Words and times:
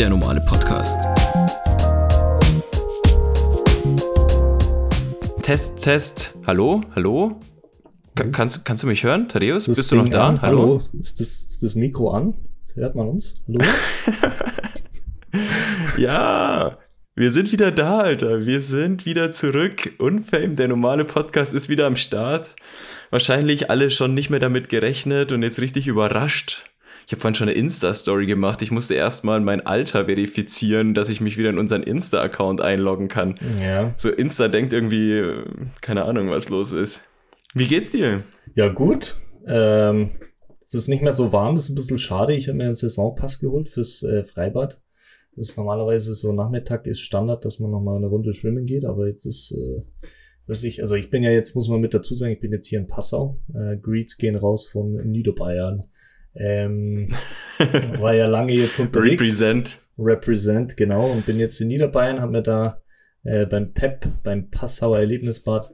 der 0.00 0.08
normale 0.08 0.40
Podcast. 0.40 0.98
Test, 5.42 5.84
Test. 5.84 6.32
Hallo, 6.46 6.80
hallo? 6.94 7.38
Ka 8.14 8.24
kannst, 8.32 8.64
kannst 8.64 8.82
du 8.82 8.86
mich 8.86 9.04
hören, 9.04 9.28
Thaddeus? 9.28 9.66
Bist 9.66 9.92
du 9.92 9.96
noch 9.96 10.08
da? 10.08 10.28
An? 10.28 10.40
Hallo? 10.40 10.58
Hallo? 10.62 10.82
Ist, 10.98 11.20
das, 11.20 11.28
ist 11.28 11.62
das 11.62 11.74
Mikro 11.74 12.12
an? 12.12 12.32
Hört 12.76 12.94
man 12.94 13.08
uns? 13.08 13.42
Hallo? 13.46 13.60
ja, 15.98 16.78
wir 17.14 17.30
sind 17.30 17.52
wieder 17.52 17.70
da, 17.70 17.98
Alter. 17.98 18.46
Wir 18.46 18.62
sind 18.62 19.04
wieder 19.04 19.30
zurück. 19.32 19.92
Unfame, 19.98 20.54
der 20.54 20.68
normale 20.68 21.04
Podcast 21.04 21.52
ist 21.52 21.68
wieder 21.68 21.86
am 21.86 21.96
Start. 21.96 22.56
Wahrscheinlich 23.10 23.68
alle 23.68 23.90
schon 23.90 24.14
nicht 24.14 24.30
mehr 24.30 24.40
damit 24.40 24.70
gerechnet 24.70 25.30
und 25.30 25.42
jetzt 25.42 25.60
richtig 25.60 25.88
überrascht. 25.88 26.69
Ich 27.10 27.12
habe 27.12 27.22
vorhin 27.22 27.34
schon 27.34 27.48
eine 27.48 27.58
Insta-Story 27.58 28.26
gemacht. 28.26 28.62
Ich 28.62 28.70
musste 28.70 28.94
erstmal 28.94 29.40
mein 29.40 29.66
Alter 29.66 30.04
verifizieren, 30.04 30.94
dass 30.94 31.08
ich 31.08 31.20
mich 31.20 31.36
wieder 31.36 31.50
in 31.50 31.58
unseren 31.58 31.82
Insta-Account 31.82 32.60
einloggen 32.60 33.08
kann. 33.08 33.34
Ja. 33.60 33.92
So 33.96 34.10
Insta 34.10 34.46
denkt 34.46 34.72
irgendwie, 34.72 35.42
keine 35.80 36.04
Ahnung, 36.04 36.30
was 36.30 36.50
los 36.50 36.70
ist. 36.70 37.02
Wie 37.52 37.66
geht's 37.66 37.90
dir? 37.90 38.22
Ja, 38.54 38.68
gut. 38.68 39.16
Ähm, 39.44 40.10
es 40.62 40.74
ist 40.74 40.86
nicht 40.86 41.02
mehr 41.02 41.12
so 41.12 41.32
warm, 41.32 41.56
das 41.56 41.64
ist 41.64 41.70
ein 41.70 41.74
bisschen 41.74 41.98
schade. 41.98 42.32
Ich 42.32 42.46
habe 42.46 42.58
mir 42.58 42.66
einen 42.66 42.74
Saisonpass 42.74 43.40
geholt 43.40 43.70
fürs 43.70 44.04
äh, 44.04 44.22
Freibad. 44.22 44.80
Das 45.34 45.48
ist 45.48 45.56
normalerweise 45.56 46.14
so 46.14 46.32
Nachmittag 46.32 46.86
ist 46.86 47.00
Standard, 47.00 47.44
dass 47.44 47.58
man 47.58 47.72
nochmal 47.72 47.96
eine 47.96 48.06
Runde 48.06 48.34
schwimmen 48.34 48.66
geht, 48.66 48.84
aber 48.84 49.08
jetzt 49.08 49.26
ist, 49.26 49.50
äh, 49.50 49.82
weiß 50.46 50.62
ich, 50.62 50.80
also 50.80 50.94
ich 50.94 51.10
bin 51.10 51.24
ja 51.24 51.32
jetzt, 51.32 51.56
muss 51.56 51.68
man 51.68 51.80
mit 51.80 51.92
dazu 51.92 52.14
sagen, 52.14 52.34
ich 52.34 52.40
bin 52.40 52.52
jetzt 52.52 52.68
hier 52.68 52.78
in 52.78 52.86
Passau. 52.86 53.40
Äh, 53.52 53.78
Greets 53.78 54.16
gehen 54.16 54.36
raus 54.36 54.68
von 54.68 54.92
Niederbayern. 54.92 55.90
Ähm, 56.34 57.06
war 57.98 58.14
ja 58.14 58.26
lange 58.26 58.52
jetzt 58.52 58.78
unterwegs. 58.78 59.20
Represent. 59.20 59.78
Represent, 59.98 60.76
genau. 60.76 61.10
Und 61.10 61.26
bin 61.26 61.38
jetzt 61.38 61.60
in 61.60 61.68
Niederbayern, 61.68 62.20
habe 62.20 62.32
mir 62.32 62.42
da 62.42 62.80
äh, 63.24 63.46
beim 63.46 63.72
PEP, 63.72 64.22
beim 64.22 64.50
Passauer 64.50 64.98
Erlebnisbad, 64.98 65.72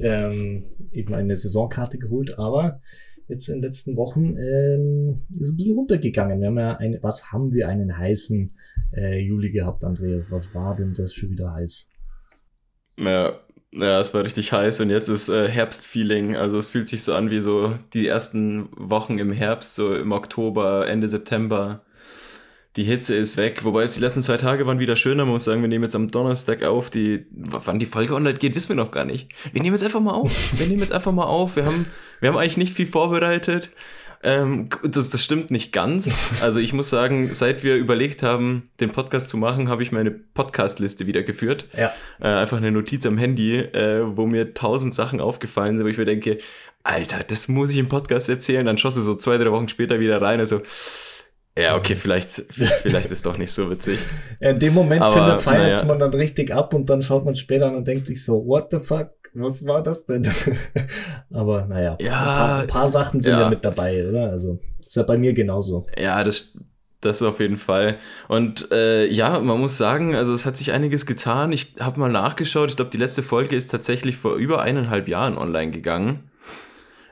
ähm, 0.00 0.64
eben 0.92 1.14
eine 1.14 1.36
Saisonkarte 1.36 1.98
geholt. 1.98 2.38
Aber 2.38 2.80
jetzt 3.28 3.48
in 3.48 3.56
den 3.56 3.62
letzten 3.62 3.96
Wochen 3.96 4.36
ähm, 4.36 5.18
ist 5.38 5.52
ein 5.52 5.56
bisschen 5.56 5.76
runtergegangen. 5.76 6.40
Wir 6.40 6.48
haben 6.48 6.58
ja 6.58 6.76
eine, 6.76 7.02
was 7.02 7.30
haben 7.30 7.52
wir 7.52 7.68
einen 7.68 7.96
heißen 7.96 8.56
äh, 8.96 9.18
Juli 9.18 9.50
gehabt, 9.50 9.84
Andreas? 9.84 10.30
Was 10.30 10.54
war 10.54 10.74
denn 10.74 10.94
das 10.94 11.14
schon 11.14 11.30
wieder 11.30 11.52
heiß? 11.52 11.88
Ja, 12.98 13.38
ja, 13.80 14.00
es 14.00 14.14
war 14.14 14.24
richtig 14.24 14.52
heiß 14.52 14.80
und 14.80 14.90
jetzt 14.90 15.08
ist 15.08 15.28
äh, 15.28 15.48
Herbstfeeling. 15.48 16.36
Also 16.36 16.58
es 16.58 16.66
fühlt 16.66 16.86
sich 16.86 17.02
so 17.02 17.14
an 17.14 17.30
wie 17.30 17.40
so 17.40 17.74
die 17.94 18.06
ersten 18.06 18.68
Wochen 18.76 19.18
im 19.18 19.32
Herbst, 19.32 19.74
so 19.74 19.94
im 19.94 20.12
Oktober, 20.12 20.86
Ende 20.86 21.08
September. 21.08 21.80
Die 22.76 22.84
Hitze 22.84 23.16
ist 23.16 23.36
weg, 23.36 23.64
wobei 23.64 23.82
es 23.82 23.94
die 23.94 24.00
letzten 24.00 24.22
zwei 24.22 24.36
Tage 24.36 24.66
waren 24.66 24.78
wieder 24.78 24.94
schöner. 24.94 25.24
Man 25.24 25.32
muss 25.32 25.44
sagen, 25.44 25.62
wir 25.62 25.68
nehmen 25.68 25.84
jetzt 25.84 25.96
am 25.96 26.10
Donnerstag 26.10 26.62
auf. 26.62 26.90
Die, 26.90 27.26
wann 27.30 27.78
die 27.78 27.86
Folge 27.86 28.14
online 28.14 28.38
geht, 28.38 28.54
wissen 28.54 28.70
wir 28.70 28.76
noch 28.76 28.90
gar 28.90 29.04
nicht. 29.04 29.30
Wir 29.52 29.62
nehmen 29.62 29.74
jetzt 29.74 29.84
einfach 29.84 30.00
mal 30.00 30.12
auf. 30.12 30.58
Wir 30.58 30.66
nehmen 30.66 30.80
jetzt 30.80 30.92
einfach 30.92 31.12
mal 31.12 31.24
auf. 31.24 31.56
Wir 31.56 31.64
haben, 31.64 31.86
wir 32.20 32.28
haben 32.28 32.36
eigentlich 32.36 32.56
nicht 32.56 32.74
viel 32.74 32.86
vorbereitet. 32.86 33.70
Ähm, 34.22 34.68
das, 34.82 35.10
das 35.10 35.22
stimmt 35.22 35.50
nicht 35.50 35.72
ganz. 35.72 36.10
Also 36.40 36.60
ich 36.60 36.72
muss 36.72 36.90
sagen, 36.90 37.32
seit 37.32 37.62
wir 37.62 37.76
überlegt 37.76 38.22
haben, 38.22 38.64
den 38.80 38.90
Podcast 38.90 39.28
zu 39.28 39.36
machen, 39.36 39.68
habe 39.68 39.82
ich 39.82 39.92
meine 39.92 40.10
Podcast-Liste 40.10 41.06
wieder 41.06 41.22
geführt. 41.22 41.66
Ja. 41.76 41.92
Äh, 42.20 42.26
einfach 42.26 42.56
eine 42.56 42.72
Notiz 42.72 43.06
am 43.06 43.16
Handy, 43.16 43.56
äh, 43.58 44.04
wo 44.16 44.26
mir 44.26 44.54
tausend 44.54 44.94
Sachen 44.94 45.20
aufgefallen 45.20 45.76
sind, 45.76 45.86
wo 45.86 45.90
ich 45.90 45.98
mir 45.98 46.04
denke, 46.04 46.38
Alter, 46.82 47.22
das 47.26 47.48
muss 47.48 47.70
ich 47.70 47.78
im 47.78 47.88
Podcast 47.88 48.28
erzählen. 48.28 48.66
Dann 48.66 48.78
schoss 48.78 48.94
du 48.96 49.02
so 49.02 49.14
zwei, 49.14 49.38
drei 49.38 49.52
Wochen 49.52 49.68
später 49.68 50.00
wieder 50.00 50.20
rein. 50.20 50.40
Also 50.40 50.62
ja, 51.60 51.76
okay, 51.76 51.94
vielleicht, 51.94 52.30
vielleicht 52.50 53.10
ist 53.10 53.26
doch 53.26 53.38
nicht 53.38 53.52
so 53.52 53.70
witzig. 53.70 53.98
In 54.40 54.58
dem 54.58 54.74
Moment 54.74 55.02
Aber, 55.02 55.40
feiert 55.40 55.74
naja. 55.76 55.84
man 55.86 55.98
dann 55.98 56.14
richtig 56.14 56.52
ab 56.52 56.74
und 56.74 56.88
dann 56.88 57.02
schaut 57.02 57.24
man 57.24 57.36
später 57.36 57.66
an 57.66 57.76
und 57.76 57.86
denkt 57.86 58.06
sich 58.06 58.24
so, 58.24 58.46
what 58.46 58.68
the 58.70 58.78
fuck? 58.80 59.10
was 59.34 59.66
war 59.66 59.82
das 59.82 60.06
denn? 60.06 60.28
Aber 61.32 61.66
naja, 61.66 61.96
ja, 62.00 62.12
ein, 62.12 62.24
paar, 62.24 62.58
ein 62.60 62.66
paar 62.66 62.88
Sachen 62.88 63.20
sind 63.20 63.32
ja. 63.32 63.42
ja. 63.42 63.50
mit 63.50 63.64
dabei, 63.64 64.08
oder? 64.08 64.30
Also 64.30 64.58
ist 64.84 64.96
ja 64.96 65.02
bei 65.02 65.18
mir 65.18 65.32
genauso. 65.32 65.86
Ja, 65.98 66.24
das, 66.24 66.54
das 67.00 67.22
auf 67.22 67.40
jeden 67.40 67.56
Fall. 67.56 67.98
Und 68.28 68.70
äh, 68.72 69.06
ja, 69.06 69.40
man 69.40 69.60
muss 69.60 69.78
sagen, 69.78 70.14
also 70.14 70.32
es 70.32 70.46
hat 70.46 70.56
sich 70.56 70.72
einiges 70.72 71.06
getan. 71.06 71.52
Ich 71.52 71.74
habe 71.80 72.00
mal 72.00 72.10
nachgeschaut. 72.10 72.70
Ich 72.70 72.76
glaube, 72.76 72.90
die 72.90 72.96
letzte 72.96 73.22
Folge 73.22 73.56
ist 73.56 73.70
tatsächlich 73.70 74.16
vor 74.16 74.36
über 74.36 74.62
eineinhalb 74.62 75.08
Jahren 75.08 75.36
online 75.36 75.70
gegangen. 75.70 76.27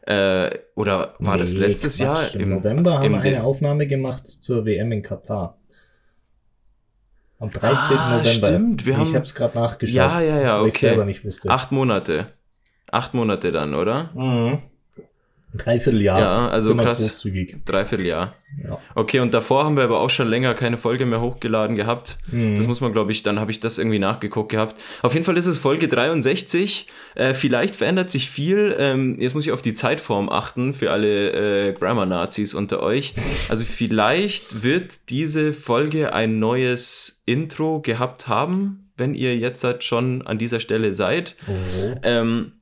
Äh, 0.06 0.50
oder 0.76 1.14
war 1.18 1.34
nee, 1.34 1.40
das 1.40 1.56
letztes 1.56 1.98
Quatsch. 1.98 2.34
Jahr? 2.34 2.34
Im, 2.34 2.40
Im 2.42 2.50
November 2.50 2.98
haben 2.98 3.12
wir 3.12 3.20
eine 3.20 3.42
Aufnahme 3.44 3.86
gemacht 3.86 4.26
zur 4.26 4.64
WM 4.64 4.92
in 4.92 5.02
Katar. 5.02 5.58
Am 7.38 7.50
13. 7.50 7.96
Ah, 7.98 8.18
November. 8.18 8.24
Stimmt, 8.46 8.86
wir 8.86 8.92
ich 8.92 8.98
haben. 8.98 9.08
Ich 9.08 9.14
habe 9.14 9.24
es 9.24 9.34
gerade 9.34 9.58
nachgeschaut. 9.58 9.94
Ja, 9.94 10.20
ja, 10.20 10.40
ja, 10.40 10.60
okay. 10.60 10.68
Ich 10.68 10.78
selber 10.78 11.04
nicht 11.04 11.24
wusste. 11.24 11.50
Acht 11.50 11.72
Monate. 11.72 12.26
Acht 12.90 13.14
Monate 13.14 13.50
dann, 13.52 13.74
oder? 13.74 14.10
Mhm. 14.14 14.62
Dreivierteljahr. 15.56 16.18
Ja, 16.18 16.48
also 16.48 16.74
krass. 16.76 17.00
Großzügig. 17.00 17.56
Dreivierteljahr. 17.64 18.34
Ja. 18.62 18.78
Okay, 18.94 19.20
und 19.20 19.34
davor 19.34 19.64
haben 19.64 19.76
wir 19.76 19.84
aber 19.84 20.00
auch 20.00 20.10
schon 20.10 20.28
länger 20.28 20.54
keine 20.54 20.78
Folge 20.78 21.04
mehr 21.04 21.20
hochgeladen 21.20 21.76
gehabt. 21.76 22.18
Mhm. 22.30 22.56
Das 22.56 22.66
muss 22.66 22.80
man, 22.80 22.92
glaube 22.92 23.12
ich, 23.12 23.22
dann 23.22 23.40
habe 23.40 23.50
ich 23.50 23.60
das 23.60 23.78
irgendwie 23.78 23.98
nachgeguckt 23.98 24.50
gehabt. 24.50 24.80
Auf 25.02 25.14
jeden 25.14 25.24
Fall 25.24 25.36
ist 25.36 25.46
es 25.46 25.58
Folge 25.58 25.88
63. 25.88 26.86
Äh, 27.14 27.34
vielleicht 27.34 27.76
verändert 27.76 28.10
sich 28.10 28.30
viel. 28.30 28.74
Ähm, 28.78 29.16
jetzt 29.18 29.34
muss 29.34 29.44
ich 29.44 29.52
auf 29.52 29.62
die 29.62 29.72
Zeitform 29.72 30.28
achten 30.28 30.74
für 30.74 30.90
alle 30.90 31.68
äh, 31.68 31.72
Grammar-Nazis 31.72 32.54
unter 32.54 32.82
euch. 32.82 33.14
Also 33.48 33.64
vielleicht 33.64 34.62
wird 34.62 35.10
diese 35.10 35.52
Folge 35.52 36.12
ein 36.12 36.38
neues 36.38 37.22
Intro 37.26 37.80
gehabt 37.80 38.28
haben, 38.28 38.90
wenn 38.96 39.14
ihr 39.14 39.36
jetzt 39.36 39.62
halt 39.64 39.84
schon 39.84 40.26
an 40.26 40.38
dieser 40.38 40.60
Stelle 40.60 40.94
seid. 40.94 41.36
Oh. 41.46 41.94
Ähm, 42.02 42.52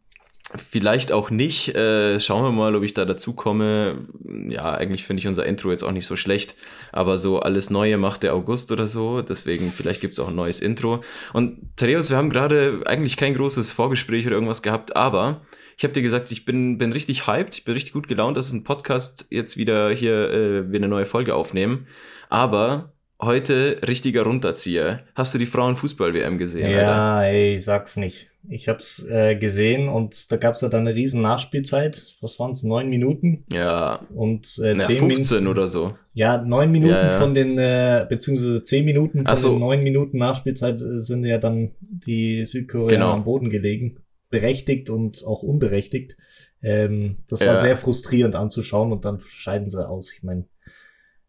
Vielleicht 0.56 1.10
auch 1.10 1.30
nicht. 1.30 1.74
Äh, 1.74 2.20
schauen 2.20 2.44
wir 2.44 2.52
mal, 2.52 2.76
ob 2.76 2.84
ich 2.84 2.94
da 2.94 3.04
dazu 3.04 3.32
komme. 3.32 4.06
Ja, 4.48 4.72
eigentlich 4.72 5.04
finde 5.04 5.20
ich 5.20 5.26
unser 5.26 5.44
Intro 5.46 5.70
jetzt 5.72 5.82
auch 5.82 5.90
nicht 5.90 6.06
so 6.06 6.14
schlecht. 6.14 6.54
Aber 6.92 7.18
so 7.18 7.40
alles 7.40 7.70
Neue 7.70 7.98
macht 7.98 8.22
der 8.22 8.34
August 8.34 8.70
oder 8.70 8.86
so. 8.86 9.20
Deswegen, 9.20 9.58
vielleicht 9.58 10.00
gibt 10.00 10.12
es 10.12 10.20
auch 10.20 10.28
ein 10.28 10.36
neues 10.36 10.60
Intro. 10.60 11.02
Und 11.32 11.58
Thaddeus, 11.76 12.10
wir 12.10 12.16
haben 12.16 12.30
gerade 12.30 12.82
eigentlich 12.86 13.16
kein 13.16 13.34
großes 13.34 13.72
Vorgespräch 13.72 14.26
oder 14.26 14.36
irgendwas 14.36 14.62
gehabt, 14.62 14.94
aber 14.94 15.40
ich 15.76 15.82
habe 15.82 15.92
dir 15.92 16.02
gesagt, 16.02 16.30
ich 16.30 16.44
bin, 16.44 16.78
bin 16.78 16.92
richtig 16.92 17.26
hyped, 17.26 17.54
ich 17.56 17.64
bin 17.64 17.74
richtig 17.74 17.92
gut 17.92 18.06
gelaunt, 18.06 18.36
dass 18.36 18.52
ein 18.52 18.62
Podcast 18.62 19.26
jetzt 19.30 19.56
wieder 19.56 19.90
hier 19.90 20.30
äh, 20.30 20.70
wir 20.70 20.78
eine 20.78 20.88
neue 20.88 21.06
Folge 21.06 21.34
aufnehmen. 21.34 21.88
Aber 22.28 22.93
heute 23.20 23.80
richtiger 23.86 24.22
Runterzieher. 24.22 25.00
Hast 25.14 25.34
du 25.34 25.38
die 25.38 25.46
Frauenfußball-WM 25.46 26.38
gesehen? 26.38 26.70
Ja, 26.70 27.18
Alter? 27.18 27.32
ey, 27.32 27.58
sag's 27.60 27.96
nicht. 27.96 28.30
Ich 28.48 28.68
hab's 28.68 29.02
äh, 29.08 29.36
gesehen 29.36 29.88
und 29.88 30.30
da 30.30 30.36
gab's 30.36 30.60
ja 30.60 30.68
dann 30.68 30.86
eine 30.86 30.94
riesen 30.94 31.22
Nachspielzeit. 31.22 32.14
Was 32.20 32.38
waren's? 32.38 32.62
Neun 32.62 32.90
Minuten? 32.90 33.44
Ja. 33.50 34.00
Und 34.14 34.60
äh, 34.62 34.74
Na, 34.74 34.84
15 34.84 35.38
Minuten, 35.38 35.46
oder 35.46 35.66
so. 35.66 35.94
Ja, 36.12 36.36
neun 36.36 36.70
Minuten 36.70 36.92
ja, 36.92 37.12
ja. 37.12 37.18
von 37.18 37.34
den, 37.34 37.56
äh, 37.58 38.04
beziehungsweise 38.06 38.62
zehn 38.62 38.84
Minuten 38.84 39.24
von 39.24 39.36
so. 39.36 39.50
den 39.50 39.60
neun 39.60 39.82
Minuten 39.82 40.18
Nachspielzeit 40.18 40.80
äh, 40.82 41.00
sind 41.00 41.24
ja 41.24 41.38
dann 41.38 41.70
die 41.80 42.44
Südkoreaner 42.44 42.90
genau. 42.90 43.12
am 43.12 43.24
Boden 43.24 43.48
gelegen. 43.48 44.00
Berechtigt 44.28 44.90
und 44.90 45.24
auch 45.24 45.42
unberechtigt. 45.42 46.16
Ähm, 46.62 47.18
das 47.28 47.40
war 47.40 47.54
ja. 47.54 47.60
sehr 47.60 47.76
frustrierend 47.78 48.34
anzuschauen 48.34 48.92
und 48.92 49.06
dann 49.06 49.20
scheiden 49.26 49.70
sie 49.70 49.88
aus. 49.88 50.12
Ich 50.12 50.22
meine, 50.22 50.44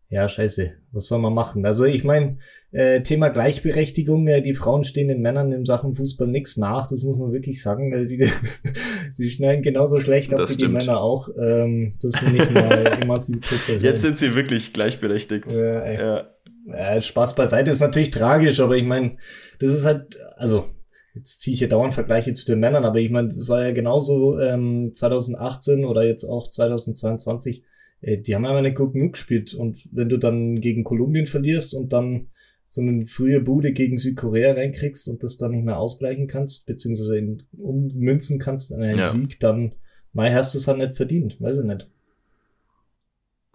ja, 0.10 0.30
scheiße. 0.30 0.74
Was 0.92 1.08
soll 1.08 1.20
man 1.20 1.34
machen? 1.34 1.66
Also 1.66 1.86
ich 1.86 2.04
meine, 2.04 2.38
äh, 2.72 3.02
Thema 3.02 3.30
Gleichberechtigung, 3.30 4.28
äh, 4.28 4.42
die 4.42 4.54
Frauen 4.54 4.84
stehen 4.84 5.08
den 5.08 5.22
Männern 5.22 5.52
in 5.52 5.66
Sachen 5.66 5.96
Fußball 5.96 6.28
nichts 6.28 6.58
nach, 6.58 6.88
das 6.88 7.04
muss 7.04 7.18
man 7.18 7.32
wirklich 7.32 7.62
sagen. 7.62 7.94
Äh, 7.94 8.06
die, 8.06 8.30
die 9.18 9.30
schneiden 9.30 9.62
genauso 9.62 10.00
schlecht 10.00 10.34
ab 10.34 10.48
wie 10.50 10.58
die 10.58 10.68
Männer 10.68 11.00
auch. 11.00 11.30
Ähm, 11.42 11.96
das 12.02 12.20
sind 12.20 12.34
nicht 12.34 12.54
mal 12.54 12.86
emanzipiert. 13.02 13.82
Jetzt 13.82 14.02
sind 14.02 14.18
sie 14.18 14.36
wirklich 14.36 14.74
gleichberechtigt. 14.74 15.52
Äh, 15.54 15.98
ja. 15.98 16.28
Äh, 16.72 17.02
Spaß 17.02 17.36
beiseite 17.36 17.72
ist 17.72 17.82
natürlich 17.82 18.12
tragisch, 18.12 18.60
aber 18.60 18.76
ich 18.76 18.86
meine, 18.86 19.18
das 19.60 19.74
ist 19.74 19.86
halt, 19.86 20.18
also 20.36 20.66
jetzt 21.14 21.42
ziehe 21.42 21.54
ich 21.54 21.62
ja 21.62 21.68
dauernd 21.68 21.94
Vergleiche 21.94 22.34
zu 22.34 22.46
den 22.46 22.60
Männern, 22.60 22.86
aber 22.86 23.00
ich 23.00 23.10
meine, 23.10 23.30
das 23.30 23.48
war 23.48 23.64
ja 23.64 23.72
genauso 23.72 24.40
ähm, 24.40 24.92
2018 24.94 25.86
oder 25.86 26.04
jetzt 26.04 26.26
auch 26.26 26.50
2022 26.50 27.64
äh, 28.06 28.20
die 28.20 28.36
haben 28.36 28.46
einfach 28.46 28.62
nicht 28.62 28.78
gut 28.78 28.94
genug 28.94 29.14
gespielt. 29.14 29.54
Und 29.54 29.88
wenn 29.92 30.10
du 30.10 30.18
dann 30.18 30.62
gegen 30.62 30.84
Kolumbien 30.84 31.26
verlierst 31.26 31.74
und 31.74 31.92
dann 31.92 32.28
so 32.68 32.82
eine 32.82 33.06
frühe 33.06 33.42
Bude 33.42 33.74
gegen 33.74 33.98
Südkorea 33.98 34.54
reinkriegst 34.54 35.08
und 35.08 35.24
das 35.24 35.38
dann 35.38 35.52
nicht 35.52 35.66
mehr 35.66 35.78
ausgleichen 35.78 36.28
kannst, 36.28 36.68
beziehungsweise 36.68 37.18
in, 37.18 37.44
ummünzen 37.58 38.40
kannst 38.40 38.74
an 38.74 38.82
einen 38.82 39.00
ja. 39.00 39.08
Sieg, 39.08 39.40
dann 39.40 39.74
Mai 40.14 40.32
hast 40.32 40.54
du 40.54 40.60
es 40.60 40.68
halt 40.68 40.78
nicht 40.78 40.96
verdient, 40.96 41.42
weiß 41.42 41.60
ich 41.60 41.66
nicht. 41.66 41.90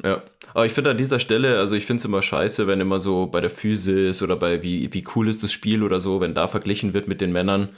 Ja, 0.02 0.23
aber 0.55 0.67
ich 0.67 0.73
finde 0.73 0.91
an 0.91 0.99
dieser 0.99 1.19
Stelle, 1.19 1.58
also 1.58 1.75
ich 1.75 1.87
finde 1.87 2.00
es 2.00 2.05
immer 2.05 2.23
scheiße, 2.23 2.67
wenn 2.67 2.81
immer 2.81 2.99
so 2.99 3.26
bei 3.26 3.41
der 3.41 3.50
Physis 3.50 4.23
oder 4.23 4.37
bei 4.37 4.62
wie, 4.62 4.93
wie 4.93 5.05
cool 5.14 5.29
ist 5.29 5.43
das 5.43 5.52
Spiel 5.52 5.82
oder 5.82 6.00
so, 6.00 6.20
wenn 6.20 6.35
da 6.35 6.47
verglichen 6.47 6.94
wird 6.94 7.06
mit 7.06 7.20
den 7.20 7.32
Männern. 7.32 7.70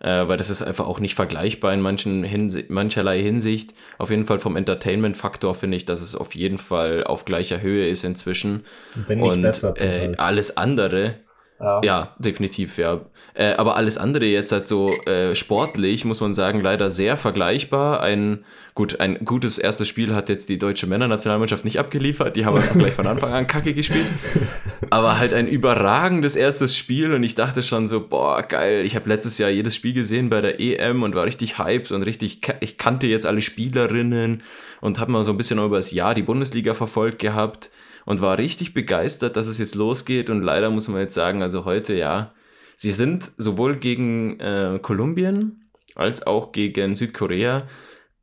Äh, 0.00 0.26
weil 0.28 0.36
das 0.36 0.50
ist 0.50 0.62
einfach 0.62 0.86
auch 0.86 1.00
nicht 1.00 1.14
vergleichbar 1.14 1.72
in 1.72 1.80
manchen 1.80 2.24
Hinsi 2.24 2.64
mancherlei 2.68 3.22
Hinsicht. 3.22 3.74
Auf 3.98 4.10
jeden 4.10 4.26
Fall 4.26 4.40
vom 4.40 4.56
Entertainment-Faktor 4.56 5.54
finde 5.54 5.76
ich, 5.76 5.84
dass 5.84 6.00
es 6.00 6.14
auf 6.14 6.34
jeden 6.34 6.58
Fall 6.58 7.04
auf 7.04 7.24
gleicher 7.24 7.60
Höhe 7.60 7.86
ist 7.88 8.04
inzwischen. 8.04 8.64
Wenn 9.06 9.20
nicht 9.20 9.32
Und 9.32 9.42
besser. 9.42 9.74
Äh, 9.78 10.14
alles 10.16 10.56
andere 10.56 11.16
ja. 11.60 11.80
ja, 11.84 12.14
definitiv, 12.18 12.78
ja. 12.78 13.02
Äh, 13.34 13.52
aber 13.54 13.76
alles 13.76 13.98
andere 13.98 14.24
jetzt 14.24 14.50
halt 14.50 14.66
so 14.66 14.88
äh, 15.06 15.34
sportlich, 15.34 16.06
muss 16.06 16.20
man 16.20 16.32
sagen, 16.32 16.62
leider 16.62 16.88
sehr 16.88 17.18
vergleichbar. 17.18 18.00
Ein, 18.00 18.44
gut, 18.74 19.00
ein 19.00 19.24
gutes 19.26 19.58
erstes 19.58 19.86
Spiel 19.86 20.14
hat 20.14 20.30
jetzt 20.30 20.48
die 20.48 20.56
deutsche 20.56 20.86
Männernationalmannschaft 20.86 21.66
nicht 21.66 21.78
abgeliefert. 21.78 22.36
Die 22.36 22.46
haben 22.46 22.56
einfach 22.56 22.78
gleich 22.78 22.94
von 22.94 23.06
Anfang 23.06 23.32
an 23.32 23.46
Kacke 23.46 23.74
gespielt. 23.74 24.06
Aber 24.90 25.18
halt 25.18 25.34
ein 25.34 25.46
überragendes 25.46 26.34
erstes 26.34 26.78
Spiel 26.78 27.12
und 27.12 27.22
ich 27.22 27.34
dachte 27.34 27.62
schon 27.62 27.86
so, 27.86 28.08
boah, 28.08 28.42
geil. 28.42 28.86
Ich 28.86 28.96
habe 28.96 29.08
letztes 29.08 29.36
Jahr 29.36 29.50
jedes 29.50 29.76
Spiel 29.76 29.92
gesehen 29.92 30.30
bei 30.30 30.40
der 30.40 30.60
EM 30.60 31.02
und 31.02 31.14
war 31.14 31.26
richtig 31.26 31.58
hyped 31.58 31.92
und 31.92 32.02
richtig, 32.04 32.40
ich 32.60 32.78
kannte 32.78 33.06
jetzt 33.06 33.26
alle 33.26 33.42
Spielerinnen 33.42 34.42
und 34.80 34.98
habe 34.98 35.12
mal 35.12 35.24
so 35.24 35.32
ein 35.32 35.36
bisschen 35.36 35.58
über 35.58 35.76
das 35.76 35.90
Jahr 35.90 36.14
die 36.14 36.22
Bundesliga 36.22 36.72
verfolgt 36.72 37.18
gehabt 37.18 37.70
und 38.10 38.20
war 38.20 38.38
richtig 38.38 38.74
begeistert, 38.74 39.36
dass 39.36 39.46
es 39.46 39.58
jetzt 39.58 39.76
losgeht. 39.76 40.30
Und 40.30 40.42
leider 40.42 40.68
muss 40.68 40.88
man 40.88 41.00
jetzt 41.00 41.14
sagen, 41.14 41.44
also 41.44 41.64
heute 41.64 41.94
ja, 41.94 42.34
sie 42.74 42.90
sind 42.90 43.30
sowohl 43.36 43.76
gegen 43.76 44.40
äh, 44.40 44.80
Kolumbien 44.82 45.70
als 45.94 46.26
auch 46.26 46.50
gegen 46.50 46.96
Südkorea 46.96 47.68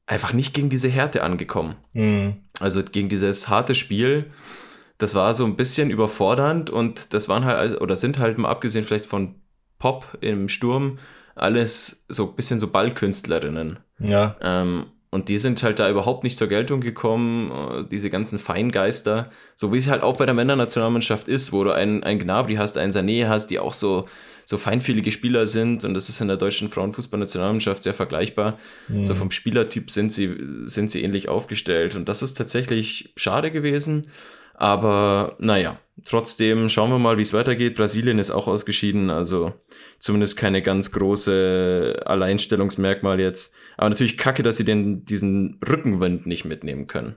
einfach 0.05 0.33
nicht 0.33 0.53
gegen 0.53 0.69
diese 0.69 0.89
Härte 0.89 1.23
angekommen. 1.23 1.77
Mhm. 1.93 2.35
Also 2.59 2.83
gegen 2.83 3.07
dieses 3.07 3.47
harte 3.47 3.75
Spiel, 3.75 4.25
das 4.97 5.15
war 5.15 5.33
so 5.33 5.45
ein 5.45 5.55
bisschen 5.55 5.89
überfordernd 5.89 6.69
und 6.69 7.13
das 7.13 7.29
waren 7.29 7.45
halt, 7.45 7.79
oder 7.79 7.95
sind 7.95 8.19
halt 8.19 8.37
mal 8.37 8.49
abgesehen 8.49 8.83
vielleicht 8.83 9.05
von 9.05 9.35
Pop 9.79 10.17
im 10.19 10.49
Sturm, 10.49 10.99
alles 11.33 12.05
so 12.09 12.31
ein 12.31 12.35
bisschen 12.35 12.59
so 12.59 12.67
Ballkünstlerinnen. 12.67 13.79
Ja. 13.99 14.35
Ähm, 14.41 14.87
und 15.09 15.29
die 15.29 15.37
sind 15.37 15.63
halt 15.63 15.79
da 15.79 15.89
überhaupt 15.89 16.23
nicht 16.23 16.37
zur 16.37 16.47
Geltung 16.47 16.81
gekommen, 16.81 17.51
äh, 17.51 17.83
diese 17.89 18.09
ganzen 18.09 18.39
Feingeister, 18.39 19.29
so 19.55 19.71
wie 19.71 19.77
es 19.77 19.89
halt 19.89 20.03
auch 20.03 20.17
bei 20.17 20.25
der 20.25 20.33
Männernationalmannschaft 20.33 21.27
ist, 21.27 21.53
wo 21.53 21.63
du 21.63 21.71
einen, 21.71 22.03
einen 22.03 22.19
Gnabry 22.19 22.55
hast, 22.55 22.77
einen 22.77 22.91
Sané 22.91 23.27
hast, 23.27 23.47
die 23.47 23.59
auch 23.59 23.73
so, 23.73 24.07
so 24.45 24.57
feinfühlige 24.57 25.11
Spieler 25.11 25.47
sind 25.47 25.85
und 25.85 25.93
das 25.93 26.09
ist 26.09 26.19
in 26.19 26.27
der 26.27 26.37
deutschen 26.37 26.69
Frauenfußballnationalmannschaft 26.69 27.83
sehr 27.83 27.93
vergleichbar. 27.93 28.57
Mhm. 28.89 29.05
So 29.05 29.15
vom 29.15 29.31
Spielertyp 29.31 29.91
sind 29.91 30.11
sie, 30.11 30.35
sind 30.65 30.91
sie 30.91 31.03
ähnlich 31.03 31.29
aufgestellt 31.29 31.95
und 31.95 32.09
das 32.09 32.21
ist 32.21 32.35
tatsächlich 32.35 33.13
schade 33.15 33.49
gewesen, 33.49 34.07
aber 34.57 35.35
naja, 35.39 35.79
trotzdem 36.03 36.67
schauen 36.67 36.89
wir 36.89 36.97
mal, 36.97 37.17
wie 37.17 37.21
es 37.21 37.31
weitergeht. 37.31 37.75
Brasilien 37.75 38.17
ist 38.17 38.31
auch 38.31 38.47
ausgeschieden, 38.47 39.11
also 39.11 39.53
zumindest 39.99 40.35
keine 40.35 40.63
ganz 40.63 40.91
große 40.91 42.01
Alleinstellungsmerkmal 42.05 43.19
jetzt. 43.19 43.53
Aber 43.77 43.89
natürlich 43.89 44.17
kacke, 44.17 44.41
dass 44.41 44.57
sie 44.57 44.65
den, 44.65 45.05
diesen 45.05 45.59
Rückenwind 45.67 46.25
nicht 46.25 46.43
mitnehmen 46.43 46.87
können. 46.87 47.15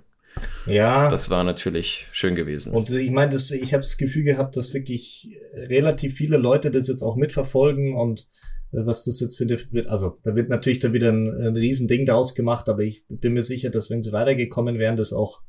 Ja. 0.66 1.08
Das 1.08 1.31
war 1.31 1.42
natürlich 1.42 2.08
schön 2.12 2.34
gewesen. 2.34 2.72
Und 2.72 2.90
ich 2.90 3.10
meine, 3.10 3.34
ich 3.34 3.72
habe 3.72 3.82
das 3.82 3.96
Gefühl 3.96 4.25
gehabt, 4.25 4.56
dass 4.56 4.75
wirklich 4.75 5.34
relativ 5.54 6.14
viele 6.14 6.36
Leute 6.36 6.70
das 6.70 6.88
jetzt 6.88 7.02
auch 7.02 7.16
mitverfolgen 7.16 7.96
und 7.96 8.28
äh, 8.72 8.84
was 8.84 9.04
das 9.04 9.19
jetzt 9.20 9.38
für 9.38 9.48
wird. 9.48 9.86
Also, 9.86 10.19
da 10.25 10.34
wird 10.36 10.50
natürlich 10.50 10.78
dann 10.78 10.93
wieder 10.93 11.10
ein, 11.10 11.28
ein 11.28 11.56
Riesending 11.56 12.04
daraus 12.04 12.34
gemacht, 12.34 12.69
aber 12.69 12.82
ich 12.82 13.04
bin 13.08 13.32
mir 13.32 13.43
sicher, 13.43 13.70
dass 13.70 13.90
wenn 13.90 14.02
sie 14.02 14.12
weitergekommen 14.12 14.78
wären, 14.78 14.96
das 14.96 15.12
auch 15.12 15.40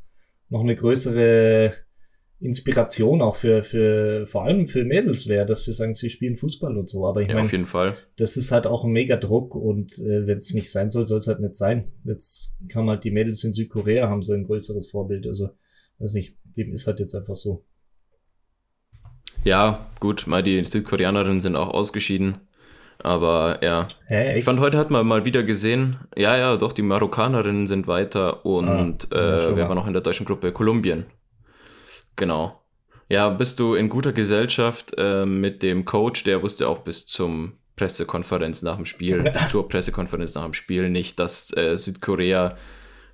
noch 0.51 0.61
eine 0.61 0.75
größere 0.75 1.73
Inspiration 2.39 3.21
auch 3.21 3.35
für, 3.35 3.63
für 3.63 4.27
vor 4.27 4.43
allem 4.43 4.67
für 4.67 4.83
Mädels 4.83 5.27
wäre, 5.27 5.45
dass 5.45 5.63
sie 5.63 5.73
sagen, 5.73 5.93
sie 5.93 6.09
spielen 6.09 6.37
Fußball 6.37 6.77
und 6.77 6.89
so. 6.89 7.07
Aber 7.07 7.21
ich 7.21 7.27
ja, 7.27 7.35
meine, 7.35 7.45
auf 7.45 7.51
jeden 7.51 7.65
Fall. 7.65 7.95
Das 8.17 8.35
ist 8.35 8.51
halt 8.51 8.67
auch 8.67 8.83
ein 8.83 8.91
mega 8.91 9.15
Druck 9.15 9.55
und 9.55 9.97
äh, 9.99 10.27
wenn 10.27 10.37
es 10.37 10.53
nicht 10.53 10.71
sein 10.71 10.89
soll, 10.89 11.05
soll 11.05 11.19
es 11.19 11.27
halt 11.27 11.39
nicht 11.39 11.55
sein. 11.55 11.93
Jetzt 12.03 12.59
kann 12.67 12.89
halt 12.89 13.03
die 13.03 13.11
Mädels 13.11 13.43
in 13.43 13.53
Südkorea 13.53 14.09
haben 14.09 14.23
so 14.23 14.33
ein 14.33 14.45
größeres 14.45 14.89
Vorbild. 14.89 15.25
Also, 15.25 15.49
weiß 15.99 16.15
nicht, 16.15 16.35
dem 16.57 16.73
ist 16.73 16.87
halt 16.87 16.99
jetzt 16.99 17.15
einfach 17.15 17.35
so. 17.35 17.63
Ja, 19.43 19.89
gut, 19.99 20.27
mal 20.27 20.43
die 20.43 20.63
Südkoreanerinnen 20.63 21.41
sind 21.41 21.55
auch 21.55 21.69
ausgeschieden. 21.69 22.35
Aber 23.03 23.63
ja, 23.63 23.87
Hä, 24.07 24.37
ich 24.37 24.45
fand 24.45 24.59
heute 24.59 24.77
hat 24.77 24.91
man 24.91 25.07
mal 25.07 25.25
wieder 25.25 25.43
gesehen, 25.43 25.97
ja, 26.15 26.37
ja, 26.37 26.57
doch, 26.57 26.71
die 26.71 26.83
Marokkanerinnen 26.83 27.67
sind 27.67 27.87
weiter 27.87 28.45
und 28.45 29.11
ah, 29.11 29.47
äh, 29.49 29.55
wir 29.55 29.67
waren 29.67 29.75
noch 29.75 29.87
in 29.87 29.93
der 29.93 30.01
deutschen 30.01 30.25
Gruppe 30.25 30.51
Kolumbien. 30.51 31.05
Genau. 32.15 32.61
Ja, 33.09 33.29
bist 33.29 33.59
du 33.59 33.73
in 33.73 33.89
guter 33.89 34.13
Gesellschaft 34.13 34.93
äh, 34.97 35.25
mit 35.25 35.63
dem 35.63 35.83
Coach, 35.83 36.23
der 36.23 36.43
wusste 36.43 36.67
auch 36.67 36.79
bis 36.79 37.07
zum 37.07 37.53
Pressekonferenz 37.75 38.61
nach 38.61 38.75
dem 38.75 38.85
Spiel, 38.85 39.23
bis 39.33 39.47
zur 39.47 39.67
Pressekonferenz 39.67 40.35
nach 40.35 40.43
dem 40.43 40.53
Spiel 40.53 40.89
nicht, 40.89 41.19
dass 41.19 41.55
äh, 41.57 41.75
Südkorea 41.75 42.55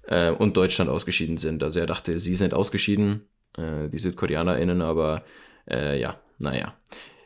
äh, 0.04 0.32
und 0.32 0.58
Deutschland 0.58 0.90
ausgeschieden 0.90 1.38
sind. 1.38 1.64
Also 1.64 1.80
er 1.80 1.86
dachte, 1.86 2.20
sie 2.20 2.36
sind 2.36 2.54
ausgeschieden, 2.54 3.28
äh, 3.58 3.88
die 3.88 3.98
SüdkoreanerInnen, 3.98 4.82
aber 4.82 5.24
äh, 5.70 6.00
ja, 6.00 6.20
naja. 6.38 6.74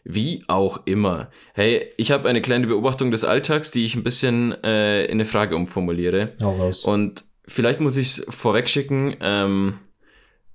Wie 0.04 0.44
auch 0.48 0.82
immer. 0.86 1.30
Hey, 1.54 1.92
ich 1.98 2.12
habe 2.12 2.28
eine 2.28 2.42
kleine 2.42 2.68
Beobachtung 2.68 3.12
des 3.12 3.24
Alltags, 3.24 3.72
die 3.72 3.86
ich 3.86 3.96
ein 3.96 4.04
bisschen 4.04 4.52
äh, 4.64 5.06
in 5.06 5.12
eine 5.12 5.26
Frage 5.26 5.56
umformuliere. 5.56 6.32
Raus. 6.42 6.84
Und 6.84 7.26
vielleicht 7.48 7.80
muss 7.80 7.98
ich 7.98 8.08
es 8.08 8.26
vorwegschicken. 8.30 9.16
Ähm, 9.22 9.80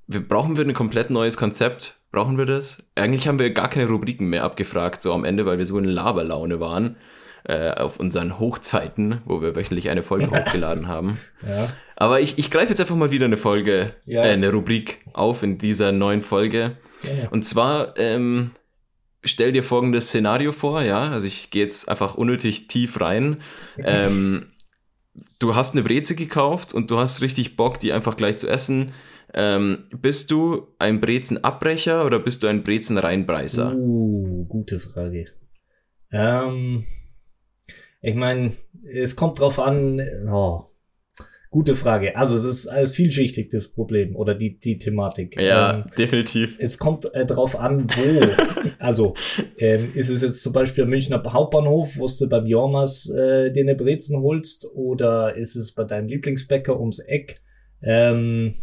wir, 0.07 0.27
brauchen 0.27 0.57
wir 0.57 0.65
ein 0.65 0.75
komplett 0.75 1.11
neues 1.11 1.37
Konzept? 1.37 2.01
Brauchen 2.11 2.39
wir 2.39 2.47
das? 2.47 2.89
Eigentlich 2.97 3.29
haben 3.29 3.39
wir 3.39 3.51
gar 3.51 3.69
keine 3.69 3.89
Rubriken 3.89 4.29
mehr 4.29 4.45
abgefragt, 4.45 5.01
so 5.01 5.13
am 5.13 5.25
Ende, 5.25 5.47
weil 5.47 5.59
wir 5.59 5.67
so 5.67 5.79
in 5.79 5.85
Laberlaune 5.85 6.61
waren. 6.61 6.97
Äh, 7.49 7.71
auf 7.71 8.01
unseren 8.01 8.41
Hochzeiten, 8.41 9.21
wo 9.25 9.41
wir 9.41 9.55
wöchentlich 9.55 9.89
eine 9.89 10.03
Folge 10.03 10.31
hochgeladen 10.33 10.89
haben. 10.89 11.17
Ja. 11.47 11.69
Aber 11.95 12.19
ich, 12.19 12.39
ich 12.39 12.51
greife 12.51 12.71
jetzt 12.71 12.81
einfach 12.81 12.97
mal 12.97 13.13
wieder 13.13 13.27
eine 13.27 13.37
Folge, 13.37 13.95
ja. 14.05 14.25
äh, 14.25 14.31
eine 14.31 14.51
Rubrik 14.51 15.05
auf 15.13 15.45
in 15.45 15.57
dieser 15.57 15.93
neuen 15.93 16.23
Folge. 16.23 16.77
Ja, 17.05 17.29
Und 17.31 17.45
zwar 17.45 17.97
ähm, 17.99 18.51
stell 19.27 19.53
dir 19.53 19.63
folgendes 19.63 20.09
Szenario 20.09 20.53
vor, 20.53 20.83
ja, 20.83 21.11
also 21.11 21.27
ich 21.27 21.51
gehe 21.51 21.63
jetzt 21.63 21.89
einfach 21.89 22.15
unnötig 22.15 22.69
tief 22.69 23.01
rein. 23.01 23.39
Ähm, 23.79 24.47
du 25.39 25.55
hast 25.55 25.75
eine 25.75 25.83
Breze 25.83 26.15
gekauft 26.15 26.75
und 26.75 26.91
du 26.91 26.99
hast 26.99 27.23
richtig 27.23 27.57
Bock, 27.57 27.79
die 27.79 27.93
einfach 27.93 28.17
gleich 28.17 28.37
zu 28.37 28.49
essen. 28.49 28.93
Ähm, 29.35 29.85
bist 29.91 30.31
du 30.31 30.69
ein 30.79 31.01
Brezenabbrecher 31.01 32.05
oder 32.05 32.19
bist 32.19 32.43
du 32.43 32.47
ein 32.47 32.63
Brezenreinbreißer? 32.63 33.75
Uh, 33.75 34.45
gute 34.47 34.79
Frage. 34.79 35.27
Ähm, 36.13 36.85
ich 38.01 38.15
meine, 38.15 38.53
es 38.91 39.17
kommt 39.17 39.41
drauf 39.41 39.59
an, 39.59 40.01
oh, 40.31 40.71
Gute 41.51 41.77
Frage. 41.77 42.17
Also 42.17 42.37
es 42.37 42.45
ist 42.45 42.67
alles 42.67 42.91
vielschichtig, 42.91 43.51
das 43.51 43.69
Problem 43.69 44.17
oder 44.17 44.35
die, 44.35 44.59
die 44.59 44.79
Thematik. 44.79 45.41
Ja, 45.41 45.77
ähm, 45.77 45.85
definitiv. 45.97 46.57
Es 46.59 46.79
kommt 46.79 47.13
äh, 47.15 47.25
drauf 47.25 47.59
an, 47.59 47.89
wo. 47.89 48.69
also 48.79 49.15
ähm, 49.59 49.93
ist 49.95 50.11
es 50.11 50.23
jetzt 50.23 50.43
zum 50.43 50.53
Beispiel 50.53 50.85
am 50.85 50.91
Münchner 50.91 51.23
Hauptbahnhof, 51.25 51.97
wo 51.97 52.07
du 52.07 52.29
beim 52.29 52.47
Jormas 52.47 53.09
äh, 53.09 53.51
dir 53.53 53.63
eine 53.63 53.77
Brezen 53.77 54.21
holst 54.21 54.67
oder 54.75 55.37
ist 55.37 55.57
es 55.57 55.73
bei 55.73 55.85
deinem 55.85 56.09
Lieblingsbäcker 56.09 56.79
ums 56.79 56.99
Eck? 56.99 57.41
Ähm, 57.83 58.55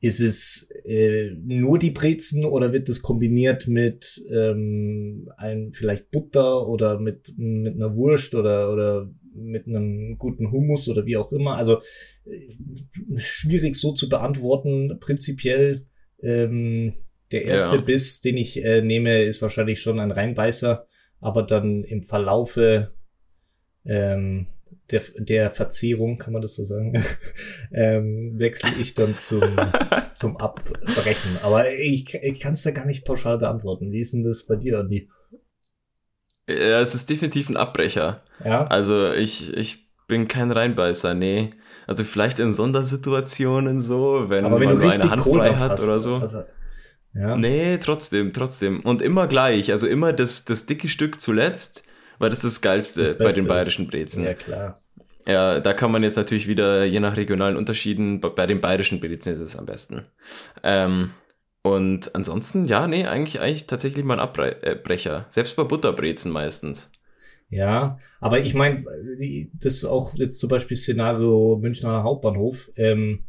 ist 0.00 0.20
es 0.20 0.70
äh, 0.84 1.30
nur 1.44 1.78
die 1.78 1.90
Brezen 1.90 2.44
oder 2.44 2.72
wird 2.72 2.88
das 2.88 3.02
kombiniert 3.02 3.66
mit 3.66 4.22
ähm, 4.32 5.28
ein 5.36 5.72
vielleicht 5.72 6.10
Butter 6.10 6.68
oder 6.68 7.00
mit 7.00 7.34
mit 7.36 7.74
einer 7.74 7.96
Wurst 7.96 8.34
oder 8.34 8.72
oder 8.72 9.10
mit 9.44 9.66
einem 9.66 10.18
guten 10.18 10.50
Hummus 10.50 10.88
oder 10.88 11.06
wie 11.06 11.16
auch 11.16 11.32
immer? 11.32 11.56
Also 11.56 11.80
äh, 12.24 12.56
schwierig 13.16 13.76
so 13.76 13.92
zu 13.92 14.08
beantworten. 14.08 14.98
Prinzipiell 15.00 15.86
ähm, 16.22 16.94
der 17.32 17.44
erste 17.44 17.76
ja. 17.76 17.82
Biss, 17.82 18.20
den 18.20 18.36
ich 18.36 18.62
äh, 18.64 18.82
nehme, 18.82 19.22
ist 19.24 19.42
wahrscheinlich 19.42 19.80
schon 19.80 20.00
ein 20.00 20.10
Reinbeißer, 20.10 20.86
aber 21.20 21.42
dann 21.42 21.84
im 21.84 22.02
Verlaufe 22.02 22.92
ähm, 23.84 24.46
der, 24.90 25.02
der 25.18 25.50
Verzehrung, 25.50 26.18
kann 26.18 26.32
man 26.32 26.42
das 26.42 26.54
so 26.54 26.64
sagen, 26.64 27.02
ähm, 27.72 28.38
wechsle 28.38 28.70
ich 28.80 28.94
dann 28.94 29.16
zum, 29.16 29.42
zum 30.14 30.36
Abbrechen. 30.38 31.38
Aber 31.42 31.70
ich, 31.72 32.14
ich 32.14 32.40
kann 32.40 32.54
es 32.54 32.62
da 32.62 32.70
gar 32.70 32.86
nicht 32.86 33.04
pauschal 33.04 33.38
beantworten. 33.38 33.92
Wie 33.92 34.00
ist 34.00 34.14
denn 34.14 34.24
das 34.24 34.46
bei 34.46 34.56
dir, 34.56 34.78
Andi? 34.78 35.08
Ja, 36.48 36.80
es 36.80 36.94
ist 36.94 37.08
definitiv 37.10 37.48
ein 37.48 37.56
Abbrecher. 37.56 38.22
Ja. 38.44 38.66
Also 38.66 39.12
ich, 39.12 39.54
ich 39.56 39.88
bin 40.06 40.26
kein 40.26 40.50
Reinbeißer, 40.50 41.14
nee. 41.14 41.50
Also 41.86 42.04
vielleicht 42.04 42.38
in 42.38 42.52
Sondersituationen 42.52 43.80
so, 43.80 44.26
wenn, 44.28 44.44
wenn 44.44 44.64
man 44.64 44.76
so 44.78 44.88
eine 44.88 45.10
Hand 45.10 45.22
frei 45.22 45.54
hat 45.54 45.72
hast, 45.72 45.84
oder 45.84 46.00
so. 46.00 46.16
Also, 46.16 46.42
ja. 47.14 47.36
Nee, 47.36 47.78
trotzdem, 47.78 48.32
trotzdem. 48.32 48.80
Und 48.80 49.02
immer 49.02 49.26
gleich. 49.26 49.70
Also 49.70 49.86
immer 49.86 50.12
das, 50.12 50.44
das 50.44 50.66
dicke 50.66 50.88
Stück 50.88 51.20
zuletzt 51.20 51.84
weil 52.18 52.30
das 52.30 52.44
ist 52.44 52.56
das 52.56 52.60
Geilste 52.60 53.02
das 53.02 53.18
bei 53.18 53.32
den 53.32 53.46
bayerischen 53.46 53.86
Brezen. 53.86 54.24
Ja, 54.24 54.34
klar. 54.34 54.80
Ja, 55.26 55.60
da 55.60 55.74
kann 55.74 55.92
man 55.92 56.02
jetzt 56.02 56.16
natürlich 56.16 56.46
wieder, 56.46 56.84
je 56.84 57.00
nach 57.00 57.16
regionalen 57.16 57.56
Unterschieden, 57.56 58.20
bei 58.20 58.46
den 58.46 58.60
bayerischen 58.60 58.98
Brezen 58.98 59.34
ist 59.34 59.40
es 59.40 59.56
am 59.56 59.66
besten. 59.66 60.06
Ähm, 60.62 61.10
und 61.74 62.14
ansonsten, 62.14 62.64
ja, 62.64 62.86
nee, 62.86 63.04
eigentlich, 63.04 63.40
eigentlich 63.40 63.66
tatsächlich 63.66 64.04
mal 64.04 64.18
ein 64.18 64.28
Abbrecher. 64.28 65.26
Selbst 65.30 65.56
bei 65.56 65.64
Butterbrezen 65.64 66.32
meistens. 66.32 66.90
Ja, 67.50 67.98
aber 68.20 68.40
ich 68.40 68.54
meine, 68.54 68.84
das 69.54 69.84
auch 69.84 70.14
jetzt 70.14 70.38
zum 70.38 70.50
Beispiel 70.50 70.76
Szenario 70.76 71.58
Münchner 71.60 72.02
Hauptbahnhof. 72.02 72.70
Ähm, 72.76 73.24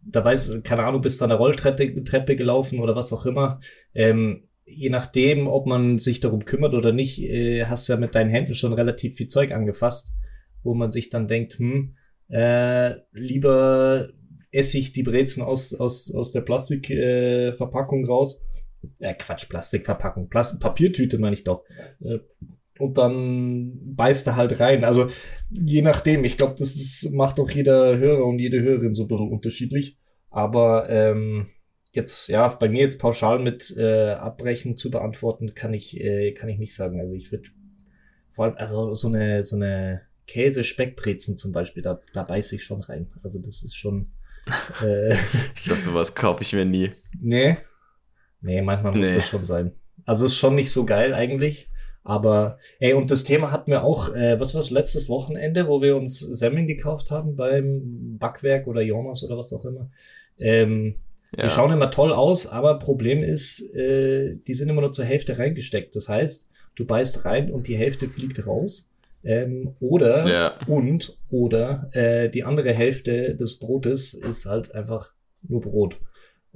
da 0.00 0.24
weiß, 0.24 0.62
keine 0.64 0.84
Ahnung, 0.84 1.02
bist 1.02 1.20
da 1.20 1.26
eine 1.26 1.34
Rolltreppe 1.34 2.02
Treppe 2.04 2.36
gelaufen 2.36 2.80
oder 2.80 2.96
was 2.96 3.12
auch 3.12 3.26
immer. 3.26 3.60
Ähm, 3.94 4.44
je 4.64 4.90
nachdem, 4.90 5.46
ob 5.46 5.66
man 5.66 5.98
sich 5.98 6.20
darum 6.20 6.44
kümmert 6.44 6.74
oder 6.74 6.92
nicht, 6.92 7.22
äh, 7.22 7.66
hast 7.66 7.88
du 7.88 7.92
ja 7.92 7.98
mit 7.98 8.14
deinen 8.14 8.30
Händen 8.30 8.54
schon 8.54 8.72
relativ 8.72 9.16
viel 9.16 9.28
Zeug 9.28 9.52
angefasst, 9.52 10.16
wo 10.62 10.74
man 10.74 10.90
sich 10.90 11.10
dann 11.10 11.28
denkt, 11.28 11.58
hm, 11.58 11.94
äh, 12.28 12.94
lieber 13.12 14.08
esse 14.52 14.78
ich 14.78 14.92
die 14.92 15.02
Brezen 15.02 15.42
aus, 15.42 15.74
aus, 15.74 16.14
aus 16.14 16.30
der 16.30 16.42
Plastikverpackung 16.42 18.04
äh, 18.04 18.06
raus. 18.06 18.40
Äh, 18.98 19.14
Quatsch, 19.14 19.48
Plastikverpackung, 19.48 20.28
Plast 20.28 20.60
Papiertüte 20.60 21.18
meine 21.18 21.34
ich 21.34 21.44
doch. 21.44 21.64
Äh, 22.00 22.18
und 22.78 22.98
dann 22.98 23.94
beißt 23.94 24.26
er 24.26 24.36
halt 24.36 24.60
rein. 24.60 24.84
Also 24.84 25.08
je 25.50 25.82
nachdem, 25.82 26.24
ich 26.24 26.36
glaube, 26.36 26.54
das 26.58 26.74
ist, 26.74 27.12
macht 27.12 27.38
auch 27.38 27.50
jeder 27.50 27.96
Hörer 27.98 28.24
und 28.24 28.38
jede 28.38 28.60
Hörerin 28.60 28.94
so 28.94 29.04
ein 29.04 29.08
bisschen 29.08 29.30
unterschiedlich. 29.30 29.98
Aber 30.30 30.88
ähm, 30.88 31.48
jetzt, 31.92 32.28
ja, 32.28 32.48
bei 32.48 32.68
mir 32.68 32.80
jetzt 32.80 33.00
pauschal 33.00 33.38
mit 33.38 33.74
äh, 33.76 34.10
Abbrechen 34.10 34.76
zu 34.76 34.90
beantworten, 34.90 35.54
kann 35.54 35.74
ich, 35.74 36.00
äh, 36.00 36.32
kann 36.32 36.48
ich 36.48 36.58
nicht 36.58 36.74
sagen. 36.74 37.00
Also 37.00 37.14
ich 37.14 37.30
würde 37.30 37.50
vor 38.30 38.46
allem, 38.46 38.56
also 38.56 38.94
so 38.94 39.08
eine, 39.08 39.44
so 39.44 39.56
eine 39.56 40.02
Käse-Speckbrezen 40.26 41.36
zum 41.36 41.52
Beispiel, 41.52 41.82
da, 41.82 42.00
da 42.14 42.22
beiß 42.22 42.52
ich 42.52 42.64
schon 42.64 42.80
rein. 42.80 43.12
Also 43.22 43.38
das 43.38 43.62
ist 43.62 43.76
schon. 43.76 44.12
Äh, 44.82 45.14
ich 45.54 45.64
glaube, 45.64 45.80
sowas 45.80 46.14
kaufe 46.14 46.42
ich 46.42 46.52
mir 46.52 46.64
nie. 46.64 46.90
Nee. 47.20 47.58
Nee, 48.40 48.62
manchmal 48.62 48.96
muss 48.96 49.06
nee. 49.06 49.14
das 49.14 49.28
schon 49.28 49.46
sein. 49.46 49.72
Also 50.04 50.26
ist 50.26 50.36
schon 50.36 50.54
nicht 50.54 50.70
so 50.70 50.84
geil 50.84 51.14
eigentlich. 51.14 51.68
Aber, 52.04 52.58
ey, 52.80 52.94
und 52.94 53.10
das 53.12 53.22
Thema 53.22 53.52
hatten 53.52 53.70
wir 53.70 53.84
auch, 53.84 54.14
äh, 54.14 54.38
was 54.40 54.54
war 54.54 54.60
das, 54.60 54.70
letztes 54.70 55.08
Wochenende, 55.08 55.68
wo 55.68 55.80
wir 55.80 55.94
uns 55.96 56.18
Semmeln 56.18 56.66
gekauft 56.66 57.12
haben 57.12 57.36
beim 57.36 58.18
Backwerk 58.18 58.66
oder 58.66 58.82
Jonas 58.82 59.22
oder 59.22 59.38
was 59.38 59.52
auch 59.52 59.64
immer. 59.64 59.88
Ähm, 60.38 60.96
ja. 61.36 61.44
Die 61.44 61.50
schauen 61.50 61.72
immer 61.72 61.90
toll 61.90 62.12
aus, 62.12 62.48
aber 62.48 62.78
Problem 62.78 63.22
ist, 63.22 63.74
äh, 63.74 64.36
die 64.46 64.54
sind 64.54 64.68
immer 64.68 64.80
nur 64.80 64.92
zur 64.92 65.04
Hälfte 65.04 65.38
reingesteckt. 65.38 65.94
Das 65.94 66.08
heißt, 66.08 66.50
du 66.74 66.84
beißt 66.84 67.24
rein 67.24 67.52
und 67.52 67.68
die 67.68 67.76
Hälfte 67.76 68.08
fliegt 68.08 68.46
raus. 68.46 68.91
Ähm, 69.24 69.76
oder 69.80 70.28
ja. 70.28 70.66
und 70.66 71.16
oder 71.30 71.88
äh, 71.92 72.28
die 72.28 72.44
andere 72.44 72.72
Hälfte 72.72 73.36
des 73.36 73.58
Brotes 73.58 74.14
ist 74.14 74.46
halt 74.46 74.74
einfach 74.74 75.12
nur 75.42 75.60
Brot. 75.60 76.00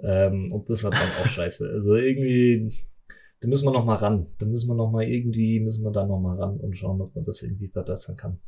Ähm, 0.02 0.52
und 0.52 0.68
das 0.68 0.84
hat 0.84 0.94
dann 0.94 1.22
auch 1.22 1.28
scheiße. 1.28 1.70
Also 1.70 1.94
irgendwie 1.94 2.70
da 3.40 3.48
müssen 3.48 3.66
wir 3.66 3.72
noch 3.72 3.84
mal 3.84 3.96
ran. 3.96 4.26
Da 4.38 4.46
müssen 4.46 4.68
wir 4.68 4.74
noch 4.74 4.90
mal 4.90 5.04
irgendwie, 5.04 5.60
müssen 5.60 5.84
wir 5.84 5.92
da 5.92 6.06
noch 6.06 6.18
mal 6.18 6.36
ran 6.36 6.58
und 6.58 6.76
schauen, 6.76 7.00
ob 7.00 7.14
man 7.14 7.24
das 7.24 7.42
irgendwie 7.42 7.68
verbessern 7.68 8.16
kann. 8.16 8.38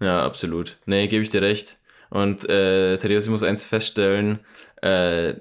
Ja, 0.00 0.24
absolut. 0.24 0.78
Nee, 0.86 1.06
gebe 1.06 1.22
ich 1.22 1.30
dir 1.30 1.42
recht. 1.42 1.78
Und 2.10 2.48
äh, 2.48 2.96
Thaddeus, 2.96 3.24
ich 3.24 3.30
muss 3.30 3.42
eins 3.42 3.64
feststellen, 3.64 4.40
äh, 4.82 5.34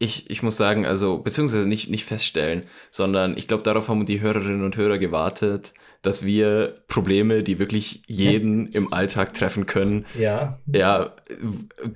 ich, 0.00 0.30
ich 0.30 0.42
muss 0.42 0.56
sagen, 0.56 0.86
also, 0.86 1.18
beziehungsweise 1.18 1.66
nicht, 1.66 1.90
nicht 1.90 2.04
feststellen, 2.04 2.64
sondern 2.90 3.36
ich 3.36 3.48
glaube, 3.48 3.64
darauf 3.64 3.88
haben 3.88 4.06
die 4.06 4.20
Hörerinnen 4.20 4.64
und 4.64 4.76
Hörer 4.76 4.98
gewartet, 4.98 5.72
dass 6.02 6.24
wir 6.24 6.82
Probleme, 6.86 7.42
die 7.42 7.58
wirklich 7.58 8.02
jeden 8.06 8.66
im 8.72 8.92
Alltag 8.92 9.34
treffen 9.34 9.66
können, 9.66 10.06
ja, 10.18 10.60
ja 10.72 11.16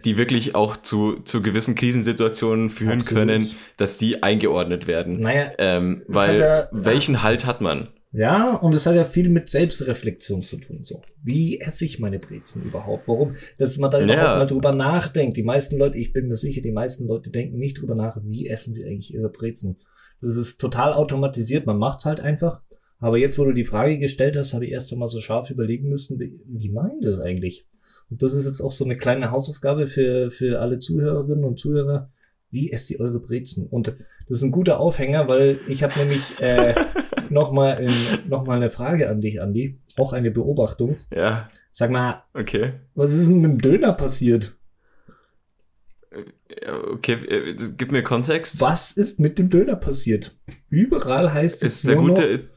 die 0.05 0.17
wirklich 0.17 0.55
auch 0.55 0.77
zu, 0.77 1.21
zu 1.21 1.43
gewissen 1.43 1.75
Krisensituationen 1.75 2.71
führen 2.71 3.01
Absolut. 3.01 3.27
können, 3.27 3.51
dass 3.77 3.99
die 3.99 4.23
eingeordnet 4.23 4.87
werden. 4.87 5.21
Naja, 5.21 5.53
ähm, 5.59 6.03
weil 6.09 6.39
ja, 6.39 6.69
welchen 6.73 7.23
Halt 7.23 7.47
hat 7.47 7.61
man? 7.61 7.89
Ja, 8.15 8.57
und 8.57 8.75
es 8.75 8.85
hat 8.85 8.95
ja 8.95 9.07
viel 9.07 9.31
mit 9.31 9.49
Selbstreflexion 9.49 10.43
zu 10.43 10.59
tun. 10.59 10.83
So, 10.83 11.01
wie 11.23 11.61
esse 11.61 11.87
ich 11.87 11.99
meine 11.99 12.19
Brezen 12.19 12.63
überhaupt? 12.63 13.09
Warum? 13.09 13.37
Dass 13.57 13.79
man 13.79 13.91
da 13.91 14.01
ja. 14.01 14.05
überhaupt 14.05 14.39
mal 14.39 14.47
drüber 14.47 14.75
nachdenkt. 14.75 15.39
Die 15.39 15.43
meisten 15.43 15.79
Leute, 15.79 15.97
ich 15.97 16.13
bin 16.13 16.29
mir 16.29 16.37
sicher, 16.37 16.61
die 16.61 16.73
meisten 16.73 17.07
Leute 17.07 17.31
denken 17.31 17.59
nicht 17.59 17.81
drüber 17.81 17.95
nach, 17.95 18.19
wie 18.23 18.49
essen 18.49 18.75
sie 18.75 18.85
eigentlich 18.85 19.15
ihre 19.15 19.31
Brezen. 19.31 19.79
Das 20.21 20.37
ist 20.37 20.61
total 20.61 20.93
automatisiert. 20.93 21.65
Man 21.65 21.79
macht's 21.79 22.05
halt 22.05 22.21
einfach. 22.21 22.63
Aber 23.03 23.19
jetzt, 23.19 23.37
wo 23.37 23.45
du 23.45 23.53
die 23.53 23.65
Frage 23.65 23.99
gestellt 23.99 24.37
hast, 24.37 24.55
habe 24.55 24.65
ich 24.65 24.71
erst 24.71 24.93
einmal 24.93 25.09
so 25.09 25.21
scharf 25.21 25.51
überlegen 25.51 25.89
müssen, 25.89 26.21
wie, 26.21 26.69
meint 26.69 27.05
das 27.05 27.19
eigentlich? 27.19 27.67
Und 28.09 28.23
das 28.23 28.33
ist 28.33 28.47
jetzt 28.47 28.61
auch 28.61 28.71
so 28.71 28.85
eine 28.85 28.97
kleine 28.97 29.33
Hausaufgabe 29.33 29.89
für, 29.89 30.31
für 30.31 30.61
alle 30.61 30.79
Zuhörerinnen 30.79 31.45
und 31.45 31.59
Zuhörer. 31.59 32.11
Wie 32.51 32.71
esst 32.71 32.93
ihr 32.93 33.01
eure 33.01 33.19
Brezen? 33.19 33.67
Und 33.67 33.89
das 33.89 34.39
ist 34.39 34.45
ein 34.45 34.53
guter 34.53 34.79
Aufhänger, 34.79 35.29
weil 35.29 35.59
ich 35.67 35.83
habe 35.83 35.99
nämlich 35.99 36.41
äh, 36.41 36.75
nochmal 37.29 37.89
noch 38.29 38.47
mal 38.47 38.57
eine 38.57 38.71
Frage 38.71 39.11
an 39.11 39.21
dich, 39.21 39.43
Andi. 39.43 39.81
Auch 39.97 40.13
eine 40.13 40.31
Beobachtung. 40.31 40.97
Ja. 41.13 41.49
Sag 41.73 41.91
mal, 41.91 42.23
okay. 42.35 42.75
was 42.95 43.11
ist 43.11 43.29
denn 43.29 43.41
mit 43.41 43.51
dem 43.51 43.61
Döner 43.61 43.95
passiert? 43.95 44.55
Okay, 46.93 47.15
äh, 47.15 47.57
gib 47.77 47.91
mir 47.91 48.05
Kontext. 48.05 48.61
Was 48.61 48.93
ist 48.93 49.19
mit 49.19 49.41
dem 49.41 49.51
Döner 49.51 49.75
passiert? 49.75 50.37
Überall 50.69 51.33
heißt 51.33 51.65
es. 51.65 51.77
Ist 51.77 51.89
der 51.89 51.97
gute, 51.97 52.52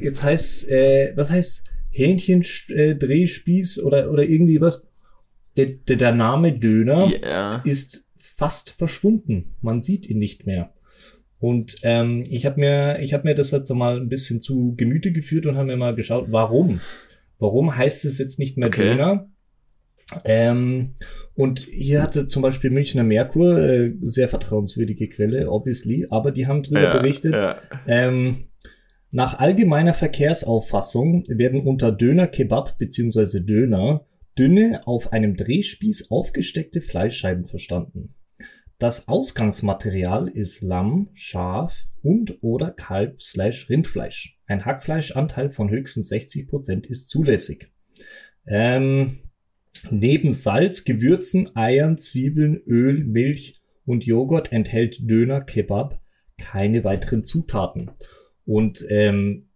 jetzt 0.00 0.22
heißt, 0.22 0.70
äh, 0.70 1.12
was 1.16 1.30
heißt 1.30 1.70
Hähnchen, 1.90 2.44
äh, 2.68 2.94
Drehspieß 2.94 3.80
oder, 3.82 4.10
oder 4.10 4.24
irgendwie 4.24 4.60
was? 4.60 4.86
Der, 5.56 5.66
der, 5.66 5.96
der 5.96 6.12
Name 6.12 6.58
Döner 6.58 7.10
yeah. 7.22 7.60
ist 7.64 8.08
fast 8.16 8.70
verschwunden. 8.70 9.54
Man 9.60 9.82
sieht 9.82 10.08
ihn 10.08 10.18
nicht 10.18 10.46
mehr. 10.46 10.72
Und 11.38 11.76
ähm, 11.82 12.24
ich 12.30 12.46
habe 12.46 12.60
mir, 12.60 13.00
ich 13.00 13.12
habe 13.12 13.24
mir 13.24 13.34
das 13.34 13.50
jetzt 13.50 13.68
mal 13.74 14.00
ein 14.00 14.08
bisschen 14.08 14.40
zu 14.40 14.74
Gemüte 14.76 15.12
geführt 15.12 15.44
und 15.44 15.56
habe 15.56 15.66
mir 15.66 15.76
mal 15.76 15.94
geschaut, 15.94 16.26
warum? 16.30 16.80
Warum 17.38 17.76
heißt 17.76 18.04
es 18.04 18.18
jetzt 18.18 18.38
nicht 18.38 18.56
mehr 18.56 18.68
okay. 18.68 18.90
Döner? 18.90 19.28
Ähm, 20.24 20.94
und 21.34 21.60
hier 21.60 22.02
hatte 22.02 22.28
zum 22.28 22.42
Beispiel 22.42 22.70
Münchner 22.70 23.02
Merkur, 23.02 23.58
äh, 23.58 23.92
sehr 24.00 24.28
vertrauenswürdige 24.28 25.08
Quelle, 25.08 25.50
obviously, 25.50 26.06
aber 26.10 26.30
die 26.30 26.46
haben 26.46 26.62
drüber 26.62 26.82
ja, 26.82 26.96
berichtet, 26.96 27.32
ja. 27.32 27.58
Ähm, 27.86 28.44
nach 29.12 29.38
allgemeiner 29.38 29.92
Verkehrsauffassung 29.92 31.24
werden 31.28 31.60
unter 31.60 31.92
Döner 31.92 32.26
Kebab 32.26 32.78
bzw. 32.78 33.40
Döner 33.40 34.06
dünne, 34.38 34.80
auf 34.86 35.12
einem 35.12 35.36
Drehspieß 35.36 36.10
aufgesteckte 36.10 36.80
Fleischscheiben 36.80 37.44
verstanden. 37.44 38.14
Das 38.78 39.08
Ausgangsmaterial 39.08 40.28
ist 40.28 40.62
Lamm, 40.62 41.10
Schaf 41.12 41.84
und 42.02 42.42
oder 42.42 42.70
Kalb/Rindfleisch. 42.70 44.38
Ein 44.46 44.64
Hackfleischanteil 44.64 45.50
von 45.50 45.68
höchstens 45.68 46.10
60% 46.10 46.86
ist 46.86 47.10
zulässig. 47.10 47.70
Ähm, 48.46 49.18
neben 49.90 50.32
Salz, 50.32 50.84
Gewürzen, 50.84 51.54
Eiern, 51.54 51.98
Zwiebeln, 51.98 52.62
Öl, 52.66 53.04
Milch 53.04 53.60
und 53.84 54.06
Joghurt 54.06 54.52
enthält 54.52 54.98
Döner 55.08 55.42
Kebab 55.42 56.00
keine 56.38 56.82
weiteren 56.82 57.24
Zutaten. 57.24 57.90
Und 58.44 58.84
ähm, 58.88 59.48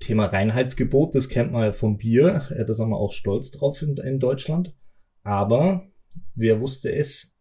Thema 0.00 0.26
Reinheitsgebot, 0.26 1.14
das 1.14 1.28
kennt 1.28 1.52
man 1.52 1.64
ja 1.64 1.72
vom 1.72 1.98
Bier, 1.98 2.48
da 2.66 2.74
sind 2.74 2.88
wir 2.88 2.96
auch 2.96 3.12
stolz 3.12 3.50
drauf 3.50 3.82
in, 3.82 3.96
in 3.96 4.18
Deutschland. 4.18 4.74
Aber 5.22 5.86
wer 6.34 6.60
wusste 6.60 6.92
es? 6.92 7.38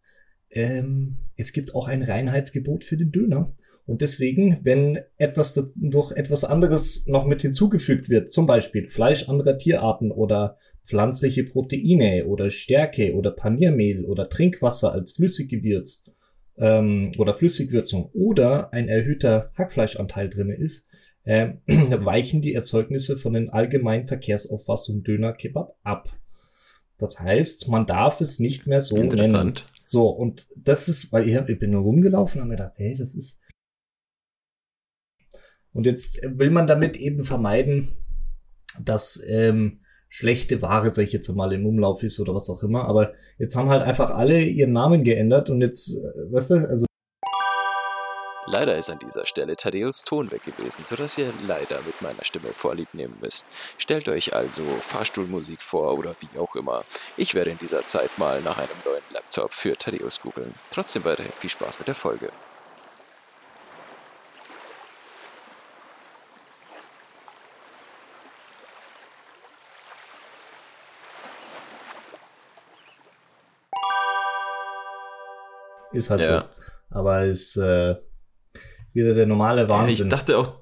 Ähm, 0.49 1.17
es 1.35 1.53
gibt 1.53 1.75
auch 1.75 1.87
ein 1.87 2.03
Reinheitsgebot 2.03 2.83
für 2.83 2.97
den 2.97 3.11
Döner. 3.11 3.55
Und 3.85 4.01
deswegen, 4.01 4.59
wenn 4.63 4.99
etwas 5.17 5.75
durch 5.77 6.11
etwas 6.11 6.43
anderes 6.43 7.07
noch 7.07 7.25
mit 7.25 7.41
hinzugefügt 7.41 8.09
wird, 8.09 8.29
zum 8.29 8.45
Beispiel 8.45 8.89
Fleisch 8.89 9.29
anderer 9.29 9.57
Tierarten 9.57 10.11
oder 10.11 10.57
pflanzliche 10.83 11.45
Proteine 11.45 12.25
oder 12.25 12.49
Stärke 12.49 13.13
oder 13.13 13.31
Paniermehl 13.31 14.05
oder 14.05 14.29
Trinkwasser 14.29 14.91
als 14.91 15.13
Flüssiggewürz 15.13 16.05
ähm, 16.57 17.13
oder 17.17 17.35
Flüssigwürzung 17.35 18.09
oder 18.13 18.73
ein 18.73 18.87
erhöhter 18.87 19.51
Hackfleischanteil 19.57 20.29
drinne 20.29 20.55
ist, 20.55 20.89
äh, 21.23 21.53
weichen 21.67 22.41
die 22.41 22.53
Erzeugnisse 22.53 23.17
von 23.17 23.33
den 23.33 23.49
allgemeinen 23.49 24.07
Verkehrsauffassungen 24.07 25.03
Döner 25.03 25.33
Kebab 25.33 25.77
ab. 25.83 26.09
Das 26.97 27.19
heißt, 27.19 27.67
man 27.67 27.85
darf 27.85 28.21
es 28.21 28.39
nicht 28.39 28.65
mehr 28.65 28.81
so 28.81 28.95
Interessant. 28.97 29.43
nennen. 29.43 29.67
So, 29.83 30.09
und 30.09 30.47
das 30.55 30.87
ist, 30.87 31.13
weil 31.13 31.27
ich, 31.27 31.35
ich 31.35 31.59
bin 31.59 31.71
nur 31.71 31.83
rumgelaufen 31.83 32.41
und 32.41 32.47
mir 32.47 32.55
gedacht, 32.55 32.73
hey, 32.77 32.95
das 32.95 33.13
ist. 33.13 33.39
Und 35.73 35.85
jetzt 35.85 36.19
will 36.23 36.49
man 36.49 36.65
damit 36.65 36.97
eben 36.97 37.23
vermeiden, 37.23 37.89
dass 38.83 39.23
ähm, 39.27 39.81
schlechte 40.17 40.63
Ware, 40.63 40.91
sag 40.91 41.03
ich 41.05 41.13
jetzt 41.13 41.29
mal, 41.29 41.53
im 41.53 41.65
Umlauf 41.67 42.01
ist 42.01 42.19
oder 42.19 42.33
was 42.33 42.49
auch 42.49 42.63
immer. 42.63 42.85
Aber 42.85 43.13
jetzt 43.37 43.55
haben 43.55 43.69
halt 43.69 43.83
einfach 43.83 44.09
alle 44.09 44.41
ihren 44.41 44.73
Namen 44.73 45.03
geändert 45.03 45.51
und 45.51 45.61
jetzt, 45.61 45.89
äh, 45.89 46.33
weißt 46.33 46.51
du, 46.51 46.55
also. 46.69 46.85
Leider 48.49 48.77
ist 48.77 48.89
an 48.89 48.97
dieser 48.97 49.25
Stelle 49.25 49.55
Thaddeus 49.57 50.03
Ton 50.03 50.31
weg 50.31 50.41
gewesen, 50.43 50.85
sodass 50.85 51.17
ihr 51.17 51.31
leider 51.47 51.79
mit 51.85 52.01
meiner 52.01 52.23
Stimme 52.23 52.47
Vorlieb 52.53 52.93
nehmen 52.93 53.15
müsst. 53.21 53.47
Stellt 53.77 54.07
euch 54.09 54.33
also 54.33 54.63
Fahrstuhlmusik 54.79 55.61
vor 55.61 55.97
oder 55.97 56.15
wie 56.21 56.39
auch 56.39 56.55
immer. 56.55 56.83
Ich 57.17 57.35
werde 57.35 57.51
in 57.51 57.57
dieser 57.59 57.83
Zeit 57.83 58.17
mal 58.17 58.41
nach 58.41 58.57
einem 58.57 58.69
neuen 58.85 59.03
Laptop 59.13 59.53
für 59.53 59.73
Thaddeus 59.73 60.21
googeln. 60.21 60.53
Trotzdem 60.71 61.03
weiterhin 61.03 61.33
viel 61.37 61.49
Spaß 61.49 61.77
mit 61.77 61.89
der 61.89 61.95
Folge. 61.95 62.29
Ist 75.97 76.09
halt 76.09 76.21
ja. 76.21 76.41
so. 76.41 76.45
Aber 76.89 77.25
ist 77.25 77.57
äh, 77.57 77.95
wieder 78.93 79.13
der 79.13 79.25
normale 79.25 79.67
Wahnsinn. 79.67 80.07
Ich 80.07 80.11
dachte 80.11 80.37
auch, 80.37 80.53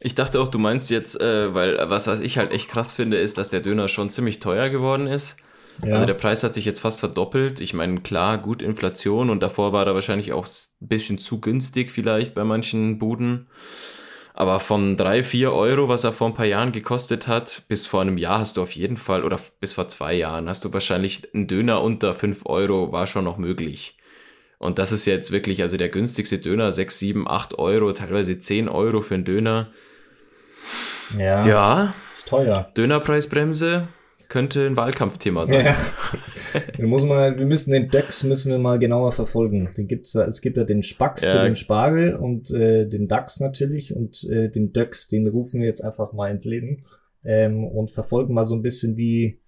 ich 0.00 0.14
dachte 0.14 0.40
auch, 0.40 0.48
du 0.48 0.58
meinst 0.58 0.90
jetzt, 0.90 1.20
äh, 1.20 1.52
weil 1.54 1.78
was, 1.90 2.06
was 2.06 2.20
ich 2.20 2.38
halt 2.38 2.52
echt 2.52 2.68
krass 2.68 2.92
finde, 2.92 3.18
ist, 3.18 3.36
dass 3.38 3.50
der 3.50 3.60
Döner 3.60 3.88
schon 3.88 4.10
ziemlich 4.10 4.40
teuer 4.40 4.70
geworden 4.70 5.06
ist. 5.06 5.36
Ja. 5.84 5.94
Also 5.94 6.06
der 6.06 6.14
Preis 6.14 6.42
hat 6.42 6.54
sich 6.54 6.64
jetzt 6.64 6.80
fast 6.80 7.00
verdoppelt. 7.00 7.60
Ich 7.60 7.74
meine, 7.74 8.00
klar, 8.00 8.38
gut 8.38 8.62
Inflation 8.62 9.30
und 9.30 9.40
davor 9.40 9.72
war 9.72 9.86
er 9.86 9.94
wahrscheinlich 9.94 10.32
auch 10.32 10.46
ein 10.46 10.88
bisschen 10.88 11.18
zu 11.18 11.40
günstig 11.40 11.92
vielleicht 11.92 12.34
bei 12.34 12.44
manchen 12.44 12.98
Buden. 12.98 13.48
Aber 14.34 14.60
von 14.60 14.96
drei, 14.96 15.24
vier 15.24 15.52
Euro, 15.52 15.88
was 15.88 16.04
er 16.04 16.12
vor 16.12 16.28
ein 16.28 16.34
paar 16.34 16.46
Jahren 16.46 16.70
gekostet 16.70 17.26
hat, 17.26 17.62
bis 17.66 17.86
vor 17.86 18.02
einem 18.02 18.18
Jahr 18.18 18.38
hast 18.38 18.56
du 18.56 18.62
auf 18.62 18.70
jeden 18.72 18.96
Fall, 18.96 19.24
oder 19.24 19.38
bis 19.58 19.72
vor 19.72 19.88
zwei 19.88 20.14
Jahren, 20.14 20.48
hast 20.48 20.64
du 20.64 20.72
wahrscheinlich 20.72 21.34
einen 21.34 21.48
Döner 21.48 21.82
unter 21.82 22.14
fünf 22.14 22.46
Euro, 22.46 22.92
war 22.92 23.08
schon 23.08 23.24
noch 23.24 23.36
möglich. 23.36 23.98
Und 24.58 24.78
das 24.78 24.90
ist 24.90 25.06
jetzt 25.06 25.30
wirklich, 25.30 25.62
also 25.62 25.76
der 25.76 25.88
günstigste 25.88 26.38
Döner, 26.38 26.72
sechs, 26.72 26.98
sieben, 26.98 27.28
acht 27.28 27.58
Euro, 27.58 27.92
teilweise 27.92 28.38
zehn 28.38 28.68
Euro 28.68 29.02
für 29.02 29.14
einen 29.14 29.24
Döner. 29.24 29.70
Ja. 31.16 31.46
Ja. 31.46 31.94
Ist 32.10 32.28
teuer. 32.28 32.72
Dönerpreisbremse, 32.76 33.88
könnte 34.28 34.66
ein 34.66 34.76
Wahlkampfthema 34.76 35.46
sein. 35.46 35.66
Ja. 35.66 35.76
wir, 36.76 36.86
muss 36.88 37.04
mal, 37.04 37.38
wir 37.38 37.46
müssen 37.46 37.70
den 37.72 37.88
DAX 37.90 38.24
müssen 38.24 38.50
wir 38.50 38.58
mal 38.58 38.78
genauer 38.78 39.12
verfolgen. 39.12 39.70
Den 39.76 39.86
gibt's, 39.86 40.14
es 40.16 40.40
gibt 40.42 40.56
ja 40.56 40.64
den 40.64 40.82
Spax 40.82 41.22
ja. 41.22 41.36
für 41.36 41.44
den 41.44 41.56
Spargel 41.56 42.16
und 42.16 42.50
äh, 42.50 42.86
den 42.86 43.06
DAX 43.06 43.38
natürlich 43.40 43.94
und 43.94 44.24
äh, 44.24 44.50
den 44.50 44.72
DÖX, 44.72 45.08
den 45.08 45.26
rufen 45.28 45.60
wir 45.60 45.68
jetzt 45.68 45.82
einfach 45.82 46.12
mal 46.12 46.30
ins 46.30 46.44
Leben 46.44 46.84
ähm, 47.24 47.64
und 47.64 47.90
verfolgen 47.90 48.34
mal 48.34 48.44
so 48.44 48.56
ein 48.56 48.62
bisschen, 48.62 48.96
wie, 48.96 49.38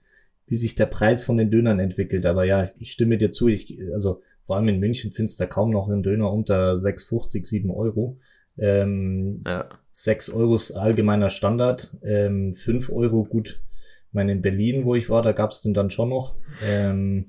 wie 0.46 0.56
sich 0.56 0.76
der 0.76 0.86
Preis 0.86 1.24
von 1.24 1.36
den 1.36 1.50
Dönern 1.50 1.80
entwickelt. 1.80 2.24
Aber 2.26 2.44
ja, 2.44 2.70
ich 2.78 2.92
stimme 2.92 3.18
dir 3.18 3.32
zu. 3.32 3.48
Ich, 3.48 3.76
also 3.92 4.22
vor 4.50 4.56
allem 4.56 4.66
in 4.66 4.80
München 4.80 5.12
findest 5.12 5.38
du 5.38 5.46
kaum 5.46 5.70
noch 5.70 5.88
einen 5.88 6.02
Döner 6.02 6.32
unter 6.32 6.72
6,50, 6.72 7.46
7 7.46 7.70
Euro. 7.70 8.18
Ähm, 8.58 9.44
ja. 9.46 9.68
6 9.92 10.30
Euro 10.30 10.56
ist 10.56 10.72
allgemeiner 10.72 11.28
Standard. 11.28 11.96
Ähm, 12.02 12.54
5 12.54 12.90
Euro 12.90 13.22
gut 13.22 13.62
ich 14.08 14.14
meine, 14.14 14.32
in 14.32 14.42
Berlin, 14.42 14.84
wo 14.86 14.96
ich 14.96 15.08
war, 15.08 15.22
da 15.22 15.30
gab 15.30 15.52
es 15.52 15.62
den 15.62 15.72
dann 15.72 15.90
schon 15.90 16.08
noch. 16.08 16.34
Ähm, 16.66 17.26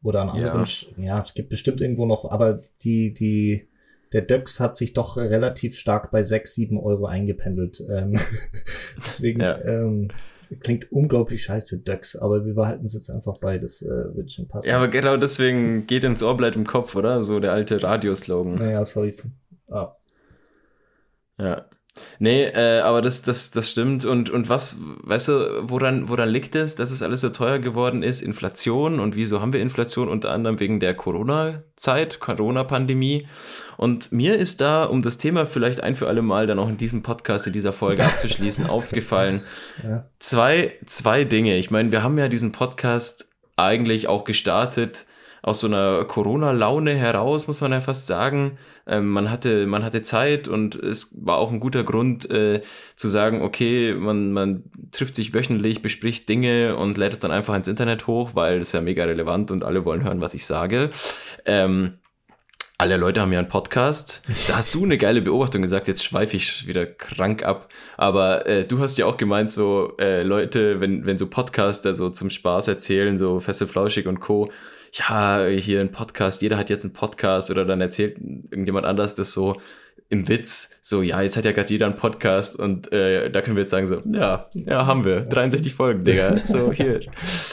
oder 0.00 0.22
an 0.22 0.28
anderen, 0.28 0.64
ja. 0.96 1.04
ja, 1.04 1.18
es 1.18 1.34
gibt 1.34 1.48
bestimmt 1.48 1.80
irgendwo 1.80 2.06
noch, 2.06 2.30
aber 2.30 2.60
die, 2.82 3.12
die, 3.12 3.66
der 4.12 4.22
Döx 4.22 4.60
hat 4.60 4.76
sich 4.76 4.92
doch 4.92 5.16
relativ 5.16 5.76
stark 5.76 6.12
bei 6.12 6.22
6, 6.22 6.54
7 6.54 6.78
Euro 6.78 7.06
eingependelt. 7.06 7.82
Ähm, 7.90 8.16
deswegen 8.96 9.40
ja. 9.40 9.60
ähm, 9.60 10.12
klingt 10.58 10.90
unglaublich 10.90 11.44
scheiße, 11.44 11.82
Döx, 11.82 12.16
aber 12.16 12.44
wir 12.44 12.54
behalten 12.54 12.84
es 12.84 12.94
jetzt 12.94 13.10
einfach 13.10 13.38
bei, 13.38 13.58
das 13.58 13.82
äh, 13.82 14.16
wird 14.16 14.32
schon 14.32 14.48
passen. 14.48 14.68
Ja, 14.68 14.78
aber 14.78 14.88
genau 14.88 15.16
deswegen 15.16 15.86
geht 15.86 16.04
ins 16.04 16.22
Ohr, 16.22 16.36
bleibt 16.36 16.56
im 16.56 16.66
Kopf, 16.66 16.96
oder? 16.96 17.22
So 17.22 17.38
der 17.38 17.52
alte 17.52 17.82
Radioslogan. 17.82 18.56
Naja, 18.56 18.84
sorry. 18.84 19.16
Ah. 19.68 19.96
Ja. 21.38 21.66
Nee, 22.18 22.44
äh, 22.44 22.80
aber 22.80 23.02
das, 23.02 23.22
das, 23.22 23.50
das 23.50 23.70
stimmt. 23.70 24.04
Und, 24.04 24.30
und 24.30 24.48
was, 24.48 24.76
weißt 25.02 25.28
du, 25.28 25.62
woran, 25.62 26.08
woran 26.08 26.28
liegt 26.28 26.54
es, 26.54 26.76
dass 26.76 26.90
es 26.90 27.02
alles 27.02 27.22
so 27.22 27.30
teuer 27.30 27.58
geworden 27.58 28.02
ist? 28.02 28.22
Inflation. 28.22 29.00
Und 29.00 29.16
wieso 29.16 29.40
haben 29.40 29.52
wir 29.52 29.60
Inflation? 29.60 30.08
Unter 30.08 30.30
anderem 30.30 30.60
wegen 30.60 30.80
der 30.80 30.94
Corona-Zeit, 30.94 32.20
Corona-Pandemie. 32.20 33.26
Und 33.76 34.12
mir 34.12 34.36
ist 34.36 34.60
da, 34.60 34.84
um 34.84 35.02
das 35.02 35.18
Thema 35.18 35.46
vielleicht 35.46 35.82
ein 35.82 35.96
für 35.96 36.08
alle 36.08 36.22
Mal 36.22 36.46
dann 36.46 36.58
auch 36.58 36.68
in 36.68 36.76
diesem 36.76 37.02
Podcast, 37.02 37.46
in 37.46 37.52
dieser 37.52 37.72
Folge 37.72 38.04
abzuschließen, 38.04 38.66
aufgefallen. 38.68 39.42
Ja. 39.82 40.04
Zwei, 40.18 40.74
zwei 40.86 41.24
Dinge. 41.24 41.56
Ich 41.56 41.70
meine, 41.70 41.90
wir 41.90 42.02
haben 42.02 42.18
ja 42.18 42.28
diesen 42.28 42.52
Podcast 42.52 43.30
eigentlich 43.56 44.08
auch 44.08 44.24
gestartet, 44.24 45.06
aus 45.42 45.60
so 45.60 45.66
einer 45.66 46.04
Corona-Laune 46.04 46.94
heraus, 46.94 47.46
muss 47.46 47.60
man 47.60 47.72
ja 47.72 47.80
fast 47.80 48.06
sagen. 48.06 48.58
Ähm, 48.86 49.08
man, 49.08 49.30
hatte, 49.30 49.66
man 49.66 49.84
hatte 49.84 50.02
Zeit 50.02 50.48
und 50.48 50.74
es 50.74 51.24
war 51.24 51.38
auch 51.38 51.50
ein 51.50 51.60
guter 51.60 51.84
Grund 51.84 52.30
äh, 52.30 52.62
zu 52.96 53.08
sagen, 53.08 53.42
okay, 53.42 53.94
man, 53.94 54.32
man 54.32 54.64
trifft 54.90 55.14
sich 55.14 55.32
wöchentlich, 55.32 55.82
bespricht 55.82 56.28
Dinge 56.28 56.76
und 56.76 56.98
lädt 56.98 57.12
es 57.12 57.18
dann 57.20 57.30
einfach 57.30 57.54
ins 57.54 57.68
Internet 57.68 58.06
hoch, 58.06 58.32
weil 58.34 58.60
es 58.60 58.72
ja 58.72 58.80
mega 58.80 59.04
relevant 59.04 59.50
und 59.50 59.64
alle 59.64 59.84
wollen 59.84 60.04
hören, 60.04 60.20
was 60.20 60.34
ich 60.34 60.44
sage. 60.44 60.90
Ähm, 61.44 61.99
alle 62.80 62.96
Leute 62.96 63.20
haben 63.20 63.30
ja 63.30 63.38
einen 63.38 63.48
Podcast. 63.48 64.22
Da 64.48 64.56
hast 64.56 64.74
du 64.74 64.84
eine 64.84 64.96
geile 64.96 65.20
Beobachtung 65.20 65.60
gesagt, 65.60 65.86
jetzt 65.86 66.02
schweife 66.02 66.34
ich 66.36 66.66
wieder 66.66 66.86
krank 66.86 67.44
ab. 67.44 67.68
Aber 67.98 68.46
äh, 68.46 68.64
du 68.64 68.78
hast 68.78 68.96
ja 68.96 69.04
auch 69.04 69.18
gemeint, 69.18 69.50
so 69.50 69.92
äh, 70.00 70.22
Leute, 70.22 70.80
wenn, 70.80 71.04
wenn 71.04 71.18
so 71.18 71.26
Podcaster 71.26 71.92
so 71.92 72.08
zum 72.08 72.30
Spaß 72.30 72.68
erzählen, 72.68 73.18
so 73.18 73.38
Feste 73.38 73.66
Flauschig 73.66 74.06
und 74.06 74.20
Co., 74.20 74.50
ja, 74.94 75.44
hier 75.46 75.82
ein 75.82 75.90
Podcast, 75.90 76.40
jeder 76.40 76.56
hat 76.56 76.70
jetzt 76.70 76.84
einen 76.84 76.94
Podcast 76.94 77.50
oder 77.50 77.66
dann 77.66 77.82
erzählt 77.82 78.16
irgendjemand 78.18 78.86
anders 78.86 79.14
das 79.14 79.32
so 79.32 79.56
im 80.08 80.28
Witz, 80.28 80.78
so, 80.82 81.02
ja, 81.02 81.20
jetzt 81.22 81.36
hat 81.36 81.44
ja 81.44 81.52
gerade 81.52 81.68
jeder 81.68 81.86
einen 81.86 81.96
Podcast 81.96 82.58
und 82.58 82.92
äh, 82.92 83.30
da 83.30 83.42
können 83.42 83.56
wir 83.56 83.62
jetzt 83.62 83.70
sagen 83.70 83.86
so, 83.86 84.02
ja, 84.06 84.48
ja, 84.54 84.86
haben 84.86 85.04
wir, 85.04 85.22
63 85.22 85.74
Folgen, 85.74 86.04
Digga, 86.04 86.36
so, 86.44 86.72
hier, 86.72 87.00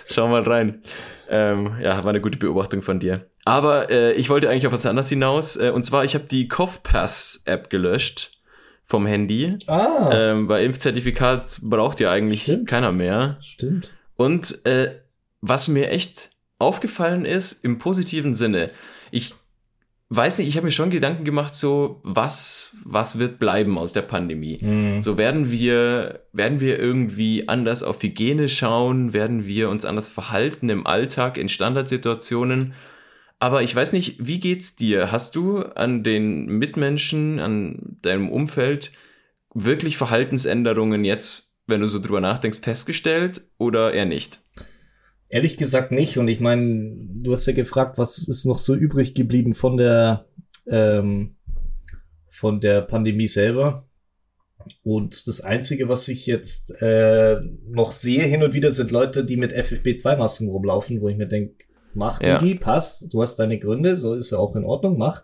schau 0.09 0.27
mal 0.27 0.41
rein. 0.41 0.81
Ähm, 1.29 1.75
ja, 1.81 2.03
war 2.03 2.09
eine 2.09 2.21
gute 2.21 2.39
Beobachtung 2.39 2.81
von 2.81 2.99
dir. 2.99 3.25
Aber 3.43 3.89
äh, 3.91 4.13
ich 4.13 4.29
wollte 4.29 4.49
eigentlich 4.49 4.65
auf 4.65 4.73
was 4.73 4.85
anderes 4.85 5.09
hinaus, 5.09 5.57
äh, 5.57 5.71
und 5.71 5.83
zwar, 5.83 6.05
ich 6.05 6.15
habe 6.15 6.25
die 6.25 6.47
CoughPass-App 6.47 7.69
gelöscht 7.69 8.37
vom 8.87 9.05
Handy. 9.05 9.57
Ah. 9.67 10.09
Ähm, 10.13 10.47
weil 10.47 10.63
Impfzertifikat 10.65 11.59
braucht 11.63 11.99
ja 11.99 12.09
eigentlich 12.09 12.43
Stimmt. 12.43 12.69
keiner 12.69 12.93
mehr. 12.93 13.37
Stimmt. 13.41 13.93
Und 14.15 14.65
äh, 14.65 15.01
was 15.41 15.67
mir 15.67 15.89
echt 15.89 16.31
aufgefallen 16.57 17.25
ist, 17.25 17.63
im 17.65 17.79
positiven 17.79 18.33
Sinne, 18.33 18.71
ich 19.11 19.35
weiß 20.09 20.39
nicht, 20.39 20.47
ich 20.47 20.55
habe 20.55 20.65
mir 20.65 20.71
schon 20.71 20.89
Gedanken 20.89 21.25
gemacht, 21.25 21.53
so 21.53 21.99
was, 22.03 22.75
was 22.85 23.19
wird 23.19 23.39
bleiben 23.39 23.77
aus 23.77 23.93
der 23.93 24.03
Pandemie? 24.03 24.57
Mhm. 24.61 25.01
So 25.01 25.17
werden 25.17 25.51
wir, 25.51 26.21
werden 26.31 26.59
wir 26.59 26.79
irgendwie 26.79 27.47
anders 27.49 27.83
auf 27.83 28.01
Hygiene 28.01 28.47
schauen, 28.47 29.13
werden 29.13 29.45
wir 29.45 29.69
uns 29.69 29.83
anders 29.85 30.07
verhalten 30.07 30.69
im 30.69 30.87
Alltag, 30.87 31.37
in 31.37 31.49
Standardsituationen. 31.49 32.73
Aber 33.39 33.61
ich 33.63 33.75
weiß 33.75 33.93
nicht, 33.93 34.15
wie 34.19 34.39
geht's 34.39 34.75
dir? 34.75 35.11
Hast 35.11 35.35
du 35.35 35.59
an 35.61 36.03
den 36.03 36.45
Mitmenschen, 36.45 37.39
an 37.39 37.97
deinem 38.01 38.29
Umfeld 38.29 38.91
wirklich 39.53 39.97
Verhaltensänderungen 39.97 41.03
jetzt, 41.03 41.59
wenn 41.67 41.81
du 41.81 41.87
so 41.87 41.99
drüber 41.99 42.21
nachdenkst, 42.21 42.59
festgestellt 42.59 43.41
oder 43.57 43.93
eher 43.93 44.05
nicht? 44.05 44.39
Ehrlich 45.29 45.57
gesagt 45.57 45.91
nicht. 45.91 46.17
Und 46.17 46.27
ich 46.27 46.39
meine, 46.39 46.95
du 46.95 47.31
hast 47.31 47.45
ja 47.45 47.53
gefragt, 47.53 47.97
was 47.97 48.17
ist 48.27 48.45
noch 48.45 48.59
so 48.59 48.75
übrig 48.75 49.13
geblieben 49.13 49.53
von 49.53 49.77
der 49.77 50.25
ähm, 50.67 51.35
von 52.29 52.61
der 52.61 52.81
Pandemie 52.81 53.27
selber. 53.27 53.87
Und 54.83 55.27
das 55.27 55.41
Einzige, 55.41 55.89
was 55.89 56.07
ich 56.07 56.25
jetzt 56.25 56.81
äh, 56.81 57.37
noch 57.69 57.91
sehe 57.91 58.23
hin 58.23 58.43
und 58.43 58.53
wieder, 58.53 58.71
sind 58.71 58.91
Leute, 58.91 59.25
die 59.25 59.37
mit 59.37 59.53
FFP2-Masken 59.53 60.49
rumlaufen, 60.49 61.01
wo 61.01 61.09
ich 61.09 61.17
mir 61.17 61.27
denke, 61.27 61.65
mach, 61.93 62.21
ja. 62.21 62.37
Digi, 62.37 62.55
passt, 62.55 63.13
du 63.13 63.21
hast 63.21 63.37
deine 63.37 63.59
Gründe, 63.59 63.95
so 63.95 64.13
ist 64.13 64.31
ja 64.31 64.37
auch 64.37 64.55
in 64.55 64.63
Ordnung, 64.63 64.97
mach. 64.97 65.23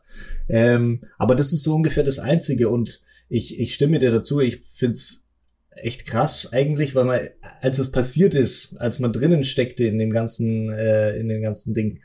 Ähm, 0.50 1.02
aber 1.18 1.36
das 1.36 1.54
ist 1.54 1.64
so 1.64 1.76
ungefähr 1.76 2.04
das 2.04 2.20
Einzige 2.20 2.70
und 2.70 3.04
ich, 3.30 3.60
ich 3.60 3.74
stimme 3.74 4.00
dir 4.00 4.12
dazu, 4.12 4.40
ich 4.40 4.64
find's 4.74 5.23
echt 5.76 6.06
krass 6.06 6.52
eigentlich, 6.52 6.96
weil 6.96 7.06
man, 7.06 7.20
als 7.62 7.80
es 7.80 7.92
passiert 7.92 8.34
ist, 8.34 8.78
als 8.80 9.00
man 9.00 9.14
drinnen 9.14 9.44
steckte 9.44 9.86
in 9.86 9.98
dem 9.98 10.12
ganzen, 10.12 10.70
äh, 10.72 11.18
in 11.18 11.28
dem 11.28 11.42
ganzen 11.42 11.74
Ding, 11.74 12.00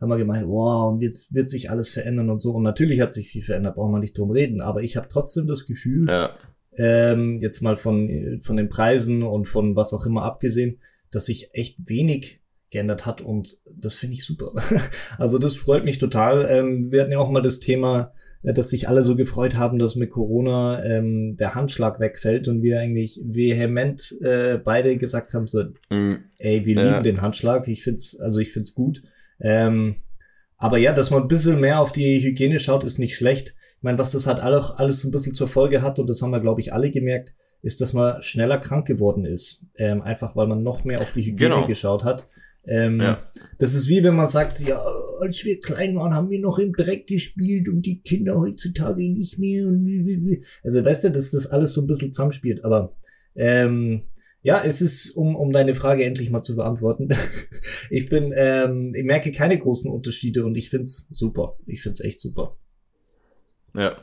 haben 0.00 0.10
wir 0.10 0.18
gemeint, 0.18 0.46
wow, 0.46 0.92
und 0.92 1.00
jetzt 1.00 1.32
wird 1.32 1.48
sich 1.48 1.70
alles 1.70 1.88
verändern 1.88 2.28
und 2.30 2.38
so. 2.38 2.52
Und 2.52 2.62
natürlich 2.62 3.00
hat 3.00 3.12
sich 3.12 3.28
viel 3.28 3.42
verändert, 3.42 3.76
brauchen 3.76 3.92
wir 3.92 3.98
nicht 3.98 4.18
drum 4.18 4.30
reden. 4.30 4.60
Aber 4.60 4.82
ich 4.82 4.96
habe 4.96 5.08
trotzdem 5.08 5.46
das 5.46 5.66
Gefühl, 5.66 6.06
ja. 6.08 6.36
ähm, 6.76 7.38
jetzt 7.40 7.62
mal 7.62 7.76
von, 7.76 8.40
von 8.42 8.56
den 8.56 8.68
Preisen 8.68 9.22
und 9.22 9.48
von 9.48 9.74
was 9.74 9.94
auch 9.94 10.04
immer 10.06 10.22
abgesehen, 10.22 10.80
dass 11.10 11.26
sich 11.26 11.50
echt 11.54 11.78
wenig 11.88 12.42
geändert 12.70 13.06
hat 13.06 13.20
und 13.20 13.58
das 13.70 13.94
finde 13.94 14.14
ich 14.14 14.24
super. 14.24 14.52
also 15.18 15.38
das 15.38 15.56
freut 15.56 15.84
mich 15.84 15.98
total. 15.98 16.46
Ähm, 16.50 16.90
wir 16.90 17.02
hatten 17.02 17.12
ja 17.12 17.18
auch 17.18 17.30
mal 17.30 17.42
das 17.42 17.60
Thema 17.60 18.12
äh, 18.46 18.52
dass 18.52 18.70
sich 18.70 18.88
alle 18.88 19.02
so 19.02 19.16
gefreut 19.16 19.56
haben, 19.56 19.78
dass 19.78 19.96
mit 19.96 20.10
Corona 20.10 20.82
ähm, 20.84 21.36
der 21.36 21.54
Handschlag 21.54 22.00
wegfällt 22.00 22.48
und 22.48 22.62
wir 22.62 22.78
eigentlich 22.80 23.20
vehement 23.24 24.16
äh, 24.22 24.56
beide 24.56 24.96
gesagt 24.96 25.34
haben 25.34 25.48
so, 25.48 25.64
mhm. 25.90 26.24
ey, 26.38 26.64
wir 26.64 26.76
ja. 26.76 26.82
lieben 26.82 27.02
den 27.02 27.22
Handschlag. 27.22 27.68
Ich 27.68 27.82
find's, 27.82 28.18
also 28.18 28.40
ich 28.40 28.52
find's 28.52 28.74
gut. 28.74 29.02
Ähm, 29.40 29.96
aber 30.56 30.78
ja, 30.78 30.92
dass 30.92 31.10
man 31.10 31.22
ein 31.22 31.28
bisschen 31.28 31.60
mehr 31.60 31.80
auf 31.80 31.92
die 31.92 32.22
Hygiene 32.22 32.60
schaut, 32.60 32.84
ist 32.84 32.98
nicht 32.98 33.16
schlecht. 33.16 33.54
Ich 33.78 33.82
meine, 33.82 33.98
was 33.98 34.12
das 34.12 34.26
halt 34.26 34.40
auch 34.40 34.78
alles 34.78 35.02
so 35.02 35.08
ein 35.08 35.12
bisschen 35.12 35.34
zur 35.34 35.48
Folge 35.48 35.82
hat, 35.82 35.98
und 35.98 36.06
das 36.06 36.22
haben 36.22 36.30
wir, 36.30 36.40
glaube 36.40 36.60
ich, 36.60 36.72
alle 36.72 36.90
gemerkt, 36.90 37.34
ist, 37.62 37.80
dass 37.80 37.92
man 37.92 38.22
schneller 38.22 38.58
krank 38.58 38.86
geworden 38.86 39.24
ist. 39.26 39.66
Ähm, 39.76 40.00
einfach 40.00 40.36
weil 40.36 40.46
man 40.46 40.62
noch 40.62 40.84
mehr 40.84 41.00
auf 41.00 41.12
die 41.12 41.22
Hygiene 41.22 41.56
genau. 41.56 41.66
geschaut 41.66 42.04
hat. 42.04 42.28
Ähm, 42.66 43.00
ja. 43.00 43.22
Das 43.58 43.74
ist 43.74 43.88
wie 43.88 44.02
wenn 44.02 44.16
man 44.16 44.26
sagt, 44.26 44.60
ja, 44.60 44.80
als 45.20 45.44
wir 45.44 45.60
klein 45.60 45.96
waren, 45.96 46.14
haben 46.14 46.30
wir 46.30 46.40
noch 46.40 46.58
im 46.58 46.72
Dreck 46.72 47.06
gespielt 47.06 47.68
und 47.68 47.82
die 47.82 48.00
Kinder 48.00 48.38
heutzutage 48.38 49.08
nicht 49.08 49.38
mehr. 49.38 49.66
Und 49.66 50.38
also 50.64 50.84
weißt 50.84 51.04
du, 51.04 51.10
dass 51.10 51.30
das 51.30 51.46
alles 51.46 51.74
so 51.74 51.82
ein 51.82 51.86
bisschen 51.86 52.12
zusammenspielt. 52.12 52.64
Aber 52.64 52.96
ähm, 53.34 54.02
Ja, 54.46 54.62
es 54.62 54.80
ist, 54.80 55.16
um, 55.16 55.34
um 55.34 55.52
deine 55.52 55.74
Frage 55.74 56.04
endlich 56.04 56.30
mal 56.30 56.40
zu 56.40 56.54
beantworten. 56.54 57.08
ich 57.90 58.08
bin, 58.08 58.32
ähm, 58.36 58.94
ich 58.94 59.04
merke 59.04 59.32
keine 59.32 59.58
großen 59.58 59.90
Unterschiede 59.90 60.44
und 60.44 60.54
ich 60.54 60.70
find's 60.70 61.08
super. 61.10 61.56
Ich 61.66 61.82
find's 61.82 62.00
echt 62.00 62.20
super. 62.20 62.56
Ja. 63.74 63.96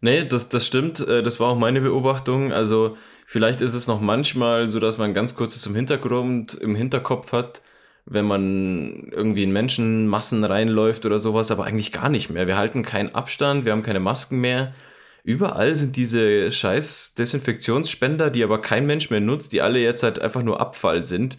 Nee, 0.00 0.24
das, 0.24 0.48
das 0.48 0.64
stimmt. 0.64 1.00
Äh, 1.00 1.24
das 1.24 1.40
war 1.40 1.48
auch 1.48 1.58
meine 1.58 1.80
Beobachtung. 1.80 2.52
Also, 2.52 2.96
vielleicht 3.26 3.60
ist 3.60 3.74
es 3.74 3.88
noch 3.88 4.00
manchmal 4.00 4.68
so, 4.68 4.78
dass 4.78 4.96
man 4.96 5.12
ganz 5.12 5.34
kurzes 5.34 5.66
im 5.66 5.74
Hintergrund, 5.74 6.54
im 6.54 6.76
Hinterkopf 6.76 7.32
hat, 7.32 7.60
wenn 8.06 8.24
man 8.24 9.10
irgendwie 9.12 9.42
in 9.42 9.52
Menschenmassen 9.52 10.44
reinläuft 10.44 11.06
oder 11.06 11.18
sowas, 11.18 11.50
aber 11.50 11.64
eigentlich 11.64 11.92
gar 11.92 12.08
nicht 12.08 12.30
mehr. 12.30 12.46
Wir 12.46 12.56
halten 12.56 12.82
keinen 12.82 13.14
Abstand, 13.14 13.64
wir 13.64 13.72
haben 13.72 13.82
keine 13.82 14.00
Masken 14.00 14.40
mehr. 14.40 14.74
Überall 15.22 15.76
sind 15.76 15.96
diese 15.96 16.50
scheiß 16.50 17.14
Desinfektionsspender, 17.14 18.30
die 18.30 18.42
aber 18.42 18.60
kein 18.60 18.86
Mensch 18.86 19.10
mehr 19.10 19.20
nutzt, 19.20 19.52
die 19.52 19.62
alle 19.62 19.78
jetzt 19.78 20.02
halt 20.02 20.20
einfach 20.20 20.42
nur 20.42 20.60
Abfall 20.60 21.02
sind. 21.02 21.36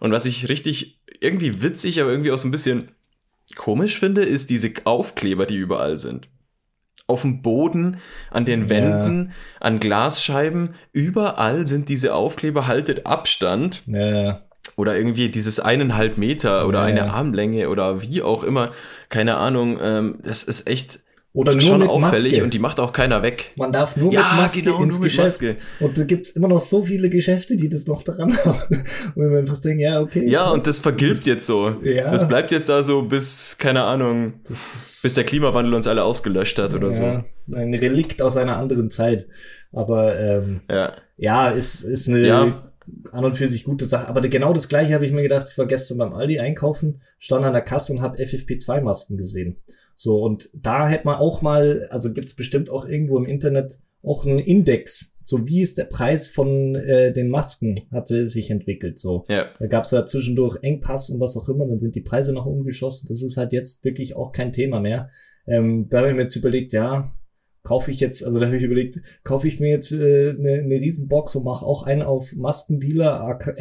Und 0.00 0.12
was 0.12 0.26
ich 0.26 0.48
richtig 0.48 1.00
irgendwie 1.20 1.62
witzig, 1.62 2.00
aber 2.00 2.10
irgendwie 2.10 2.32
auch 2.32 2.38
so 2.38 2.48
ein 2.48 2.52
bisschen 2.52 2.90
komisch 3.56 3.98
finde, 3.98 4.22
ist 4.22 4.50
diese 4.50 4.72
Aufkleber, 4.84 5.46
die 5.46 5.56
überall 5.56 5.98
sind. 5.98 6.28
Auf 7.06 7.22
dem 7.22 7.42
Boden, 7.42 7.98
an 8.30 8.44
den 8.44 8.68
Wänden, 8.68 9.26
ja. 9.26 9.34
an 9.60 9.80
Glasscheiben, 9.80 10.74
überall 10.92 11.66
sind 11.66 11.88
diese 11.88 12.14
Aufkleber, 12.14 12.66
haltet 12.66 13.06
Abstand. 13.06 13.82
Ja. 13.86 14.42
Oder 14.80 14.96
irgendwie 14.96 15.28
dieses 15.28 15.60
eineinhalb 15.60 16.16
Meter 16.16 16.66
oder 16.66 16.78
ja. 16.80 16.84
eine 16.86 17.12
Armlänge 17.12 17.68
oder 17.68 18.00
wie 18.02 18.22
auch 18.22 18.42
immer. 18.42 18.72
Keine 19.10 19.36
Ahnung. 19.36 19.78
Ähm, 19.80 20.18
das 20.22 20.42
ist 20.42 20.66
echt 20.66 21.00
oder 21.32 21.52
nur 21.52 21.60
schon 21.60 21.78
mit 21.80 21.88
auffällig 21.88 22.32
Maske. 22.32 22.44
und 22.44 22.54
die 22.54 22.58
macht 22.58 22.80
auch 22.80 22.92
keiner 22.92 23.22
weg. 23.22 23.52
Man 23.54 23.70
darf 23.70 23.96
nur 23.96 24.12
ja, 24.12 24.20
mit 24.20 24.42
Maske 24.42 24.62
genau, 24.62 24.82
ins 24.82 24.96
nur 24.96 25.04
Geschäft. 25.04 25.40
Maske. 25.42 25.56
Und 25.78 25.96
da 25.96 26.04
gibt's 26.04 26.30
immer 26.30 26.48
noch 26.48 26.58
so 26.58 26.82
viele 26.82 27.08
Geschäfte, 27.08 27.56
die 27.56 27.68
das 27.68 27.86
noch 27.86 28.02
dran 28.02 28.36
haben. 28.44 28.82
Und 29.14 29.28
man 29.28 29.36
einfach 29.36 29.58
denkt, 29.58 29.80
ja, 29.80 30.00
okay. 30.00 30.26
Ja, 30.26 30.50
und 30.50 30.66
das 30.66 30.80
vergilbt 30.80 31.26
jetzt 31.26 31.46
so. 31.46 31.76
Ja. 31.84 32.10
Das 32.10 32.26
bleibt 32.26 32.50
jetzt 32.50 32.68
da 32.68 32.82
so 32.82 33.02
bis, 33.02 33.56
keine 33.58 33.84
Ahnung, 33.84 34.40
bis 34.48 35.14
der 35.14 35.22
Klimawandel 35.22 35.74
uns 35.74 35.86
alle 35.86 36.02
ausgelöscht 36.02 36.58
hat 36.58 36.74
oder 36.74 36.88
ja, 36.88 36.92
so. 36.92 37.54
Ein 37.54 37.74
Relikt 37.74 38.22
aus 38.22 38.36
einer 38.36 38.56
anderen 38.56 38.90
Zeit. 38.90 39.28
Aber 39.72 40.18
ähm, 40.18 40.62
ja. 40.68 40.92
ja, 41.16 41.50
ist, 41.50 41.84
ist 41.84 42.08
eine 42.08 42.26
ja. 42.26 42.69
An 43.12 43.24
und 43.24 43.36
für 43.36 43.46
sich 43.46 43.64
gute 43.64 43.86
Sache. 43.86 44.08
Aber 44.08 44.20
genau 44.20 44.52
das 44.52 44.68
gleiche 44.68 44.94
habe 44.94 45.06
ich 45.06 45.12
mir 45.12 45.22
gedacht, 45.22 45.46
ich 45.50 45.58
war 45.58 45.66
gestern 45.66 45.98
beim 45.98 46.12
Aldi 46.12 46.38
einkaufen, 46.38 47.00
stand 47.18 47.44
an 47.44 47.52
der 47.52 47.62
Kasse 47.62 47.92
und 47.92 48.00
habe 48.00 48.22
FFP2-Masken 48.22 49.16
gesehen. 49.16 49.56
So, 49.94 50.22
und 50.22 50.48
da 50.54 50.88
hätte 50.88 51.04
man 51.06 51.16
auch 51.16 51.42
mal, 51.42 51.88
also 51.90 52.12
gibt's 52.12 52.34
bestimmt 52.34 52.70
auch 52.70 52.86
irgendwo 52.86 53.18
im 53.18 53.26
Internet 53.26 53.80
auch 54.02 54.24
einen 54.24 54.38
Index, 54.38 55.18
so 55.22 55.46
wie 55.46 55.60
ist 55.60 55.76
der 55.78 55.84
Preis 55.84 56.28
von 56.28 56.74
äh, 56.74 57.12
den 57.12 57.28
Masken, 57.28 57.82
hat 57.92 58.08
sie 58.08 58.26
sich 58.26 58.50
entwickelt. 58.50 58.98
So, 58.98 59.24
ja. 59.28 59.46
da 59.58 59.66
gab's 59.66 59.90
ja 59.90 60.06
zwischendurch 60.06 60.56
Engpass 60.62 61.10
und 61.10 61.20
was 61.20 61.36
auch 61.36 61.48
immer, 61.48 61.66
dann 61.66 61.78
sind 61.78 61.94
die 61.94 62.00
Preise 62.00 62.32
noch 62.32 62.46
umgeschossen. 62.46 63.08
Das 63.08 63.22
ist 63.22 63.36
halt 63.36 63.52
jetzt 63.52 63.84
wirklich 63.84 64.16
auch 64.16 64.32
kein 64.32 64.52
Thema 64.52 64.80
mehr. 64.80 65.10
Ähm, 65.46 65.88
da 65.88 65.98
habe 65.98 66.08
ich 66.08 66.14
mir 66.14 66.22
jetzt 66.22 66.36
überlegt, 66.36 66.72
ja, 66.72 67.12
kaufe 67.62 67.90
ich 67.90 68.00
jetzt, 68.00 68.24
also 68.24 68.40
da 68.40 68.46
habe 68.46 68.56
ich 68.56 68.62
überlegt, 68.62 69.00
kaufe 69.22 69.46
ich 69.46 69.60
mir 69.60 69.70
jetzt 69.70 69.92
äh, 69.92 70.30
eine, 70.30 70.52
eine 70.62 70.76
Riesenbox 70.76 71.36
und 71.36 71.44
mache 71.44 71.64
auch 71.64 71.84
einen 71.84 72.02
auf 72.02 72.32
Maskendealer, 72.34 73.20
aka, 73.20 73.58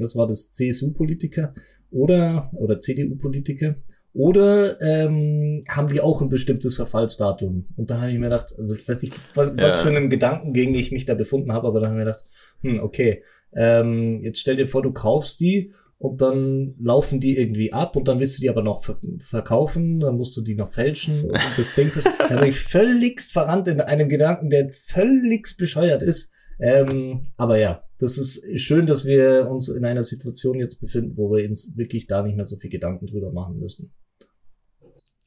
was 0.00 0.16
war 0.16 0.26
das, 0.26 0.52
CSU-Politiker 0.52 1.54
oder 1.90 2.50
oder 2.54 2.80
CDU-Politiker 2.80 3.76
oder 4.14 4.80
ähm, 4.82 5.64
haben 5.68 5.88
die 5.88 6.00
auch 6.00 6.20
ein 6.20 6.28
bestimmtes 6.28 6.74
Verfallsdatum? 6.74 7.66
Und 7.76 7.90
da 7.90 8.00
habe 8.00 8.10
ich 8.10 8.18
mir 8.18 8.26
gedacht, 8.26 8.54
also 8.58 8.76
ich 8.76 8.86
weiß 8.86 9.02
nicht, 9.02 9.20
was, 9.34 9.48
ja. 9.48 9.56
was 9.56 9.76
für 9.76 9.88
einen 9.88 10.10
Gedanken 10.10 10.52
gegen 10.52 10.74
ich 10.74 10.92
mich 10.92 11.06
da 11.06 11.14
befunden 11.14 11.52
habe, 11.52 11.66
aber 11.66 11.80
da 11.80 11.86
habe 11.86 11.96
ich 11.96 11.98
mir 11.98 12.04
gedacht, 12.04 12.24
hm, 12.62 12.80
okay, 12.80 13.22
ähm, 13.54 14.22
jetzt 14.22 14.40
stell 14.40 14.56
dir 14.56 14.68
vor, 14.68 14.82
du 14.82 14.92
kaufst 14.92 15.40
die 15.40 15.72
und 16.02 16.20
dann 16.20 16.74
laufen 16.80 17.20
die 17.20 17.38
irgendwie 17.38 17.72
ab 17.72 17.94
und 17.94 18.08
dann 18.08 18.18
willst 18.18 18.36
du 18.36 18.40
die 18.40 18.50
aber 18.50 18.64
noch 18.64 18.82
verkaufen, 19.18 20.00
dann 20.00 20.16
musst 20.16 20.36
du 20.36 20.42
die 20.42 20.56
noch 20.56 20.72
fälschen 20.72 21.26
und 21.30 21.38
das 21.56 21.76
Ding, 21.76 21.92
da 22.18 22.40
bin 22.40 22.48
ich 22.48 22.58
völligst 22.58 23.32
verrannt 23.32 23.68
in 23.68 23.80
einem 23.80 24.08
Gedanken, 24.08 24.50
der 24.50 24.68
völligst 24.70 25.58
bescheuert 25.58 26.02
ist. 26.02 26.32
Ähm, 26.58 27.22
aber 27.36 27.58
ja, 27.58 27.84
das 27.98 28.18
ist 28.18 28.60
schön, 28.60 28.86
dass 28.86 29.06
wir 29.06 29.48
uns 29.48 29.68
in 29.68 29.84
einer 29.84 30.02
Situation 30.02 30.58
jetzt 30.58 30.80
befinden, 30.80 31.16
wo 31.16 31.30
wir 31.30 31.48
uns 31.48 31.76
wirklich 31.76 32.08
da 32.08 32.22
nicht 32.24 32.34
mehr 32.34 32.46
so 32.46 32.56
viel 32.56 32.70
Gedanken 32.70 33.06
drüber 33.06 33.30
machen 33.30 33.60
müssen. 33.60 33.94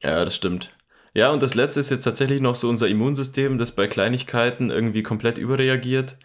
Ja, 0.02 0.26
das 0.26 0.36
stimmt. 0.36 0.76
Ja, 1.14 1.32
und 1.32 1.42
das 1.42 1.54
letzte 1.54 1.80
ist 1.80 1.90
jetzt 1.90 2.04
tatsächlich 2.04 2.42
noch 2.42 2.54
so 2.54 2.68
unser 2.68 2.88
Immunsystem, 2.88 3.56
das 3.56 3.72
bei 3.72 3.86
Kleinigkeiten 3.86 4.68
irgendwie 4.68 5.02
komplett 5.02 5.38
überreagiert. 5.38 6.18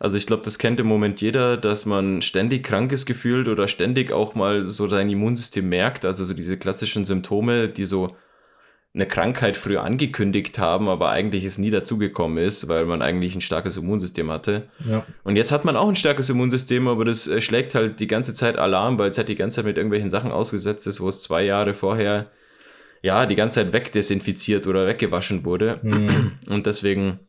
Also 0.00 0.16
ich 0.16 0.26
glaube, 0.26 0.42
das 0.42 0.58
kennt 0.58 0.80
im 0.80 0.86
Moment 0.86 1.20
jeder, 1.20 1.58
dass 1.58 1.84
man 1.84 2.22
ständig 2.22 2.64
krank 2.64 2.90
ist 2.90 3.04
gefühlt 3.04 3.48
oder 3.48 3.68
ständig 3.68 4.12
auch 4.12 4.34
mal 4.34 4.64
so 4.64 4.88
sein 4.88 5.10
Immunsystem 5.10 5.68
merkt. 5.68 6.06
Also 6.06 6.24
so 6.24 6.32
diese 6.32 6.56
klassischen 6.56 7.04
Symptome, 7.04 7.68
die 7.68 7.84
so 7.84 8.16
eine 8.94 9.06
Krankheit 9.06 9.58
früher 9.58 9.84
angekündigt 9.84 10.58
haben, 10.58 10.88
aber 10.88 11.10
eigentlich 11.10 11.44
es 11.44 11.58
nie 11.58 11.70
dazugekommen 11.70 12.38
ist, 12.42 12.66
weil 12.68 12.86
man 12.86 13.02
eigentlich 13.02 13.34
ein 13.34 13.42
starkes 13.42 13.76
Immunsystem 13.76 14.30
hatte. 14.30 14.70
Ja. 14.88 15.04
Und 15.22 15.36
jetzt 15.36 15.52
hat 15.52 15.66
man 15.66 15.76
auch 15.76 15.88
ein 15.88 15.96
starkes 15.96 16.30
Immunsystem, 16.30 16.88
aber 16.88 17.04
das 17.04 17.28
äh, 17.28 17.42
schlägt 17.42 17.74
halt 17.74 18.00
die 18.00 18.08
ganze 18.08 18.32
Zeit 18.32 18.56
Alarm, 18.56 18.98
weil 18.98 19.10
es 19.10 19.18
halt 19.18 19.28
die 19.28 19.36
ganze 19.36 19.56
Zeit 19.56 19.66
mit 19.66 19.76
irgendwelchen 19.76 20.10
Sachen 20.10 20.32
ausgesetzt 20.32 20.86
ist, 20.86 21.02
wo 21.02 21.08
es 21.08 21.22
zwei 21.22 21.44
Jahre 21.44 21.74
vorher 21.74 22.30
ja 23.02 23.26
die 23.26 23.36
ganze 23.36 23.62
Zeit 23.62 23.74
wegdesinfiziert 23.74 24.66
oder 24.66 24.86
weggewaschen 24.86 25.44
wurde. 25.44 25.78
Mhm. 25.82 26.32
Und 26.48 26.66
deswegen 26.66 27.20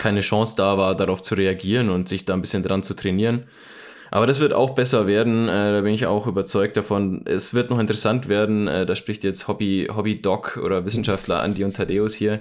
keine 0.00 0.20
Chance 0.20 0.54
da 0.56 0.76
war, 0.76 0.96
darauf 0.96 1.22
zu 1.22 1.36
reagieren 1.36 1.90
und 1.90 2.08
sich 2.08 2.24
da 2.24 2.34
ein 2.34 2.40
bisschen 2.40 2.64
dran 2.64 2.82
zu 2.82 2.94
trainieren. 2.94 3.44
Aber 4.10 4.26
das 4.26 4.40
wird 4.40 4.52
auch 4.52 4.70
besser 4.70 5.06
werden, 5.06 5.48
äh, 5.48 5.72
da 5.72 5.80
bin 5.82 5.94
ich 5.94 6.06
auch 6.06 6.26
überzeugt 6.26 6.76
davon. 6.76 7.22
Es 7.26 7.54
wird 7.54 7.70
noch 7.70 7.78
interessant 7.78 8.28
werden, 8.28 8.66
äh, 8.66 8.84
da 8.84 8.96
spricht 8.96 9.22
jetzt 9.22 9.46
Hobby, 9.46 9.88
Hobby 9.94 10.20
Doc 10.20 10.58
oder 10.60 10.84
Wissenschaftler 10.84 11.42
Andi 11.42 11.62
und 11.62 11.76
Thaddeus 11.76 12.14
hier. 12.14 12.40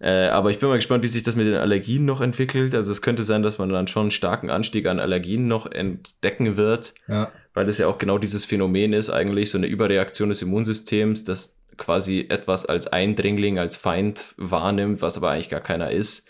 Äh, 0.00 0.28
aber 0.28 0.50
ich 0.50 0.58
bin 0.58 0.68
mal 0.68 0.76
gespannt, 0.76 1.02
wie 1.02 1.08
sich 1.08 1.24
das 1.24 1.36
mit 1.36 1.46
den 1.46 1.56
Allergien 1.56 2.04
noch 2.04 2.20
entwickelt. 2.20 2.74
Also 2.74 2.90
es 2.92 3.02
könnte 3.02 3.22
sein, 3.22 3.42
dass 3.42 3.58
man 3.58 3.68
dann 3.68 3.86
schon 3.86 4.02
einen 4.02 4.10
starken 4.12 4.48
Anstieg 4.48 4.86
an 4.86 5.00
Allergien 5.00 5.48
noch 5.48 5.70
entdecken 5.70 6.56
wird, 6.56 6.94
ja. 7.08 7.30
weil 7.54 7.66
das 7.66 7.78
ja 7.78 7.86
auch 7.86 7.98
genau 7.98 8.16
dieses 8.16 8.44
Phänomen 8.44 8.92
ist, 8.92 9.10
eigentlich 9.10 9.50
so 9.50 9.58
eine 9.58 9.66
Überreaktion 9.66 10.30
des 10.30 10.40
Immunsystems, 10.40 11.24
das 11.24 11.60
quasi 11.76 12.26
etwas 12.28 12.66
als 12.66 12.86
Eindringling, 12.86 13.58
als 13.58 13.74
Feind 13.74 14.34
wahrnimmt, 14.36 15.02
was 15.02 15.16
aber 15.16 15.30
eigentlich 15.30 15.48
gar 15.48 15.60
keiner 15.60 15.90
ist. 15.90 16.29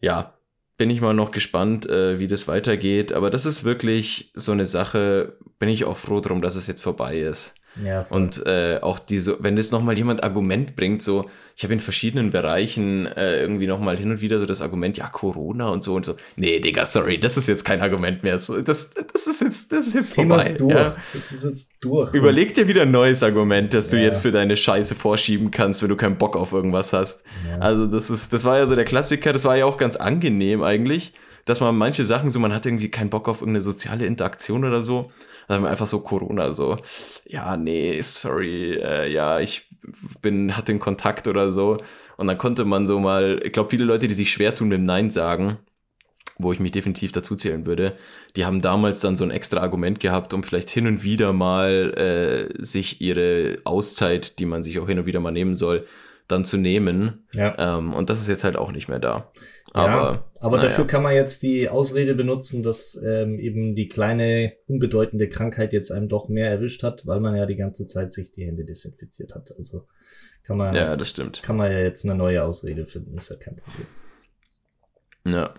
Ja, 0.00 0.34
bin 0.76 0.90
ich 0.90 1.00
mal 1.00 1.12
noch 1.12 1.32
gespannt, 1.32 1.86
äh, 1.86 2.18
wie 2.18 2.28
das 2.28 2.48
weitergeht. 2.48 3.12
Aber 3.12 3.30
das 3.30 3.46
ist 3.46 3.64
wirklich 3.64 4.32
so 4.34 4.52
eine 4.52 4.66
Sache, 4.66 5.36
bin 5.58 5.68
ich 5.68 5.84
auch 5.84 5.96
froh 5.96 6.20
drum, 6.20 6.40
dass 6.40 6.54
es 6.54 6.66
jetzt 6.66 6.82
vorbei 6.82 7.18
ist. 7.18 7.56
Ja, 7.84 8.06
und 8.10 8.44
äh, 8.46 8.78
auch 8.80 8.98
diese, 8.98 9.36
wenn 9.40 9.56
das 9.56 9.70
nochmal 9.70 9.96
jemand 9.96 10.24
Argument 10.24 10.74
bringt, 10.74 11.00
so, 11.02 11.30
ich 11.56 11.62
habe 11.62 11.72
in 11.74 11.80
verschiedenen 11.80 12.30
Bereichen 12.30 13.06
äh, 13.06 13.40
irgendwie 13.40 13.66
nochmal 13.66 13.96
hin 13.96 14.10
und 14.10 14.20
wieder 14.20 14.38
so 14.38 14.46
das 14.46 14.62
Argument, 14.62 14.96
ja, 14.96 15.08
Corona 15.08 15.68
und 15.68 15.84
so 15.84 15.94
und 15.94 16.04
so. 16.04 16.16
Nee, 16.36 16.58
Digga, 16.58 16.86
sorry, 16.86 17.18
das 17.18 17.36
ist 17.36 17.46
jetzt 17.46 17.64
kein 17.64 17.80
Argument 17.80 18.22
mehr. 18.22 18.32
Das, 18.32 18.46
das 18.46 19.26
ist 19.26 19.40
jetzt, 19.40 19.72
das 19.72 19.88
ist 19.88 19.94
jetzt 19.94 20.14
vorbei. 20.14 20.40
Ist 20.40 20.60
durch. 20.60 20.74
Ja? 20.74 20.96
Das 21.12 21.32
ist 21.32 21.44
jetzt 21.44 21.72
durch. 21.80 22.14
Überleg 22.14 22.54
dir 22.54 22.66
wieder 22.68 22.82
ein 22.82 22.90
neues 22.90 23.22
Argument, 23.22 23.72
das 23.72 23.88
du 23.88 23.96
ja. 23.96 24.04
jetzt 24.04 24.18
für 24.22 24.32
deine 24.32 24.56
Scheiße 24.56 24.94
vorschieben 24.94 25.50
kannst, 25.50 25.82
wenn 25.82 25.88
du 25.88 25.96
keinen 25.96 26.16
Bock 26.16 26.36
auf 26.36 26.52
irgendwas 26.52 26.92
hast. 26.92 27.24
Ja. 27.48 27.58
Also, 27.58 27.86
das 27.86 28.10
ist, 28.10 28.32
das 28.32 28.44
war 28.44 28.58
ja 28.58 28.66
so 28.66 28.74
der 28.74 28.84
Klassiker, 28.84 29.32
das 29.32 29.44
war 29.44 29.56
ja 29.56 29.66
auch 29.66 29.76
ganz 29.76 29.96
angenehm 29.96 30.62
eigentlich 30.62 31.12
dass 31.48 31.60
man 31.60 31.76
manche 31.76 32.04
Sachen 32.04 32.30
so, 32.30 32.38
man 32.38 32.52
hat 32.52 32.66
irgendwie 32.66 32.90
keinen 32.90 33.08
Bock 33.08 33.26
auf 33.28 33.40
irgendeine 33.40 33.62
soziale 33.62 34.04
Interaktion 34.04 34.64
oder 34.64 34.82
so. 34.82 35.10
Dann 35.48 35.64
einfach 35.64 35.86
so 35.86 36.00
Corona 36.00 36.52
so, 36.52 36.76
ja, 37.24 37.56
nee, 37.56 38.00
sorry, 38.02 38.74
äh, 38.74 39.10
ja, 39.10 39.40
ich 39.40 39.66
bin, 40.20 40.54
hatte 40.54 40.72
den 40.72 40.78
Kontakt 40.78 41.26
oder 41.26 41.50
so. 41.50 41.78
Und 42.18 42.26
dann 42.26 42.36
konnte 42.36 42.66
man 42.66 42.86
so 42.86 43.00
mal, 43.00 43.40
ich 43.42 43.52
glaube, 43.52 43.70
viele 43.70 43.84
Leute, 43.84 44.08
die 44.08 44.14
sich 44.14 44.30
schwer 44.30 44.54
tun 44.54 44.68
mit 44.68 44.76
dem 44.76 44.84
Nein 44.84 45.08
sagen, 45.08 45.58
wo 46.36 46.52
ich 46.52 46.60
mich 46.60 46.72
definitiv 46.72 47.12
dazu 47.12 47.34
zählen 47.34 47.64
würde, 47.64 47.96
die 48.36 48.44
haben 48.44 48.60
damals 48.60 49.00
dann 49.00 49.16
so 49.16 49.24
ein 49.24 49.30
extra 49.30 49.60
Argument 49.60 50.00
gehabt, 50.00 50.34
um 50.34 50.42
vielleicht 50.42 50.68
hin 50.68 50.86
und 50.86 51.02
wieder 51.02 51.32
mal 51.32 51.94
äh, 52.58 52.62
sich 52.62 53.00
ihre 53.00 53.56
Auszeit, 53.64 54.38
die 54.38 54.46
man 54.46 54.62
sich 54.62 54.78
auch 54.78 54.86
hin 54.86 54.98
und 54.98 55.06
wieder 55.06 55.20
mal 55.20 55.32
nehmen 55.32 55.54
soll, 55.54 55.86
dann 56.28 56.44
zu 56.44 56.56
nehmen. 56.58 57.26
Ja. 57.32 57.78
Ähm, 57.78 57.92
und 57.94 58.10
das 58.10 58.20
ist 58.20 58.28
jetzt 58.28 58.44
halt 58.44 58.56
auch 58.56 58.70
nicht 58.70 58.88
mehr 58.88 58.98
da. 58.98 59.32
Aber, 59.72 59.90
ja, 59.90 60.24
aber 60.40 60.56
naja. 60.58 60.68
dafür 60.68 60.86
kann 60.86 61.02
man 61.02 61.14
jetzt 61.14 61.42
die 61.42 61.68
Ausrede 61.68 62.14
benutzen, 62.14 62.62
dass 62.62 63.00
ähm, 63.04 63.38
eben 63.38 63.74
die 63.74 63.88
kleine, 63.88 64.54
unbedeutende 64.66 65.28
Krankheit 65.28 65.72
jetzt 65.72 65.90
einem 65.90 66.08
doch 66.08 66.28
mehr 66.28 66.50
erwischt 66.50 66.82
hat, 66.82 67.06
weil 67.06 67.20
man 67.20 67.36
ja 67.36 67.46
die 67.46 67.56
ganze 67.56 67.86
Zeit 67.86 68.12
sich 68.12 68.32
die 68.32 68.46
Hände 68.46 68.64
desinfiziert 68.64 69.34
hat. 69.34 69.52
Also 69.56 69.86
kann 70.44 70.56
man, 70.56 70.74
ja, 70.74 70.96
das 70.96 71.10
stimmt. 71.10 71.42
Kann 71.42 71.56
man 71.56 71.70
ja 71.70 71.80
jetzt 71.80 72.04
eine 72.04 72.14
neue 72.14 72.42
Ausrede 72.42 72.86
finden, 72.86 73.16
ist 73.16 73.30
ja 73.30 73.36
kein 73.36 73.56
Problem. 73.56 73.86
Ja. 75.26 75.50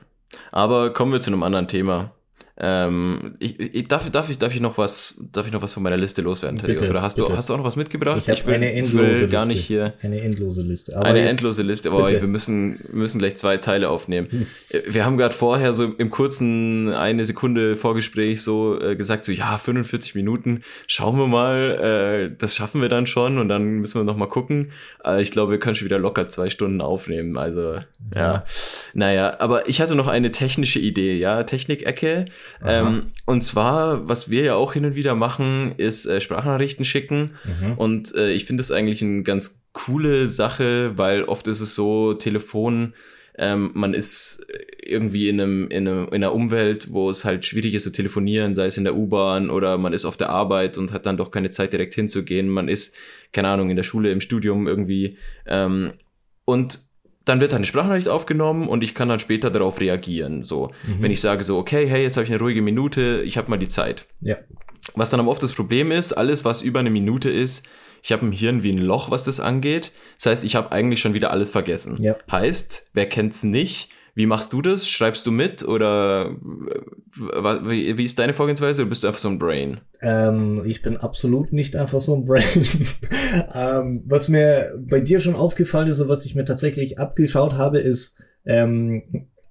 Aber 0.52 0.94
kommen 0.94 1.12
wir 1.12 1.20
zu 1.20 1.32
einem 1.32 1.44
anderen 1.44 1.68
Thema. 1.68 2.16
Ähm, 2.62 3.36
ich, 3.40 3.58
ich, 3.58 3.88
darf, 3.88 4.10
darf, 4.10 4.30
ich, 4.30 4.38
darf, 4.38 4.54
ich 4.54 4.60
noch 4.60 4.78
was, 4.78 5.16
darf 5.32 5.48
ich 5.48 5.54
noch 5.54 5.62
was 5.62 5.74
von 5.74 5.82
meiner 5.82 5.96
Liste 5.96 6.22
loswerden, 6.22 6.60
Thaddeus? 6.60 6.90
Oder 6.90 7.02
hast 7.02 7.18
du, 7.18 7.36
hast 7.36 7.48
du 7.48 7.54
auch 7.54 7.58
noch 7.58 7.64
was 7.64 7.78
mitgebracht? 7.78 8.22
Ich, 8.22 8.28
ich 8.28 8.46
will, 8.46 8.56
eine 8.56 8.74
endlose 8.74 9.22
will 9.22 9.28
gar 9.30 9.46
nicht 9.46 9.64
hier. 9.64 9.94
Eine 10.02 10.20
endlose 10.20 10.62
Liste. 10.62 10.98
Aber 10.98 11.06
eine 11.06 11.22
endlose 11.22 11.64
Liste, 11.64 11.90
aber 11.90 12.10
wir 12.10 12.28
müssen, 12.28 12.84
müssen 12.92 13.20
gleich 13.20 13.38
zwei 13.38 13.58
Teile 13.58 13.88
aufnehmen. 13.90 14.28
wir 14.30 15.06
haben 15.06 15.18
gerade 15.18 15.34
vorher 15.34 15.72
so 15.72 15.86
im 15.86 16.10
kurzen 16.10 16.90
eine 16.90 17.26
Sekunde 17.26 17.78
Vorgespräch 17.78 18.44
so 18.44 18.78
äh, 18.82 18.98
gesagt, 18.98 19.24
so 19.24 19.32
ja, 19.32 19.58
45 19.58 20.16
Minuten, 20.16 20.62
schauen 20.88 21.18
wir 21.18 21.28
mal, 21.28 22.30
äh, 22.32 22.36
das 22.38 22.56
schaffen 22.56 22.82
wir 22.82 22.90
dann 22.90 23.08
schon 23.08 23.38
und 23.38 23.48
dann 23.48 23.80
müssen 23.80 24.02
wir 24.02 24.04
noch 24.04 24.18
mal 24.18 24.28
gucken. 24.28 24.72
Äh, 25.06 25.22
ich 25.22 25.32
glaube, 25.32 25.54
wir 25.54 25.60
können 25.60 25.76
schon 25.76 25.86
wieder 25.86 26.00
locker 26.00 26.28
zwei 26.28 26.50
Stunden 26.50 26.82
aufnehmen. 26.82 27.38
Also, 27.38 27.74
ja. 27.74 27.84
ja. 28.16 28.44
Naja, 28.94 29.40
aber 29.40 29.70
ich 29.70 29.80
hatte 29.80 29.96
noch 29.96 30.08
eine 30.08 30.32
technische 30.32 30.80
Idee, 30.80 31.18
ja, 31.18 31.44
Technikecke. 31.44 32.26
Ähm, 32.66 33.04
und 33.26 33.44
zwar, 33.44 34.08
was 34.08 34.30
wir 34.30 34.44
ja 34.44 34.56
auch 34.56 34.74
hin 34.74 34.86
und 34.86 34.96
wieder 34.96 35.16
machen, 35.16 35.74
ist 35.78 36.06
äh, 36.06 36.22
Sprachnachrichten 36.22 36.86
schicken. 36.86 37.32
Mhm. 37.44 37.74
Und 37.74 38.16
äh, 38.16 38.32
ich 38.32 38.46
finde 38.46 38.62
das 38.62 38.72
eigentlich 38.72 39.02
eine 39.02 39.24
ganz 39.24 39.68
coole 39.74 40.28
Sache, 40.28 40.98
weil 40.98 41.24
oft 41.24 41.48
ist 41.48 41.62
es 41.62 41.76
so, 41.76 42.14
Telefon, 42.14 42.94
ähm, 43.38 43.72
man 43.74 43.94
ist 43.94 44.46
irgendwie 44.84 45.30
in, 45.30 45.40
einem, 45.40 45.68
in, 45.70 45.88
einem, 45.88 46.08
in 46.08 46.16
einer 46.16 46.34
Umwelt, 46.34 46.92
wo 46.92 47.10
es 47.10 47.24
halt 47.24 47.46
schwierig 47.46 47.74
ist 47.74 47.84
zu 47.84 47.92
telefonieren, 47.92 48.54
sei 48.54 48.66
es 48.66 48.78
in 48.78 48.84
der 48.84 48.96
U-Bahn 48.96 49.50
oder 49.50 49.78
man 49.78 49.94
ist 49.94 50.04
auf 50.04 50.18
der 50.18 50.30
Arbeit 50.30 50.78
und 50.78 50.92
hat 50.92 51.06
dann 51.06 51.16
doch 51.16 51.32
keine 51.32 51.50
Zeit 51.50 51.72
direkt 51.72 51.96
hinzugehen. 51.96 52.50
Man 52.50 52.68
ist, 52.68 52.96
keine 53.32 53.48
Ahnung, 53.48 53.70
in 53.70 53.78
der 53.78 53.84
Schule, 53.84 54.12
im 54.12 54.20
Studium 54.20 54.68
irgendwie. 54.68 55.18
Ähm, 55.46 55.94
und 56.44 56.89
dann 57.30 57.42
wird 57.42 57.54
eine 57.54 57.66
Sprachnachricht 57.66 58.10
aufgenommen 58.10 58.68
und 58.68 58.84
ich 58.84 58.96
kann 58.96 59.08
dann 59.08 59.20
später 59.20 59.52
darauf 59.52 59.80
reagieren. 59.80 60.44
So, 60.44 60.72
mhm. 60.86 61.04
wenn 61.04 61.12
ich 61.12 61.22
sage 61.22 61.44
so, 61.44 61.58
okay, 61.58 61.88
hey, 61.88 62.04
jetzt 62.04 62.18
habe 62.18 62.26
ich 62.26 62.32
eine 62.32 62.40
ruhige 62.40 62.62
Minute, 62.62 63.22
ich 63.24 63.38
habe 63.38 63.50
mal 63.50 63.58
die 63.58 63.68
Zeit. 63.68 64.06
Ja. 64.20 64.38
Was 64.96 65.12
dann 65.12 65.20
aber 65.20 65.30
oft 65.30 65.44
das 65.44 65.54
Problem 65.54 65.92
ist, 65.92 66.14
alles, 66.14 66.44
was 66.44 66.62
über 66.62 66.80
eine 66.80 66.90
Minute 66.90 67.30
ist, 67.30 67.68
ich 68.02 68.12
habe 68.12 68.26
im 68.26 68.32
Hirn 68.32 68.64
wie 68.64 68.72
ein 68.72 68.78
Loch, 68.78 69.12
was 69.12 69.24
das 69.24 69.40
angeht. 69.40 69.92
Das 70.18 70.26
heißt, 70.26 70.44
ich 70.44 70.56
habe 70.56 70.72
eigentlich 70.72 71.02
schon 71.02 71.14
wieder 71.14 71.32
alles 71.32 71.52
vergessen. 71.52 72.02
Ja. 72.02 72.16
Heißt, 72.32 72.92
wer 72.94 73.08
kennt's 73.08 73.44
nicht? 73.44 73.90
Wie 74.20 74.26
machst 74.26 74.52
du 74.52 74.62
das? 74.62 74.90
Schreibst 74.90 75.26
du 75.28 75.32
mit 75.32 75.66
oder 75.66 76.36
wie, 76.36 77.98
wie 77.98 78.04
ist 78.04 78.20
deine 78.20 78.34
Vorgehensweise 78.34 78.82
oder 78.82 78.90
bist 78.90 79.02
du 79.02 79.08
einfach 79.08 79.22
so 79.22 79.30
ein 79.30 79.40
Brain? 79.40 79.80
Ähm, 80.02 80.62
ich 80.66 80.82
bin 80.82 80.98
absolut 80.98 81.54
nicht 81.54 81.78
einfach 81.78 82.02
so 82.02 82.16
ein 82.16 82.26
Brain. 82.26 82.44
ähm, 83.56 84.04
was 84.06 84.28
mir 84.28 84.74
bei 84.78 85.00
dir 85.00 85.22
schon 85.22 85.36
aufgefallen 85.36 85.88
ist 85.88 86.02
und 86.02 86.10
was 86.10 86.26
ich 86.26 86.36
mir 86.36 86.44
tatsächlich 86.44 87.00
abgeschaut 87.00 87.54
habe, 87.54 87.80
ist, 87.80 88.18
ähm, 88.46 89.04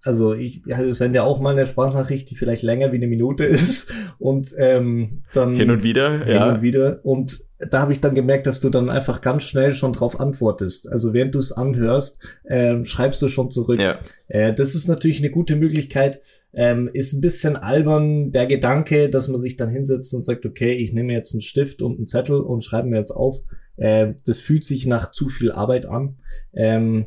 also 0.03 0.35
ich 0.35 0.65
sende 0.91 1.17
ja 1.17 1.23
auch 1.23 1.41
mal 1.41 1.57
eine 1.57 1.67
Sprachnachricht, 1.67 2.29
die 2.29 2.37
vielleicht 2.37 2.63
länger 2.63 2.93
wie 2.93 2.97
eine 2.97 3.07
Minute 3.07 3.45
ist 3.47 3.91
und 4.19 4.53
ähm, 4.59 5.23
dann 5.33 5.55
hin 5.55 5.71
und 5.71 5.83
wieder, 5.83 6.27
hin 6.27 6.35
ja. 6.35 6.53
und 6.53 6.61
wieder 6.61 7.01
und 7.05 7.41
da 7.59 7.81
habe 7.81 7.93
ich 7.93 8.01
dann 8.01 8.15
gemerkt, 8.15 8.47
dass 8.47 8.61
du 8.61 8.71
dann 8.71 8.89
einfach 8.89 9.21
ganz 9.21 9.43
schnell 9.43 9.73
schon 9.73 9.93
drauf 9.93 10.21
antwortest. 10.21 10.91
Also 10.91 11.13
während 11.13 11.35
du 11.35 11.39
es 11.39 11.53
anhörst, 11.53 12.19
äh, 12.45 12.83
schreibst 12.85 13.21
du 13.21 13.29
schon 13.29 13.51
zurück. 13.51 13.81
Ja. 13.81 13.99
Äh, 14.29 14.55
das 14.55 14.75
ist 14.75 14.89
natürlich 14.89 15.19
eine 15.19 15.31
gute 15.31 15.57
Möglichkeit. 15.57 16.21
Ähm, 16.53 16.89
ist 16.93 17.13
ein 17.13 17.21
bisschen 17.21 17.57
albern 17.57 18.33
der 18.33 18.47
Gedanke, 18.47 19.11
dass 19.11 19.29
man 19.29 19.39
sich 19.39 19.57
dann 19.57 19.69
hinsetzt 19.69 20.15
und 20.15 20.23
sagt, 20.23 20.47
okay, 20.47 20.73
ich 20.73 20.93
nehme 20.93 21.13
jetzt 21.13 21.35
einen 21.35 21.43
Stift 21.43 21.83
und 21.83 21.97
einen 21.97 22.07
Zettel 22.07 22.41
und 22.41 22.65
schreibe 22.65 22.89
mir 22.89 22.99
jetzt 22.99 23.11
auf. 23.11 23.41
Äh, 23.77 24.15
das 24.25 24.39
fühlt 24.39 24.65
sich 24.65 24.87
nach 24.87 25.11
zu 25.11 25.29
viel 25.29 25.53
Arbeit 25.53 25.87
an. 25.87 26.17
Ähm, 26.55 27.07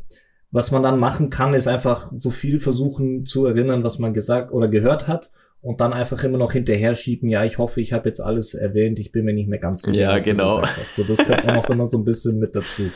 was 0.52 0.72
man 0.72 0.84
dann 0.84 1.00
machen 1.00 1.30
kann, 1.30 1.54
ist 1.54 1.68
einfach 1.68 2.12
so 2.12 2.30
viel 2.30 2.60
versuchen 2.60 3.26
zu 3.26 3.46
erinnern, 3.46 3.84
was 3.84 4.00
man 4.00 4.14
gesagt 4.14 4.52
oder 4.52 4.68
gehört 4.68 5.08
hat 5.08 5.32
und 5.62 5.80
dann 5.80 5.93
einfach 5.93 6.24
immer 6.24 6.39
noch 6.39 6.54
hinterher 6.54 6.95
schieben, 6.95 7.30
ja, 7.30 7.45
ich 7.45 7.58
hoffe, 7.60 7.82
ich 7.82 7.93
habe 7.93 8.10
jetzt 8.10 8.19
alles 8.19 8.56
erwähnt, 8.56 9.00
ich 9.00 9.12
bin 9.12 9.26
mir 9.26 9.34
nicht 9.34 9.47
mehr 9.47 9.60
ganz 9.60 9.84
sicher. 9.84 9.97
Ja, 9.97 10.17
genau. 10.17 10.62
So, 10.84 11.04
das 11.04 11.24
kommt 11.24 11.47
auch 11.47 11.69
immer 11.69 11.88
so 11.88 12.00
ein 12.00 12.06
bisschen 12.06 12.39
mit 12.39 12.56
dazu. 12.56 12.89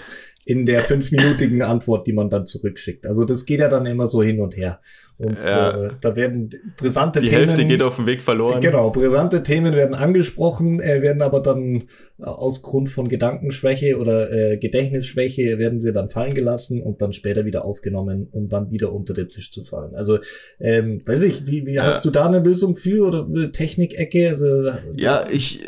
In 0.45 0.65
der 0.65 0.81
fünfminütigen 0.81 1.61
Antwort, 1.61 2.07
die 2.07 2.13
man 2.13 2.29
dann 2.29 2.45
zurückschickt. 2.45 3.05
Also 3.05 3.23
das 3.23 3.45
geht 3.45 3.59
ja 3.59 3.67
dann 3.67 3.85
immer 3.85 4.07
so 4.07 4.21
hin 4.21 4.41
und 4.41 4.55
her. 4.57 4.79
Und 5.17 5.43
ja. 5.43 5.85
äh, 5.85 5.89
da 6.01 6.15
werden 6.15 6.49
brisante 6.77 7.19
Die 7.19 7.27
Themen. 7.27 7.43
Die 7.43 7.47
Hälfte 7.47 7.65
geht 7.65 7.81
auf 7.81 7.95
dem 7.95 8.05
Weg 8.05 8.21
verloren. 8.21 8.59
Genau, 8.59 8.89
brisante 8.89 9.43
Themen 9.43 9.73
werden 9.73 9.95
angesprochen, 9.95 10.81
äh, 10.81 11.01
werden 11.01 11.21
aber 11.21 11.39
dann 11.39 11.83
äh, 12.19 12.23
aus 12.23 12.63
Grund 12.63 12.89
von 12.89 13.07
Gedankenschwäche 13.07 13.97
oder 13.97 14.29
äh, 14.29 14.57
Gedächtnisschwäche 14.57 15.57
werden 15.57 15.79
sie 15.79 15.93
dann 15.93 16.09
fallen 16.09 16.33
gelassen 16.33 16.81
und 16.81 17.01
dann 17.01 17.13
später 17.13 17.45
wieder 17.45 17.63
aufgenommen, 17.63 18.27
um 18.31 18.49
dann 18.49 18.71
wieder 18.71 18.91
unter 18.91 19.13
den 19.13 19.29
Tisch 19.29 19.51
zu 19.53 19.63
fallen. 19.63 19.95
Also, 19.95 20.19
ähm, 20.59 21.01
weiß 21.05 21.23
ich, 21.23 21.47
wie, 21.47 21.65
wie 21.65 21.79
hast 21.79 22.03
du 22.03 22.11
da 22.11 22.25
eine 22.25 22.39
Lösung 22.39 22.75
für 22.75 23.07
oder 23.07 23.51
Technikecke? 23.53 24.29
Also, 24.29 24.71
ja, 24.95 25.23
ich 25.31 25.61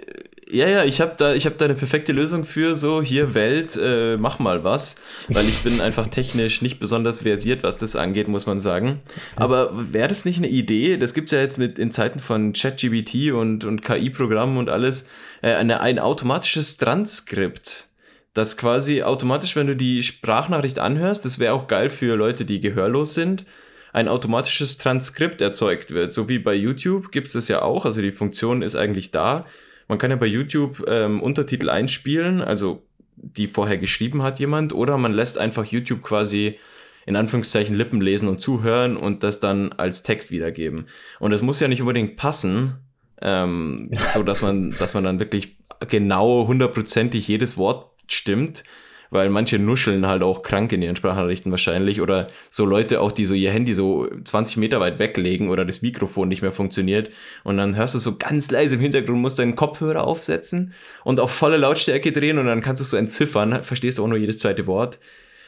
ja, 0.49 0.67
ja, 0.67 0.83
ich 0.83 1.01
habe 1.01 1.15
da, 1.17 1.33
ich 1.33 1.45
habe 1.45 1.55
da 1.57 1.65
eine 1.65 1.75
perfekte 1.75 2.13
Lösung 2.13 2.45
für 2.45 2.75
so 2.75 3.01
hier 3.01 3.33
Welt, 3.33 3.77
äh, 3.81 4.17
mach 4.17 4.39
mal 4.39 4.63
was, 4.63 4.95
weil 5.27 5.45
ich 5.45 5.63
bin 5.63 5.81
einfach 5.81 6.07
technisch 6.07 6.62
nicht 6.62 6.79
besonders 6.79 7.21
versiert, 7.21 7.63
was 7.63 7.77
das 7.77 7.95
angeht, 7.95 8.27
muss 8.27 8.45
man 8.45 8.60
sagen. 8.60 9.01
Aber 9.36 9.71
wäre 9.93 10.07
das 10.07 10.25
nicht 10.25 10.38
eine 10.38 10.47
Idee? 10.47 10.97
Das 10.97 11.13
gibt's 11.13 11.31
ja 11.31 11.39
jetzt 11.39 11.57
mit 11.57 11.77
in 11.77 11.91
Zeiten 11.91 12.19
von 12.19 12.53
ChatGPT 12.53 13.31
und 13.31 13.65
und 13.65 13.81
KI-Programmen 13.81 14.57
und 14.57 14.69
alles 14.69 15.10
äh, 15.41 15.53
eine, 15.53 15.81
ein 15.81 15.99
automatisches 15.99 16.77
Transkript, 16.77 17.89
das 18.33 18.55
quasi 18.57 19.03
automatisch, 19.03 19.55
wenn 19.55 19.67
du 19.67 19.75
die 19.75 20.03
Sprachnachricht 20.03 20.79
anhörst, 20.79 21.25
das 21.25 21.39
wäre 21.39 21.53
auch 21.53 21.67
geil 21.67 21.89
für 21.89 22.15
Leute, 22.15 22.45
die 22.45 22.62
gehörlos 22.62 23.13
sind 23.13 23.45
ein 23.93 24.10
automatisches 24.10 24.77
Transkript 24.77 25.41
erzeugt 25.41 25.91
wird. 25.91 26.12
So 26.12 26.29
wie 26.29 26.38
bei 26.38 26.53
YouTube 26.53 27.12
gibt's 27.12 27.33
das 27.33 27.47
ja 27.47 27.63
auch. 27.63 27.86
Also 27.86 28.01
die 28.01 28.12
Funktion 28.12 28.62
ist 28.62 28.75
eigentlich 28.75 29.10
da. 29.10 29.45
Man 29.88 29.97
kann 29.97 30.12
ja 30.12 30.17
bei 30.17 30.26
YouTube 30.26 30.84
ähm, 30.88 31.21
Untertitel 31.21 31.69
einspielen, 31.69 32.41
also 32.41 32.84
die 33.15 33.47
vorher 33.47 33.78
geschrieben 33.78 34.21
hat 34.21 34.39
jemand, 34.39 34.73
oder 34.73 34.97
man 34.97 35.13
lässt 35.13 35.38
einfach 35.38 35.65
YouTube 35.65 36.04
quasi 36.04 36.58
in 37.06 37.15
Anführungszeichen 37.15 37.76
Lippen 37.76 38.02
lesen 38.02 38.28
und 38.28 38.41
zuhören 38.41 38.97
und 38.97 39.23
das 39.23 39.39
dann 39.39 39.71
als 39.71 40.04
Text 40.04 40.30
wiedergeben. 40.30 40.88
Und 41.19 41.32
es 41.32 41.41
muss 41.41 41.60
ja 41.60 41.69
nicht 41.69 41.82
unbedingt 41.82 42.17
passen, 42.17 42.76
ähm, 43.21 43.91
so 44.13 44.23
dass 44.23 44.41
man, 44.41 44.76
dass 44.78 44.93
man 44.93 45.06
dann 45.06 45.19
wirklich 45.19 45.58
genau 45.88 46.47
hundertprozentig 46.47 47.28
jedes 47.28 47.58
Wort 47.58 47.91
stimmt, 48.08 48.63
weil 49.10 49.30
manche 49.30 49.60
nuscheln 49.60 50.08
halt 50.08 50.24
auch 50.24 50.41
krank 50.41 50.72
in 50.72 50.82
ihren 50.82 50.96
Sprachnachrichten 50.96 51.52
wahrscheinlich 51.52 52.02
oder 52.02 52.28
so 52.50 52.65
Leute 52.65 53.02
auch, 53.02 53.12
die 53.12 53.26
so 53.26 53.34
ihr 53.34 53.52
Handy 53.52 53.74
so 53.74 54.08
20 54.24 54.58
Meter 54.58 54.80
weit 54.80 55.00
weglegen 55.00 55.50
oder 55.50 55.65
das 55.65 55.82
Mikrofon 55.82 56.28
nicht 56.28 56.41
mehr 56.41 56.52
funktioniert 56.52 57.12
und 57.43 57.58
dann 57.58 57.76
hörst 57.76 57.96
du 57.96 58.00
so 58.00 58.17
ganz 58.17 58.52
leise 58.52 58.76
im 58.76 58.82
Hintergrund, 58.82 59.20
musst 59.20 59.39
deinen 59.39 59.56
Kopfhörer 59.56 60.06
aufsetzen 60.06 60.74
und 61.04 61.20
auf 61.20 61.32
volle 61.32 61.58
Lautstärke 61.58 62.12
drehen 62.12 62.38
und 62.38 62.46
dann 62.46 62.62
kannst 62.62 62.82
du 62.82 62.86
so 62.86 62.98
entziffern, 62.98 63.63
verstehst 63.63 63.98
du 63.98 64.04
auch 64.04 64.08
nur 64.08 64.17
jedes 64.17 64.39
zweite 64.39 64.67
Wort. 64.67 65.00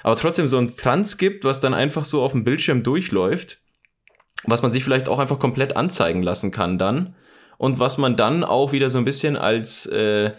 Aber 0.04 0.16
trotzdem 0.16 0.48
so 0.48 0.58
ein 0.58 0.76
Transkript, 0.76 1.44
was 1.44 1.60
dann 1.60 1.74
einfach 1.74 2.04
so 2.04 2.22
auf 2.22 2.32
dem 2.32 2.44
Bildschirm 2.44 2.84
durchläuft, 2.84 3.60
was 4.46 4.62
man 4.62 4.72
sich 4.72 4.84
vielleicht 4.84 5.10
auch 5.10 5.20
einfach 5.20 5.40
komplett 5.40 5.76
anzeigen 5.76 6.24
lassen 6.24 6.52
kann 6.52 6.78
dann 6.78 7.16
und 7.58 7.80
was 7.80 7.98
man 7.98 8.16
dann 8.16 8.44
auch 8.44 8.72
wieder 8.72 8.90
so 8.90 8.98
ein 8.98 9.06
bisschen 9.06 9.36
als 9.36 9.86
äh, 9.88 10.32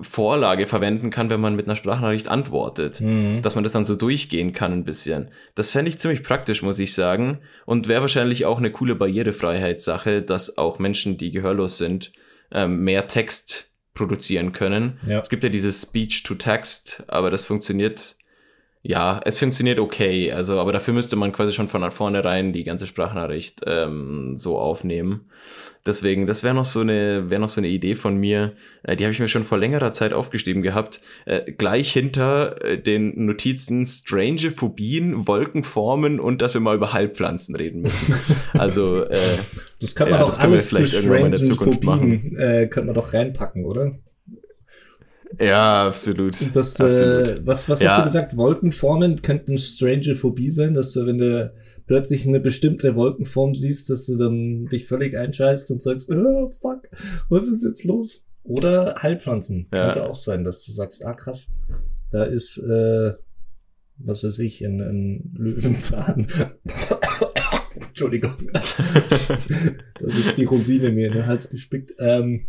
Vorlage 0.00 0.66
verwenden 0.66 1.10
kann, 1.10 1.28
wenn 1.28 1.40
man 1.40 1.54
mit 1.54 1.66
einer 1.66 1.76
Sprachnachricht 1.76 2.28
antwortet. 2.28 3.00
Mhm. 3.00 3.42
Dass 3.42 3.54
man 3.54 3.64
das 3.64 3.72
dann 3.72 3.84
so 3.84 3.94
durchgehen 3.94 4.52
kann 4.52 4.72
ein 4.72 4.84
bisschen. 4.84 5.30
Das 5.54 5.70
fände 5.70 5.88
ich 5.88 5.98
ziemlich 5.98 6.22
praktisch, 6.22 6.62
muss 6.62 6.78
ich 6.78 6.94
sagen. 6.94 7.40
Und 7.66 7.88
wäre 7.88 8.00
wahrscheinlich 8.00 8.46
auch 8.46 8.58
eine 8.58 8.70
coole 8.70 8.94
Barrierefreiheitssache, 8.94 10.22
dass 10.22 10.56
auch 10.58 10.78
Menschen, 10.78 11.18
die 11.18 11.30
gehörlos 11.30 11.78
sind, 11.78 12.12
ähm, 12.52 12.84
mehr 12.84 13.06
Text 13.06 13.72
produzieren 13.94 14.52
können. 14.52 14.98
Ja. 15.06 15.20
Es 15.20 15.28
gibt 15.28 15.44
ja 15.44 15.50
dieses 15.50 15.82
Speech-to-Text, 15.82 17.04
aber 17.08 17.30
das 17.30 17.44
funktioniert 17.44 18.16
ja, 18.84 19.20
es 19.24 19.38
funktioniert 19.38 19.78
okay, 19.78 20.32
also, 20.32 20.58
aber 20.58 20.72
dafür 20.72 20.92
müsste 20.92 21.14
man 21.14 21.30
quasi 21.30 21.52
schon 21.52 21.68
von 21.68 21.88
vornherein 21.92 22.52
die 22.52 22.64
ganze 22.64 22.88
Sprachnachricht 22.88 23.60
ähm, 23.64 24.36
so 24.36 24.58
aufnehmen. 24.58 25.26
Deswegen, 25.86 26.26
das 26.26 26.42
wäre 26.42 26.54
noch 26.54 26.64
so 26.64 26.80
eine, 26.80 27.30
wäre 27.30 27.40
noch 27.40 27.48
so 27.48 27.60
eine 27.60 27.68
Idee 27.68 27.94
von 27.94 28.16
mir. 28.16 28.54
Äh, 28.82 28.96
die 28.96 29.04
habe 29.04 29.12
ich 29.12 29.20
mir 29.20 29.28
schon 29.28 29.44
vor 29.44 29.58
längerer 29.58 29.92
Zeit 29.92 30.12
aufgeschrieben 30.12 30.62
gehabt. 30.62 31.00
Äh, 31.26 31.52
gleich 31.52 31.92
hinter 31.92 32.60
äh, 32.64 32.76
den 32.76 33.24
Notizen 33.24 33.86
strange 33.86 34.50
Phobien, 34.50 35.28
Wolkenformen 35.28 36.18
und 36.18 36.42
dass 36.42 36.54
wir 36.54 36.60
mal 36.60 36.74
über 36.74 36.92
Heilpflanzen 36.92 37.54
reden 37.54 37.82
müssen. 37.82 38.14
Also 38.58 39.04
äh, 39.04 39.16
das 39.80 39.94
kann 39.94 40.10
man 40.10 40.20
ja, 40.20 40.26
doch 40.26 40.38
alles 40.38 40.70
zu 40.70 40.86
strange 40.86 41.32
Phobien, 41.54 42.36
äh, 42.36 42.66
könnte 42.68 42.86
man 42.86 42.94
doch 42.94 43.12
reinpacken, 43.12 43.64
oder? 43.64 43.92
Ja, 45.40 45.86
absolut. 45.86 46.34
Das, 46.54 46.78
äh, 46.78 46.84
absolut. 46.84 47.28
Äh, 47.28 47.46
was 47.46 47.68
was 47.68 47.80
ja. 47.80 47.90
hast 47.90 47.98
du 47.98 48.04
gesagt? 48.04 48.36
Wolkenformen 48.36 49.22
könnten 49.22 49.58
strange 49.58 50.14
Phobie 50.16 50.50
sein, 50.50 50.74
dass 50.74 50.92
du, 50.92 51.06
wenn 51.06 51.18
du 51.18 51.52
plötzlich 51.86 52.26
eine 52.26 52.40
bestimmte 52.40 52.94
Wolkenform 52.94 53.54
siehst, 53.54 53.90
dass 53.90 54.06
du 54.06 54.16
dann 54.16 54.66
dich 54.66 54.86
völlig 54.86 55.16
einscheißt 55.16 55.70
und 55.70 55.82
sagst, 55.82 56.10
oh, 56.10 56.50
fuck, 56.50 56.88
was 57.28 57.48
ist 57.48 57.64
jetzt 57.64 57.84
los? 57.84 58.24
Oder 58.44 58.96
Heilpflanzen. 59.02 59.68
Ja. 59.72 59.86
Könnte 59.86 60.10
auch 60.10 60.16
sein, 60.16 60.44
dass 60.44 60.64
du 60.64 60.72
sagst, 60.72 61.04
ah 61.04 61.14
krass, 61.14 61.48
da 62.10 62.24
ist, 62.24 62.58
äh, 62.58 63.12
was 63.98 64.24
weiß 64.24 64.38
ich, 64.40 64.64
ein, 64.64 64.80
ein 64.80 65.34
Löwenzahn. 65.36 66.26
Entschuldigung. 67.74 68.32
das 68.52 70.18
ist 70.18 70.38
die 70.38 70.44
Rosine 70.44 70.90
mir 70.90 71.08
in 71.08 71.14
den 71.14 71.26
Hals 71.26 71.48
gespickt. 71.48 71.94
Ähm, 71.98 72.46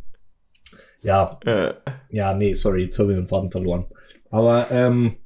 ja. 1.04 1.40
Äh. 1.46 1.74
Ja, 2.10 2.34
nee, 2.34 2.54
sorry, 2.54 2.86
jetzt 2.86 3.00
habe 3.00 3.12
ich 3.12 3.18
den 3.18 3.28
Faden 3.28 3.52
verloren. 3.52 3.86
Aber 4.30 4.68
ähm, 4.72 5.18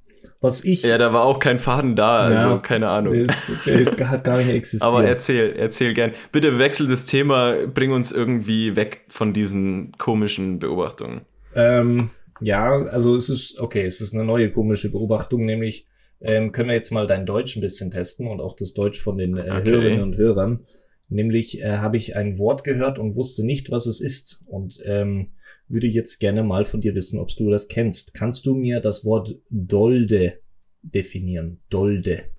was 0.41 0.63
ich. 0.63 0.83
Ja, 0.83 0.97
da 0.97 1.13
war 1.13 1.23
auch 1.23 1.39
kein 1.39 1.59
Faden 1.59 1.95
da, 1.95 2.19
also 2.19 2.49
ja, 2.49 2.57
keine 2.57 2.89
Ahnung. 2.89 3.13
Der, 3.13 3.23
ist, 3.23 3.51
der 3.65 3.73
ist, 3.75 3.99
hat 3.99 4.23
gar 4.23 4.37
nicht 4.37 4.49
existiert. 4.49 4.87
Aber 4.87 5.03
erzähl, 5.03 5.53
erzähl 5.57 5.93
gern. 5.93 6.11
Bitte 6.31 6.59
wechsel 6.59 6.87
das 6.87 7.05
Thema, 7.05 7.55
bring 7.67 7.91
uns 7.91 8.11
irgendwie 8.11 8.75
weg 8.75 9.05
von 9.07 9.33
diesen 9.33 9.93
komischen 9.97 10.59
Beobachtungen. 10.59 11.21
Ähm, 11.55 12.09
ja, 12.39 12.83
also 12.85 13.15
es 13.15 13.29
ist, 13.29 13.59
okay, 13.59 13.85
es 13.85 13.99
ist 13.99 14.13
eine 14.13 14.25
neue 14.25 14.51
komische 14.51 14.91
Beobachtung, 14.91 15.45
nämlich 15.45 15.87
ähm, 16.21 16.51
können 16.51 16.69
wir 16.69 16.75
jetzt 16.75 16.91
mal 16.91 17.07
dein 17.07 17.25
Deutsch 17.25 17.55
ein 17.55 17.61
bisschen 17.61 17.91
testen 17.91 18.27
und 18.27 18.39
auch 18.39 18.55
das 18.55 18.73
Deutsch 18.73 19.01
von 19.01 19.17
den 19.17 19.37
äh, 19.37 19.41
okay. 19.41 19.71
Hörerinnen 19.71 20.03
und 20.03 20.17
Hörern. 20.17 20.65
Nämlich 21.09 21.61
äh, 21.61 21.77
habe 21.77 21.97
ich 21.97 22.15
ein 22.15 22.37
Wort 22.37 22.63
gehört 22.63 22.99
und 22.99 23.15
wusste 23.15 23.45
nicht, 23.45 23.71
was 23.71 23.85
es 23.85 24.01
ist. 24.01 24.43
Und 24.45 24.79
ähm, 24.85 25.31
würde 25.67 25.87
jetzt 25.87 26.19
gerne 26.19 26.43
mal 26.43 26.65
von 26.65 26.81
dir 26.81 26.95
wissen, 26.95 27.19
ob 27.19 27.29
du 27.35 27.49
das 27.49 27.67
kennst. 27.67 28.13
Kannst 28.13 28.45
du 28.45 28.55
mir 28.55 28.79
das 28.79 29.05
Wort 29.05 29.35
Dolde 29.49 30.39
definieren? 30.81 31.59
Dolde. 31.69 32.29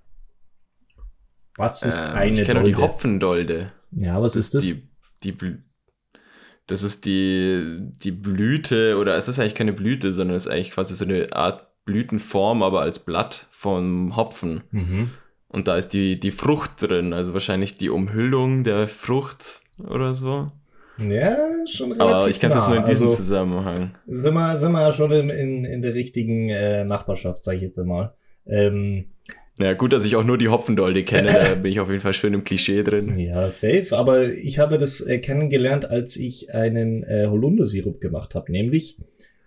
Was 1.56 1.82
ist 1.82 1.98
ähm, 1.98 2.14
eine 2.14 2.40
ich 2.40 2.46
kenne 2.46 2.60
Dolde? 2.60 2.76
die 2.76 2.82
Hopfendolde. 2.82 3.66
Ja, 3.92 4.22
was 4.22 4.36
ist 4.36 4.54
das? 4.54 4.64
Die, 4.64 4.88
die, 5.22 5.34
das 6.66 6.82
ist 6.82 7.06
die, 7.06 7.90
die 8.02 8.12
Blüte, 8.12 8.96
oder 8.98 9.16
es 9.16 9.28
ist 9.28 9.38
eigentlich 9.38 9.54
keine 9.54 9.72
Blüte, 9.72 10.12
sondern 10.12 10.36
es 10.36 10.46
ist 10.46 10.52
eigentlich 10.52 10.70
quasi 10.70 10.94
so 10.94 11.04
eine 11.04 11.32
Art 11.32 11.66
Blütenform, 11.84 12.62
aber 12.62 12.82
als 12.82 13.04
Blatt 13.04 13.46
vom 13.50 14.14
Hopfen. 14.14 14.62
Mhm. 14.70 15.10
Und 15.48 15.66
da 15.66 15.76
ist 15.76 15.94
die, 15.94 16.20
die 16.20 16.30
Frucht 16.30 16.82
drin, 16.82 17.14
also 17.14 17.32
wahrscheinlich 17.32 17.78
die 17.78 17.88
Umhüllung 17.88 18.64
der 18.64 18.86
Frucht 18.86 19.62
oder 19.78 20.14
so. 20.14 20.52
Ja, 20.98 21.36
schon 21.66 21.92
relativ 21.92 22.14
Aber 22.14 22.28
ich 22.28 22.40
kann 22.40 22.50
es 22.50 22.66
nur 22.66 22.76
in 22.76 22.84
diesem 22.84 23.06
also, 23.06 23.16
Zusammenhang. 23.16 23.92
Sind 24.06 24.34
wir, 24.34 24.56
sind 24.56 24.72
wir 24.72 24.92
schon 24.92 25.12
in, 25.12 25.30
in, 25.30 25.64
in 25.64 25.82
der 25.82 25.94
richtigen 25.94 26.48
äh, 26.48 26.84
Nachbarschaft, 26.84 27.44
sage 27.44 27.58
ich 27.58 27.62
jetzt 27.62 27.78
einmal. 27.78 28.14
Ähm, 28.46 29.06
ja, 29.60 29.72
gut, 29.74 29.92
dass 29.92 30.04
ich 30.04 30.14
auch 30.14 30.24
nur 30.24 30.38
die 30.38 30.48
Hopfendolde 30.48 31.02
kenne, 31.02 31.32
da 31.32 31.54
bin 31.56 31.72
ich 31.72 31.80
auf 31.80 31.90
jeden 31.90 32.00
Fall 32.00 32.14
schön 32.14 32.32
im 32.32 32.44
Klischee 32.44 32.84
drin. 32.84 33.18
Ja, 33.18 33.48
safe. 33.50 33.88
Aber 33.90 34.32
ich 34.32 34.58
habe 34.58 34.78
das 34.78 35.00
äh, 35.00 35.18
kennengelernt, 35.18 35.90
als 35.90 36.16
ich 36.16 36.54
einen 36.54 37.02
äh, 37.02 37.26
Holundersirup 37.26 38.00
gemacht 38.00 38.34
habe. 38.36 38.52
Nämlich 38.52 38.96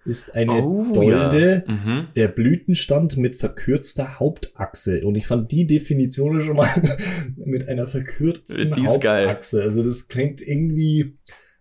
ist 0.05 0.35
eine 0.35 0.63
oh, 0.63 0.85
Dolde 0.93 1.63
ja. 1.67 1.73
mhm. 1.73 2.07
der 2.15 2.27
Blütenstand 2.27 3.17
mit 3.17 3.35
verkürzter 3.35 4.19
Hauptachse. 4.19 5.05
Und 5.05 5.15
ich 5.15 5.27
fand 5.27 5.51
die 5.51 5.67
Definition 5.67 6.41
schon 6.41 6.57
mal 6.57 6.69
mit 7.35 7.67
einer 7.67 7.87
verkürzten 7.87 8.73
Hauptachse. 8.75 9.61
Also 9.61 9.83
das 9.83 10.07
klingt 10.07 10.41
irgendwie, 10.41 11.17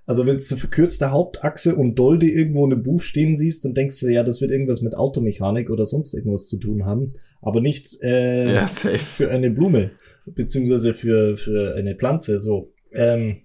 also 0.06 0.26
wenn 0.26 0.38
du 0.38 0.56
verkürzte 0.56 1.10
Hauptachse 1.10 1.76
und 1.76 1.98
Dolde 1.98 2.26
irgendwo 2.26 2.64
in 2.64 2.72
einem 2.72 2.82
Buch 2.82 3.02
stehen 3.02 3.36
siehst, 3.36 3.64
dann 3.66 3.74
denkst 3.74 4.00
du, 4.00 4.08
ja, 4.08 4.22
das 4.22 4.40
wird 4.40 4.50
irgendwas 4.50 4.80
mit 4.80 4.94
Automechanik 4.94 5.68
oder 5.68 5.84
sonst 5.84 6.14
irgendwas 6.14 6.48
zu 6.48 6.58
tun 6.58 6.86
haben, 6.86 7.12
aber 7.42 7.60
nicht 7.60 8.02
äh, 8.02 8.54
ja, 8.54 8.66
für 8.66 9.30
eine 9.30 9.50
Blume, 9.50 9.90
beziehungsweise 10.24 10.94
für, 10.94 11.36
für 11.36 11.74
eine 11.74 11.94
Pflanze. 11.94 12.40
So. 12.40 12.72
Ähm, 12.92 13.42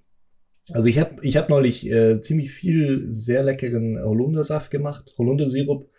also 0.72 0.90
ich 0.90 1.00
habe 1.00 1.16
ich 1.22 1.38
hab 1.38 1.50
neulich 1.50 1.90
äh, 1.90 2.20
ziemlich 2.22 2.52
viel 2.52 3.06
sehr 3.08 3.44
leckeren 3.44 4.00
Holundersaft 4.02 4.72
gemacht, 4.72 5.14
Holundersirup. 5.18 5.90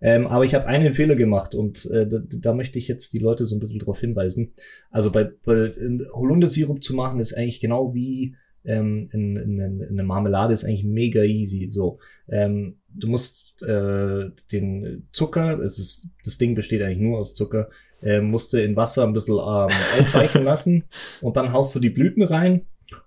Ähm, 0.00 0.26
aber 0.26 0.44
ich 0.44 0.54
habe 0.54 0.66
einen 0.66 0.92
Fehler 0.92 1.14
gemacht 1.14 1.54
und 1.54 1.90
äh, 1.90 2.06
da, 2.06 2.18
da 2.18 2.54
möchte 2.54 2.78
ich 2.78 2.86
jetzt 2.86 3.14
die 3.14 3.18
Leute 3.18 3.46
so 3.46 3.56
ein 3.56 3.60
bisschen 3.60 3.78
drauf 3.78 3.98
hinweisen. 4.00 4.52
Also 4.90 5.10
bei, 5.10 5.24
bei 5.44 5.72
Holundersirup 6.12 6.82
zu 6.82 6.94
machen 6.94 7.18
ist 7.18 7.34
eigentlich 7.34 7.60
genau 7.60 7.94
wie 7.94 8.36
ähm, 8.66 9.08
in, 9.12 9.36
in, 9.36 9.60
in 9.60 9.88
eine 9.88 10.02
Marmelade 10.02 10.52
ist 10.52 10.64
eigentlich 10.64 10.84
mega 10.84 11.22
easy. 11.22 11.68
So, 11.70 11.98
ähm, 12.28 12.76
du 12.94 13.08
musst 13.08 13.62
äh, 13.62 14.30
den 14.52 15.08
Zucker, 15.12 15.60
es 15.60 15.78
ist, 15.78 16.10
das 16.24 16.36
Ding 16.36 16.54
besteht 16.54 16.82
eigentlich 16.82 17.00
nur 17.00 17.18
aus 17.18 17.34
Zucker, 17.34 17.70
äh, 18.02 18.20
musst 18.20 18.52
du 18.52 18.62
in 18.62 18.76
Wasser 18.76 19.04
ein 19.04 19.14
bisschen 19.14 19.36
ähm, 19.36 19.74
aufweichen 20.00 20.44
lassen 20.44 20.84
und 21.22 21.36
dann 21.36 21.52
haust 21.52 21.74
du 21.74 21.80
die 21.80 21.90
Blüten 21.90 22.22
rein 22.22 22.66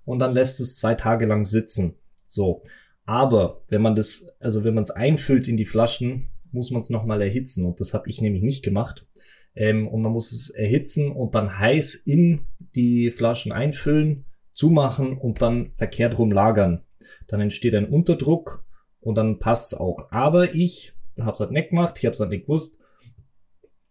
und 0.09 0.17
dann 0.17 0.33
lässt 0.33 0.59
es 0.59 0.75
zwei 0.75 0.95
Tage 0.95 1.27
lang 1.27 1.45
sitzen. 1.45 1.93
So. 2.25 2.63
Aber 3.05 3.61
wenn 3.67 3.83
man 3.83 3.93
das, 3.93 4.33
also 4.39 4.63
wenn 4.63 4.73
man 4.73 4.83
es 4.83 4.89
einfüllt 4.89 5.47
in 5.47 5.55
die 5.55 5.67
Flaschen, 5.67 6.29
muss 6.51 6.71
man 6.71 6.79
es 6.79 6.89
nochmal 6.89 7.21
erhitzen. 7.21 7.63
Und 7.63 7.79
das 7.79 7.93
habe 7.93 8.09
ich 8.09 8.19
nämlich 8.19 8.41
nicht 8.41 8.63
gemacht. 8.63 9.05
Ähm, 9.53 9.87
und 9.87 10.01
man 10.01 10.11
muss 10.11 10.31
es 10.31 10.49
erhitzen 10.49 11.11
und 11.11 11.35
dann 11.35 11.59
heiß 11.59 11.93
in 11.93 12.47
die 12.73 13.11
Flaschen 13.11 13.51
einfüllen, 13.51 14.25
zumachen 14.53 15.15
und 15.15 15.43
dann 15.43 15.73
verkehrt 15.73 16.17
rum 16.17 16.31
lagern. 16.31 16.81
Dann 17.27 17.41
entsteht 17.41 17.75
ein 17.75 17.87
Unterdruck 17.87 18.65
und 19.01 19.13
dann 19.13 19.37
passt's 19.37 19.75
auch. 19.75 20.11
Aber 20.11 20.55
ich 20.55 20.93
habe 21.19 21.33
es 21.33 21.39
halt 21.39 21.51
nicht 21.51 21.69
gemacht, 21.69 21.99
ich 21.99 22.05
habe 22.07 22.15
es 22.15 22.19
halt 22.19 22.31
nicht 22.31 22.47
gewusst. 22.47 22.79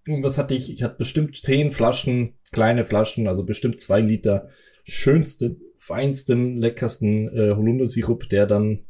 Und 0.09 0.24
was 0.24 0.37
hatte 0.37 0.57
ich? 0.57 0.72
Ich 0.72 0.83
hatte 0.83 0.96
bestimmt 0.98 1.37
zehn 1.37 1.70
Flaschen, 1.70 2.35
kleine 2.50 2.85
Flaschen, 2.85 3.28
also 3.28 3.46
bestimmt 3.46 3.78
zwei 3.78 4.00
Liter 4.00 4.48
schönste 4.83 5.59
feinsten, 5.88 6.59
leckersten 6.59 7.29
äh, 7.35 7.55
Holundersirup, 7.55 8.29
der 8.29 8.46
dann, 8.46 8.81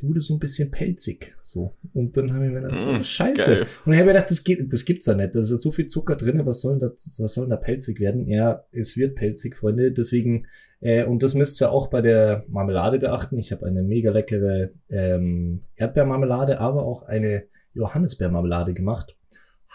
der 0.00 0.08
wurde 0.08 0.20
so 0.20 0.34
ein 0.34 0.38
bisschen 0.38 0.70
pelzig. 0.70 1.34
So. 1.42 1.76
Und 1.92 2.16
dann 2.16 2.32
habe 2.32 2.46
ich 2.46 2.52
mir 2.52 2.60
gedacht, 2.60 2.86
mm, 2.86 3.02
scheiße. 3.02 3.54
Geil. 3.56 3.66
Und 3.84 3.92
ich 3.92 3.98
habe 3.98 4.06
mir 4.06 4.12
gedacht, 4.14 4.30
das, 4.30 4.44
geht, 4.44 4.72
das 4.72 4.84
gibt's 4.84 5.06
ja 5.06 5.14
nicht. 5.14 5.34
Da 5.34 5.40
ist 5.40 5.50
ja 5.50 5.56
so 5.56 5.72
viel 5.72 5.88
Zucker 5.88 6.14
drin, 6.14 6.46
was 6.46 6.60
soll 6.60 6.78
da, 6.78 6.90
was 6.92 7.34
soll 7.34 7.48
da 7.48 7.56
pelzig 7.56 7.98
werden? 7.98 8.28
Ja, 8.28 8.64
es 8.70 8.96
wird 8.96 9.16
pelzig, 9.16 9.56
Freunde. 9.56 9.90
Deswegen, 9.90 10.46
äh, 10.80 11.04
und 11.04 11.24
das 11.24 11.34
müsst 11.34 11.60
ihr 11.60 11.72
auch 11.72 11.88
bei 11.88 12.00
der 12.02 12.44
Marmelade 12.46 13.00
beachten. 13.00 13.36
Ich 13.36 13.50
habe 13.50 13.66
eine 13.66 13.82
mega 13.82 14.12
leckere 14.12 14.70
ähm, 14.88 15.64
Erdbeermarmelade, 15.74 16.60
aber 16.60 16.84
auch 16.84 17.02
eine 17.02 17.48
Johannisbeermarmelade 17.72 18.74
gemacht. 18.74 19.16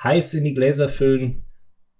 Heiß 0.01 0.33
in 0.33 0.45
die 0.45 0.53
Gläser 0.53 0.87
füllen, 0.87 1.43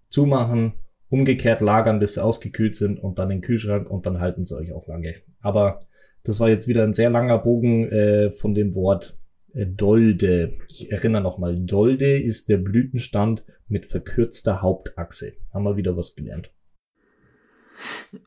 zumachen 0.08 0.72
umgekehrt 1.10 1.62
lagern, 1.62 2.00
bis 2.00 2.16
sie 2.16 2.24
ausgekühlt 2.24 2.76
sind 2.76 3.00
und 3.00 3.20
dann 3.20 3.32
in 3.32 3.38
den 3.38 3.44
Kühlschrank 3.44 3.90
und 3.90 4.06
dann 4.06 4.20
halten 4.20 4.44
sie 4.44 4.56
euch 4.56 4.72
auch 4.72 4.88
lange. 4.88 5.16
Aber 5.42 5.82
das 6.24 6.40
war 6.40 6.50
jetzt 6.50 6.68
wieder 6.68 6.84
ein 6.84 6.94
sehr 6.94 7.10
langer 7.10 7.40
Bogen 7.40 7.90
äh, 7.92 8.32
von 8.32 8.54
dem 8.54 8.76
Wort 8.76 9.18
äh, 9.54 9.66
Dolde. 9.66 10.58
Ich 10.68 10.92
erinnere 10.92 11.22
nochmal, 11.22 11.58
Dolde 11.58 12.20
ist 12.20 12.50
der 12.50 12.58
Blütenstand 12.58 13.44
mit 13.68 13.86
verkürzter 13.86 14.62
Hauptachse. 14.62 15.34
Haben 15.54 15.64
wir 15.64 15.78
wieder 15.78 15.96
was 15.98 16.16
gelernt. 16.16 16.52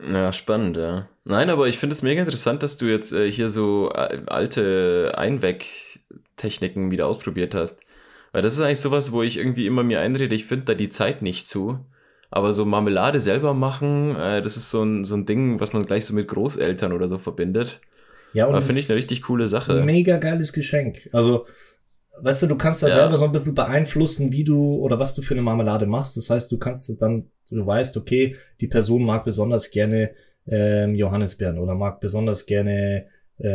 Ja, 0.01 0.33
spannend, 0.33 0.77
ja. 0.77 1.09
Nein, 1.25 1.51
aber 1.51 1.69
ich 1.69 1.79
finde 1.79 1.93
es 1.93 2.03
mega 2.03 2.21
interessant, 2.21 2.63
dass 2.63 2.79
du 2.79 2.87
jetzt 2.87 3.13
äh, 3.13 3.31
hier 3.31 3.49
so 3.49 3.91
äh, 3.91 4.23
alte 4.27 5.13
Einweg-Techniken 5.17 6.91
wieder 6.91 7.07
ausprobiert 7.07 7.55
hast. 7.55 7.81
Weil 8.33 8.43
das 8.43 8.55
ist 8.55 8.61
eigentlich 8.61 8.81
sowas, 8.81 9.13
wo 9.13 9.23
ich 9.23 9.37
irgendwie 9.37 9.67
immer 9.67 9.83
mir 9.83 10.01
einrede, 10.01 10.35
ich 10.35 10.47
finde 10.47 10.65
da 10.67 10.75
die 10.75 10.89
Zeit 10.89 11.21
nicht 11.21 11.47
zu. 11.47 11.85
Aber 12.35 12.55
so 12.55 12.65
Marmelade 12.65 13.21
selber 13.21 13.53
machen, 13.53 14.17
äh, 14.17 14.41
das 14.41 14.57
ist 14.57 14.71
so 14.71 14.83
ein, 14.83 15.05
so 15.05 15.15
ein 15.15 15.27
Ding, 15.27 15.61
was 15.61 15.75
man 15.75 15.85
gleich 15.85 16.07
so 16.07 16.15
mit 16.15 16.29
Großeltern 16.29 16.95
oder 16.95 17.07
so 17.07 17.19
verbindet. 17.19 17.83
Ja, 18.33 18.47
und 18.47 18.65
finde 18.65 18.81
ich 18.81 18.89
eine 18.89 18.99
richtig 18.99 19.21
coole 19.21 19.49
Sache. 19.49 19.83
Mega 19.83 20.17
geiles 20.17 20.55
Geschenk. 20.55 21.11
Also, 21.13 21.47
weißt 22.23 22.45
du, 22.45 22.47
du 22.47 22.57
kannst 22.57 22.83
da 22.83 22.89
ja. 22.89 22.95
selber 22.95 23.19
so 23.19 23.27
ein 23.27 23.33
bisschen 23.33 23.55
beeinflussen, 23.55 24.33
wie 24.33 24.45
du 24.45 24.77
oder 24.77 24.99
was 24.99 25.15
du 25.15 25.21
für 25.21 25.35
eine 25.35 25.43
Marmelade 25.43 25.85
machst. 25.85 26.17
Das 26.17 26.31
heißt, 26.31 26.51
du 26.51 26.59
kannst 26.59 27.03
dann, 27.03 27.31
du 27.51 27.67
weißt, 27.67 27.99
okay, 27.99 28.37
die 28.63 28.67
Person 28.67 29.05
mag 29.05 29.27
besonders 29.27 29.71
gerne 29.71 30.13
ähm, 30.49 30.95
Johannisbeeren 30.95 31.59
oder 31.59 31.75
mag 31.75 32.01
besonders 32.01 32.47
gerne, 32.47 33.09
äh, 33.41 33.51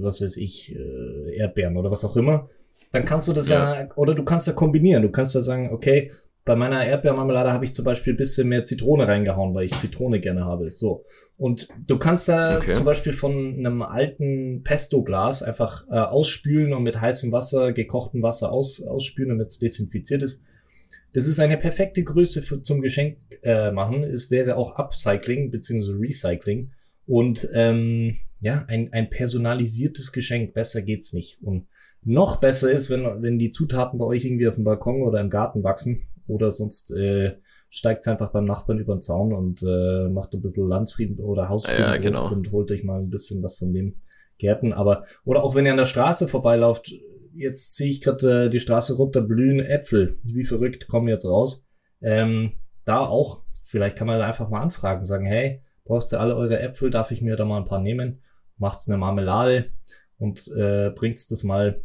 was 0.00 0.22
weiß 0.22 0.36
ich, 0.36 0.72
äh, 0.72 1.36
Erdbeeren 1.36 1.76
oder 1.76 1.90
was 1.90 2.04
auch 2.04 2.16
immer. 2.16 2.48
Dann 2.92 3.04
kannst 3.04 3.26
du 3.26 3.32
das 3.32 3.48
ja. 3.48 3.80
ja, 3.80 3.88
oder 3.96 4.14
du 4.14 4.24
kannst 4.24 4.46
ja 4.46 4.52
kombinieren. 4.52 5.02
Du 5.02 5.10
kannst 5.10 5.34
ja 5.34 5.40
sagen, 5.40 5.70
okay, 5.72 6.12
bei 6.50 6.56
meiner 6.56 6.84
Erdbeermarmelade 6.84 7.52
habe 7.52 7.64
ich 7.64 7.72
zum 7.72 7.84
Beispiel 7.84 8.12
ein 8.12 8.16
bisschen 8.16 8.48
mehr 8.48 8.64
Zitrone 8.64 9.06
reingehauen, 9.06 9.54
weil 9.54 9.66
ich 9.66 9.78
Zitrone 9.78 10.18
gerne 10.18 10.46
habe. 10.46 10.72
So. 10.72 11.04
Und 11.36 11.68
du 11.86 11.96
kannst 11.96 12.28
da 12.28 12.56
okay. 12.56 12.72
zum 12.72 12.84
Beispiel 12.84 13.12
von 13.12 13.54
einem 13.56 13.82
alten 13.82 14.64
Pesto-Glas 14.64 15.44
einfach 15.44 15.86
äh, 15.88 15.94
ausspülen 15.94 16.72
und 16.72 16.82
mit 16.82 17.00
heißem 17.00 17.30
Wasser, 17.30 17.72
gekochtem 17.72 18.24
Wasser 18.24 18.50
aus, 18.50 18.82
ausspülen, 18.82 19.28
damit 19.28 19.46
es 19.46 19.60
desinfiziert 19.60 20.24
ist. 20.24 20.42
Das 21.12 21.28
ist 21.28 21.38
eine 21.38 21.56
perfekte 21.56 22.02
Größe 22.02 22.42
für, 22.42 22.60
zum 22.60 22.82
Geschenk 22.82 23.18
äh, 23.42 23.70
machen. 23.70 24.02
Es 24.02 24.32
wäre 24.32 24.56
auch 24.56 24.74
Upcycling 24.74 25.52
bzw. 25.52 25.92
Recycling. 26.00 26.72
Und 27.06 27.48
ähm, 27.54 28.16
ja, 28.40 28.64
ein, 28.66 28.92
ein 28.92 29.08
personalisiertes 29.08 30.10
Geschenk. 30.10 30.52
Besser 30.52 30.82
geht's 30.82 31.12
nicht. 31.12 31.40
Und 31.44 31.68
noch 32.02 32.40
besser 32.40 32.72
ist, 32.72 32.90
wenn, 32.90 33.22
wenn 33.22 33.38
die 33.38 33.52
Zutaten 33.52 34.00
bei 34.00 34.04
euch 34.06 34.24
irgendwie 34.24 34.48
auf 34.48 34.56
dem 34.56 34.64
Balkon 34.64 35.02
oder 35.02 35.20
im 35.20 35.30
Garten 35.30 35.62
wachsen 35.62 36.06
oder 36.30 36.50
sonst 36.50 36.96
äh, 36.96 37.36
steigt 37.70 38.06
einfach 38.08 38.32
beim 38.32 38.44
Nachbarn 38.44 38.78
über 38.78 38.94
den 38.94 39.02
Zaun 39.02 39.32
und 39.32 39.62
äh, 39.62 40.08
macht 40.08 40.34
ein 40.34 40.42
bisschen 40.42 40.66
Landsfrieden 40.66 41.20
oder 41.20 41.48
Hausfrieden 41.48 41.82
ja, 41.82 41.96
genau. 41.96 42.30
und 42.30 42.50
holt 42.50 42.70
euch 42.72 42.82
mal 42.82 43.00
ein 43.00 43.10
bisschen 43.10 43.42
was 43.42 43.56
von 43.56 43.72
dem 43.72 44.00
Gärten. 44.38 44.72
Aber, 44.72 45.04
oder 45.24 45.44
auch 45.44 45.54
wenn 45.54 45.66
ihr 45.66 45.72
an 45.72 45.78
der 45.78 45.86
Straße 45.86 46.26
vorbeilauft, 46.26 46.92
jetzt 47.32 47.76
ziehe 47.76 47.90
ich 47.90 48.00
gerade 48.00 48.46
äh, 48.46 48.50
die 48.50 48.60
Straße 48.60 48.96
runter, 48.96 49.20
blühen 49.20 49.60
Äpfel, 49.60 50.18
wie 50.24 50.44
verrückt, 50.44 50.88
kommen 50.88 51.08
jetzt 51.08 51.26
raus. 51.26 51.66
Ähm, 52.00 52.54
da 52.84 53.06
auch, 53.06 53.44
vielleicht 53.64 53.96
kann 53.96 54.08
man 54.08 54.18
da 54.18 54.26
einfach 54.26 54.48
mal 54.48 54.62
anfragen, 54.62 55.04
sagen, 55.04 55.26
hey, 55.26 55.62
braucht 55.84 56.12
ihr 56.12 56.20
alle 56.20 56.36
eure 56.36 56.58
Äpfel, 56.60 56.90
darf 56.90 57.12
ich 57.12 57.22
mir 57.22 57.36
da 57.36 57.44
mal 57.44 57.58
ein 57.58 57.66
paar 57.66 57.80
nehmen, 57.80 58.20
macht's 58.58 58.88
eine 58.88 58.98
Marmelade 58.98 59.70
und 60.18 60.48
äh, 60.56 60.90
bringt's 60.90 61.28
das 61.28 61.44
mal 61.44 61.82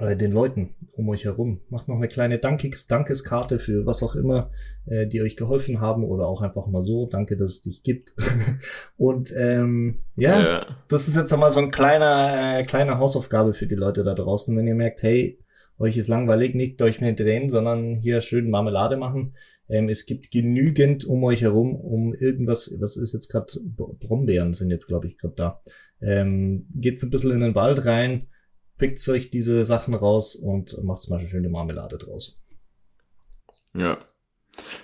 äh, 0.00 0.16
den 0.16 0.32
Leuten 0.32 0.74
um 0.96 1.08
euch 1.08 1.24
herum. 1.24 1.60
Macht 1.68 1.88
noch 1.88 1.96
eine 1.96 2.08
kleine 2.08 2.38
Dankes 2.38 2.86
Dankeskarte 2.86 3.58
für 3.58 3.86
was 3.86 4.02
auch 4.02 4.14
immer, 4.14 4.50
äh, 4.86 5.06
die 5.06 5.22
euch 5.22 5.36
geholfen 5.36 5.80
haben 5.80 6.04
oder 6.04 6.26
auch 6.26 6.42
einfach 6.42 6.66
mal 6.66 6.84
so, 6.84 7.06
danke, 7.06 7.36
dass 7.36 7.54
es 7.54 7.60
dich 7.60 7.82
gibt. 7.82 8.14
und 8.96 9.32
ähm, 9.36 10.00
ja, 10.16 10.40
ja, 10.40 10.66
das 10.88 11.08
ist 11.08 11.16
jetzt 11.16 11.32
einmal 11.32 11.50
so 11.50 11.60
ein 11.60 11.70
kleiner, 11.70 12.58
äh, 12.60 12.64
kleine 12.64 12.98
Hausaufgabe 12.98 13.54
für 13.54 13.66
die 13.66 13.74
Leute 13.74 14.04
da 14.04 14.14
draußen, 14.14 14.56
wenn 14.56 14.66
ihr 14.66 14.74
merkt, 14.74 15.02
hey, 15.02 15.38
euch 15.78 15.96
ist 15.96 16.08
langweilig, 16.08 16.54
nicht 16.54 16.80
euch 16.82 17.00
mehr 17.00 17.12
drehen, 17.12 17.50
sondern 17.50 17.96
hier 17.96 18.20
schön 18.20 18.50
Marmelade 18.50 18.96
machen. 18.96 19.34
Ähm, 19.68 19.88
es 19.88 20.06
gibt 20.06 20.30
genügend 20.30 21.04
um 21.04 21.24
euch 21.24 21.42
herum, 21.42 21.74
um 21.74 22.14
irgendwas, 22.14 22.76
was 22.80 22.96
ist 22.96 23.14
jetzt 23.14 23.28
gerade, 23.28 23.52
Brombeeren 23.76 24.54
sind 24.54 24.70
jetzt, 24.70 24.86
glaube 24.86 25.06
ich, 25.06 25.16
gerade 25.16 25.34
da. 25.34 25.62
Ähm, 26.00 26.66
geht's 26.74 27.02
ein 27.02 27.10
bisschen 27.10 27.32
in 27.32 27.40
den 27.40 27.54
Wald 27.54 27.84
rein, 27.86 28.28
pickt 28.84 29.08
euch 29.08 29.30
diese 29.30 29.64
Sachen 29.64 29.94
raus 29.94 30.36
und 30.36 30.82
macht 30.84 31.00
zum 31.00 31.12
Beispiel 31.12 31.30
schöne 31.30 31.48
Marmelade 31.48 31.96
draus. 31.96 32.38
Ja. 33.74 33.96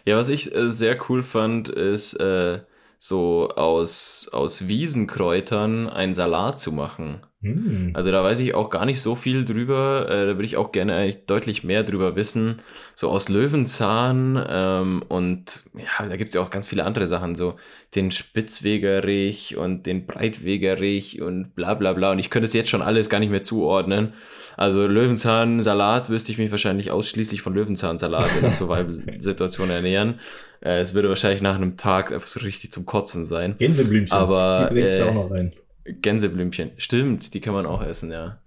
Ja, 0.06 0.16
was 0.16 0.30
ich 0.30 0.54
äh, 0.54 0.70
sehr 0.70 0.98
cool 1.10 1.22
fand, 1.22 1.68
ist 1.68 2.14
äh, 2.14 2.60
so 2.98 3.50
aus, 3.50 4.30
aus 4.32 4.68
Wiesenkräutern 4.68 5.86
einen 5.86 6.14
Salat 6.14 6.58
zu 6.58 6.72
machen. 6.72 7.20
Hm. 7.42 7.92
Also 7.94 8.10
da 8.10 8.22
weiß 8.22 8.38
ich 8.40 8.54
auch 8.54 8.68
gar 8.68 8.84
nicht 8.84 9.00
so 9.00 9.14
viel 9.14 9.46
drüber. 9.46 10.06
Äh, 10.10 10.26
da 10.26 10.32
würde 10.34 10.44
ich 10.44 10.58
auch 10.58 10.72
gerne 10.72 10.94
eigentlich 10.94 11.24
deutlich 11.24 11.64
mehr 11.64 11.82
drüber 11.84 12.14
wissen. 12.14 12.60
So 12.94 13.08
aus 13.08 13.30
Löwenzahn 13.30 14.44
ähm, 14.46 15.02
und 15.08 15.62
ja, 15.74 16.06
da 16.06 16.16
gibt's 16.16 16.34
ja 16.34 16.42
auch 16.42 16.50
ganz 16.50 16.66
viele 16.66 16.84
andere 16.84 17.06
Sachen. 17.06 17.34
So 17.34 17.54
den 17.94 18.10
Spitzwegerich 18.10 19.56
und 19.56 19.86
den 19.86 20.04
Breitwegerich 20.04 21.22
und 21.22 21.54
bla 21.54 21.72
bla 21.74 21.94
bla. 21.94 22.12
Und 22.12 22.18
ich 22.18 22.28
könnte 22.28 22.44
es 22.44 22.52
jetzt 22.52 22.68
schon 22.68 22.82
alles 22.82 23.08
gar 23.08 23.20
nicht 23.20 23.30
mehr 23.30 23.42
zuordnen. 23.42 24.12
Also 24.58 24.86
Löwenzahn-Salat 24.86 26.10
wüsste 26.10 26.32
ich 26.32 26.38
mich 26.38 26.50
wahrscheinlich 26.50 26.90
ausschließlich 26.90 27.40
von 27.40 27.54
Löwenzahnsalat 27.54 28.28
in 28.36 28.42
der 28.42 28.50
Survival-Situation 28.50 29.70
ernähren. 29.70 30.20
Äh, 30.60 30.80
es 30.80 30.92
würde 30.92 31.08
wahrscheinlich 31.08 31.40
nach 31.40 31.54
einem 31.54 31.78
Tag 31.78 32.12
einfach 32.12 32.28
so 32.28 32.40
richtig 32.40 32.70
zum 32.70 32.84
Kotzen 32.84 33.24
sein. 33.24 33.54
Gänseblümchen, 33.56 34.14
Aber, 34.16 34.66
die 34.68 34.74
bringst 34.74 34.98
du 34.98 35.04
äh, 35.04 35.08
auch 35.08 35.14
noch 35.14 35.30
rein. 35.30 35.54
Gänseblümchen. 35.84 36.72
Stimmt, 36.76 37.34
die 37.34 37.40
kann 37.40 37.54
man 37.54 37.66
auch 37.66 37.82
essen, 37.82 38.10
ja. 38.10 38.38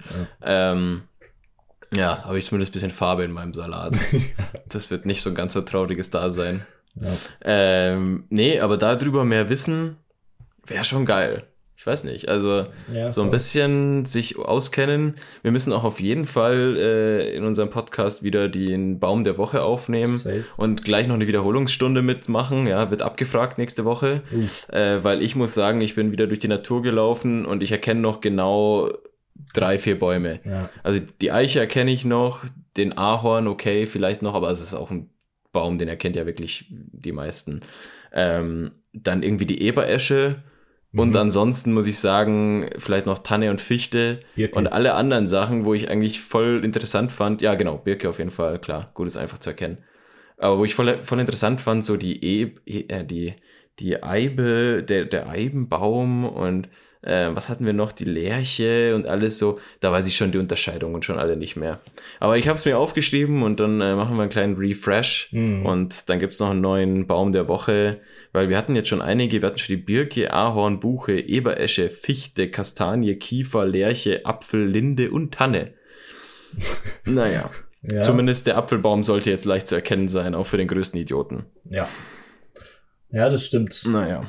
Ja, 0.42 0.72
ähm, 0.74 1.04
ja 1.94 2.24
habe 2.24 2.38
ich 2.38 2.46
zumindest 2.46 2.72
ein 2.72 2.74
bisschen 2.74 2.90
Farbe 2.92 3.24
in 3.24 3.32
meinem 3.32 3.54
Salat. 3.54 3.98
das 4.70 4.92
wird 4.92 5.06
nicht 5.06 5.22
so 5.22 5.30
ein 5.30 5.36
ganz 5.36 5.54
so 5.54 5.62
trauriges 5.62 6.10
Dasein. 6.10 6.66
Ja. 6.96 7.10
Ähm, 7.42 8.26
nee, 8.30 8.60
aber 8.60 8.78
darüber 8.78 9.26
mehr 9.26 9.50
wissen 9.50 9.98
wäre 10.66 10.84
schon 10.84 11.06
geil 11.06 11.44
ich 11.84 11.88
weiß 11.88 12.06
nicht, 12.06 12.30
also 12.30 12.66
ja, 12.94 13.12
so 13.12 13.24
ein 13.24 13.30
bisschen 13.30 14.06
sich 14.06 14.40
auskennen. 14.40 15.16
Wir 15.42 15.52
müssen 15.52 15.74
auch 15.74 15.84
auf 15.84 16.00
jeden 16.00 16.26
Fall 16.26 16.78
äh, 16.78 17.36
in 17.36 17.44
unserem 17.44 17.70
Podcast 17.72 18.24
wieder 18.24 18.48
den 18.48 19.00
Baum 19.00 19.26
der 19.26 19.38
Woche 19.38 19.64
aufnehmen 19.64 20.18
Safe. 20.18 20.46
und 20.56 20.86
gleich 20.86 21.08
noch 21.08 21.16
eine 21.16 21.28
Wiederholungsstunde 21.28 22.02
mitmachen. 22.02 22.68
Ja, 22.68 22.90
wird 22.90 23.02
abgefragt 23.02 23.58
nächste 23.58 23.84
Woche, 23.84 24.22
äh, 24.70 25.04
weil 25.04 25.22
ich 25.22 25.36
muss 25.36 25.54
sagen, 25.56 25.82
ich 25.82 25.96
bin 25.96 26.14
wieder 26.14 26.26
durch 26.26 26.40
die 26.40 26.48
Natur 26.48 26.82
gelaufen 26.84 27.46
und 27.46 27.62
ich 27.62 27.74
erkenne 27.74 28.00
noch 28.00 28.22
genau 28.22 28.90
drei, 29.54 29.78
vier 29.78 30.00
Bäume. 30.00 30.40
Ja. 30.46 30.70
Also 30.84 31.02
die 31.20 31.34
Eiche 31.34 31.60
erkenne 31.60 31.92
ich 31.92 32.06
noch, 32.06 32.46
den 32.78 32.98
Ahorn 32.98 33.50
okay, 33.50 33.88
vielleicht 33.88 34.22
noch, 34.22 34.36
aber 34.36 34.50
es 34.52 34.62
ist 34.62 34.74
auch 34.74 34.90
ein 34.90 35.10
Baum, 35.52 35.78
den 35.78 35.90
erkennt 35.90 36.16
ja 36.16 36.26
wirklich 36.26 36.68
die 36.70 37.12
meisten. 37.12 37.60
Ähm, 38.14 38.72
dann 38.94 39.22
irgendwie 39.22 39.46
die 39.46 39.64
Eberesche 39.64 40.44
und 40.96 41.10
mhm. 41.10 41.16
ansonsten 41.16 41.74
muss 41.74 41.88
ich 41.88 41.98
sagen, 41.98 42.70
vielleicht 42.78 43.08
noch 43.08 43.20
Tanne 43.20 43.50
und 43.50 43.60
Fichte 43.60 44.20
Birke. 44.36 44.58
und 44.58 44.68
alle 44.68 44.94
anderen 44.94 45.26
Sachen, 45.26 45.66
wo 45.66 45.74
ich 45.74 45.90
eigentlich 45.90 46.22
voll 46.22 46.64
interessant 46.64 47.12
fand. 47.12 47.42
Ja, 47.42 47.56
genau, 47.56 47.78
Birke 47.78 48.10
auf 48.10 48.20
jeden 48.20 48.32
Fall, 48.32 48.60
klar, 48.60 48.92
gut 48.94 49.08
ist 49.08 49.18
einfach 49.18 49.40
zu 49.40 49.50
erkennen. 49.50 49.80
Aber 50.38 50.60
wo 50.60 50.66
ich 50.66 50.76
voll, 50.76 51.04
voll 51.04 51.20
interessant 51.20 51.62
fand, 51.62 51.84
so 51.84 51.98
die, 51.98 52.24
e, 52.24 52.52
äh, 52.66 53.04
die, 53.04 53.34
die 53.80 54.04
Eibe, 54.04 54.84
der, 54.84 55.06
der 55.06 55.30
Eibenbaum 55.30 56.26
und 56.26 56.70
äh, 57.04 57.30
was 57.34 57.50
hatten 57.50 57.66
wir 57.66 57.74
noch, 57.74 57.92
die 57.92 58.06
Lerche 58.06 58.96
und 58.96 59.08
alles 59.08 59.38
so, 59.38 59.60
da 59.80 59.92
weiß 59.92 60.08
ich 60.08 60.16
schon 60.16 60.32
die 60.32 60.38
Unterscheidung 60.38 60.94
und 60.94 61.06
schon 61.06 61.20
alle 61.20 61.36
nicht 61.38 61.56
mehr. 61.56 61.82
Aber 62.20 62.38
ich 62.38 62.48
habe 62.48 62.56
es 62.56 62.66
mir 62.66 62.78
aufgeschrieben 62.78 63.44
und 63.44 63.60
dann 63.60 63.82
äh, 63.82 63.96
machen 63.96 64.16
wir 64.16 64.22
einen 64.22 64.30
kleinen 64.30 64.56
Refresh 64.56 65.30
mhm. 65.32 65.66
und 65.66 66.10
dann 66.10 66.20
gibt's 66.20 66.40
noch 66.40 66.52
einen 66.52 66.62
neuen 66.62 67.08
Baum 67.08 67.32
der 67.32 67.48
Woche, 67.48 68.00
weil 68.32 68.50
wir 68.50 68.58
hatten 68.58 68.76
jetzt 68.76 68.90
schon 68.90 69.02
einige, 69.02 69.42
wir 69.42 69.48
hatten 69.48 69.58
schon 69.58 69.76
die 69.76 69.82
Birke, 69.82 70.34
Ahorn, 70.34 70.80
Buche, 70.80 71.20
Eberesche, 71.20 71.90
Fichte, 71.90 72.50
Kastanie, 72.50 73.16
Kiefer, 73.16 73.66
Lerche, 73.66 74.26
Apfel, 74.26 74.66
Linde 74.66 75.12
und 75.12 75.34
Tanne. 75.34 75.74
naja. 77.06 77.50
Ja. 77.82 78.02
Zumindest 78.02 78.48
der 78.48 78.58
Apfelbaum 78.58 79.04
sollte 79.04 79.30
jetzt 79.30 79.44
leicht 79.44 79.68
zu 79.68 79.76
erkennen 79.76 80.08
sein, 80.08 80.36
auch 80.36 80.46
für 80.46 80.56
den 80.56 80.70
größten 80.70 81.00
Idioten. 81.00 81.46
Ja. 81.70 81.88
Ja, 83.12 83.30
das 83.30 83.46
stimmt. 83.46 83.84
Naja. 83.86 84.26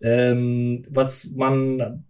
Ähm, 0.00 0.84
was 0.90 1.32
man 1.36 2.04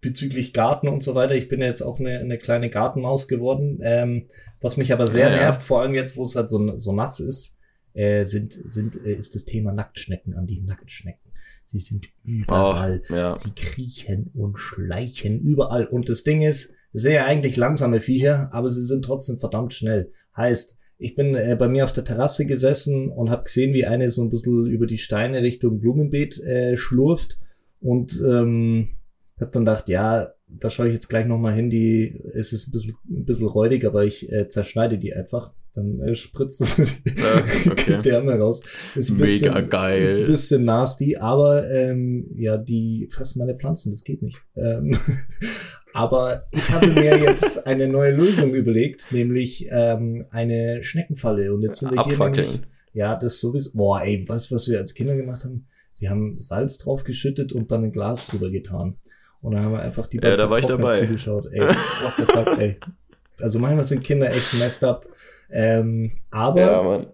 bezüglich 0.00 0.52
Garten 0.52 0.88
und 0.88 1.02
so 1.02 1.14
weiter, 1.14 1.34
ich 1.34 1.48
bin 1.48 1.60
ja 1.60 1.66
jetzt 1.66 1.82
auch 1.82 1.98
eine, 1.98 2.18
eine 2.18 2.38
kleine 2.38 2.70
Gartenmaus 2.70 3.26
geworden. 3.26 3.80
Ähm, 3.82 4.26
was 4.60 4.76
mich 4.76 4.92
aber 4.92 5.06
sehr 5.06 5.30
ja, 5.30 5.36
nervt, 5.36 5.60
ja. 5.60 5.66
vor 5.66 5.80
allem 5.82 5.94
jetzt, 5.94 6.16
wo 6.16 6.22
es 6.22 6.36
halt 6.36 6.48
so, 6.48 6.76
so 6.76 6.92
nass 6.92 7.20
ist, 7.20 7.60
äh, 7.94 8.24
sind, 8.24 8.52
sind, 8.52 8.96
äh, 9.04 9.14
ist 9.14 9.34
das 9.34 9.44
Thema 9.44 9.72
Nacktschnecken 9.72 10.34
an 10.34 10.46
die 10.46 10.60
Nacktschnecken. 10.60 11.32
Sie 11.64 11.80
sind 11.80 12.08
überall. 12.24 13.02
Ach, 13.06 13.10
ja. 13.10 13.32
Sie 13.32 13.50
kriechen 13.50 14.30
und 14.34 14.58
schleichen 14.58 15.40
überall. 15.40 15.86
Und 15.86 16.08
das 16.08 16.22
Ding 16.22 16.42
ist, 16.42 16.74
das 16.92 17.02
sind 17.02 17.12
ja 17.12 17.24
eigentlich 17.24 17.56
langsame 17.56 18.00
Viecher, 18.00 18.50
aber 18.52 18.70
sie 18.70 18.82
sind 18.82 19.04
trotzdem 19.04 19.38
verdammt 19.38 19.74
schnell. 19.74 20.12
Heißt, 20.36 20.78
ich 20.98 21.14
bin 21.14 21.34
äh, 21.34 21.56
bei 21.58 21.68
mir 21.68 21.84
auf 21.84 21.92
der 21.92 22.04
Terrasse 22.04 22.46
gesessen 22.46 23.10
und 23.10 23.30
habe 23.30 23.44
gesehen, 23.44 23.74
wie 23.74 23.86
eine 23.86 24.10
so 24.10 24.22
ein 24.22 24.30
bisschen 24.30 24.66
über 24.66 24.86
die 24.86 24.98
Steine 24.98 25.42
Richtung 25.42 25.80
Blumenbeet 25.80 26.40
äh, 26.40 26.76
schlurft 26.76 27.38
und 27.80 28.20
ähm, 28.26 28.88
habe 29.40 29.50
dann 29.52 29.64
gedacht, 29.64 29.88
ja, 29.88 30.32
da 30.60 30.70
schaue 30.70 30.88
ich 30.88 30.94
jetzt 30.94 31.08
gleich 31.08 31.26
nochmal 31.26 31.54
hin, 31.54 31.70
die, 31.70 32.20
es 32.34 32.52
ist 32.52 32.68
ein 32.68 32.72
bisschen, 32.72 32.96
ein 33.08 33.24
bisschen 33.24 33.48
räudig, 33.48 33.84
aber 33.84 34.04
ich 34.04 34.30
äh, 34.32 34.48
zerschneide 34.48 34.98
die 34.98 35.14
einfach. 35.14 35.52
Dann 35.74 36.00
äh, 36.00 36.14
spritzt 36.14 36.60
es 36.60 36.76
ja, 36.76 37.44
okay. 37.70 37.96
die 37.96 38.02
Därme 38.02 38.38
raus. 38.38 38.62
Ist 38.94 39.10
ein 39.10 39.18
bisschen, 39.18 39.48
Mega 39.48 39.60
geil. 39.60 40.02
Ist 40.02 40.18
ein 40.18 40.26
bisschen 40.26 40.64
nasty, 40.64 41.16
aber 41.16 41.68
ähm, 41.68 42.28
ja, 42.36 42.56
die 42.56 43.08
fressen 43.10 43.40
meine 43.40 43.56
Pflanzen, 43.56 43.90
das 43.90 44.04
geht 44.04 44.22
nicht. 44.22 44.38
Ähm, 44.56 44.96
aber 45.92 46.46
ich 46.52 46.70
habe 46.70 46.86
mir 46.86 47.18
jetzt 47.22 47.66
eine 47.66 47.88
neue 47.88 48.12
Lösung 48.12 48.54
überlegt, 48.54 49.10
nämlich 49.10 49.66
ähm, 49.70 50.26
eine 50.30 50.84
Schneckenfalle. 50.84 51.52
Und 51.52 51.62
jetzt 51.62 51.80
sind 51.80 51.92
wir 51.92 52.04
hier 52.04 52.18
nämlich, 52.18 52.60
ja, 52.92 53.16
das 53.16 53.40
sowieso, 53.40 53.76
boah, 53.76 54.02
ey, 54.02 54.24
was, 54.28 54.52
was 54.52 54.68
wir 54.68 54.78
als 54.78 54.94
Kinder 54.94 55.16
gemacht 55.16 55.44
haben, 55.44 55.66
wir 55.98 56.10
haben 56.10 56.38
Salz 56.38 56.78
drauf 56.78 57.02
geschüttet 57.02 57.52
und 57.52 57.72
dann 57.72 57.84
ein 57.84 57.92
Glas 57.92 58.26
drüber 58.26 58.50
getan. 58.50 58.96
Und 59.44 59.52
dann 59.52 59.62
haben 59.62 59.72
wir 59.72 59.82
einfach 59.82 60.06
die 60.06 60.16
ja, 60.22 60.36
da 60.36 60.48
war 60.48 60.58
ich 60.58 60.64
dabei. 60.64 60.92
zugeschaut. 60.92 61.48
Ey, 61.52 61.60
what 61.60 62.14
the 62.16 62.22
fuck, 62.24 62.58
ey. 62.58 62.76
Also 63.40 63.58
manchmal 63.58 63.82
sind 63.82 64.02
Kinder 64.02 64.30
echt 64.30 64.54
messed 64.54 64.84
up. 64.84 65.06
Ähm, 65.50 66.12
aber 66.30 66.60
ja, 66.60 66.82
Mann. 66.82 67.06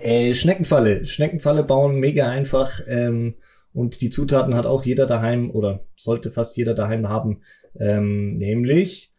Äh, 0.00 0.34
Schneckenfalle. 0.34 1.06
Schneckenfalle 1.06 1.62
bauen 1.62 2.00
mega 2.00 2.28
einfach. 2.28 2.80
Ähm, 2.88 3.34
und 3.72 4.00
die 4.00 4.10
Zutaten 4.10 4.54
hat 4.54 4.66
auch 4.66 4.82
jeder 4.84 5.06
daheim 5.06 5.50
oder 5.52 5.84
sollte 5.94 6.32
fast 6.32 6.56
jeder 6.56 6.74
daheim 6.74 7.08
haben. 7.08 7.42
Ähm, 7.78 8.38
nämlich 8.38 9.12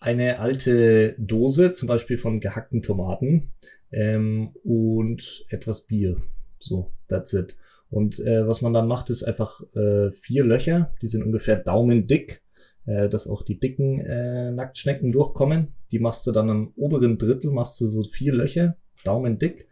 eine 0.00 0.40
alte 0.40 1.14
Dose, 1.18 1.74
zum 1.74 1.86
Beispiel 1.86 2.18
von 2.18 2.40
gehackten 2.40 2.82
Tomaten 2.82 3.52
ähm, 3.92 4.52
und 4.64 5.44
etwas 5.48 5.86
Bier. 5.86 6.16
So, 6.58 6.90
that's 7.08 7.34
it. 7.34 7.54
Und 7.94 8.18
äh, 8.18 8.46
was 8.46 8.60
man 8.60 8.72
dann 8.72 8.88
macht, 8.88 9.10
ist 9.10 9.22
einfach 9.22 9.60
äh, 9.74 10.10
vier 10.12 10.44
Löcher, 10.44 10.92
die 11.00 11.06
sind 11.06 11.24
ungefähr 11.24 11.56
daumendick 11.56 12.44
äh, 12.86 13.08
dass 13.08 13.28
auch 13.28 13.42
die 13.42 13.58
dicken 13.58 14.00
äh, 14.00 14.50
Nacktschnecken 14.50 15.12
durchkommen. 15.12 15.68
Die 15.90 15.98
machst 15.98 16.26
du 16.26 16.32
dann 16.32 16.50
am 16.50 16.72
oberen 16.76 17.18
Drittel, 17.18 17.50
machst 17.50 17.80
du 17.80 17.86
so 17.86 18.04
vier 18.04 18.34
Löcher, 18.34 18.76
Daumen 19.04 19.38
dick, 19.38 19.68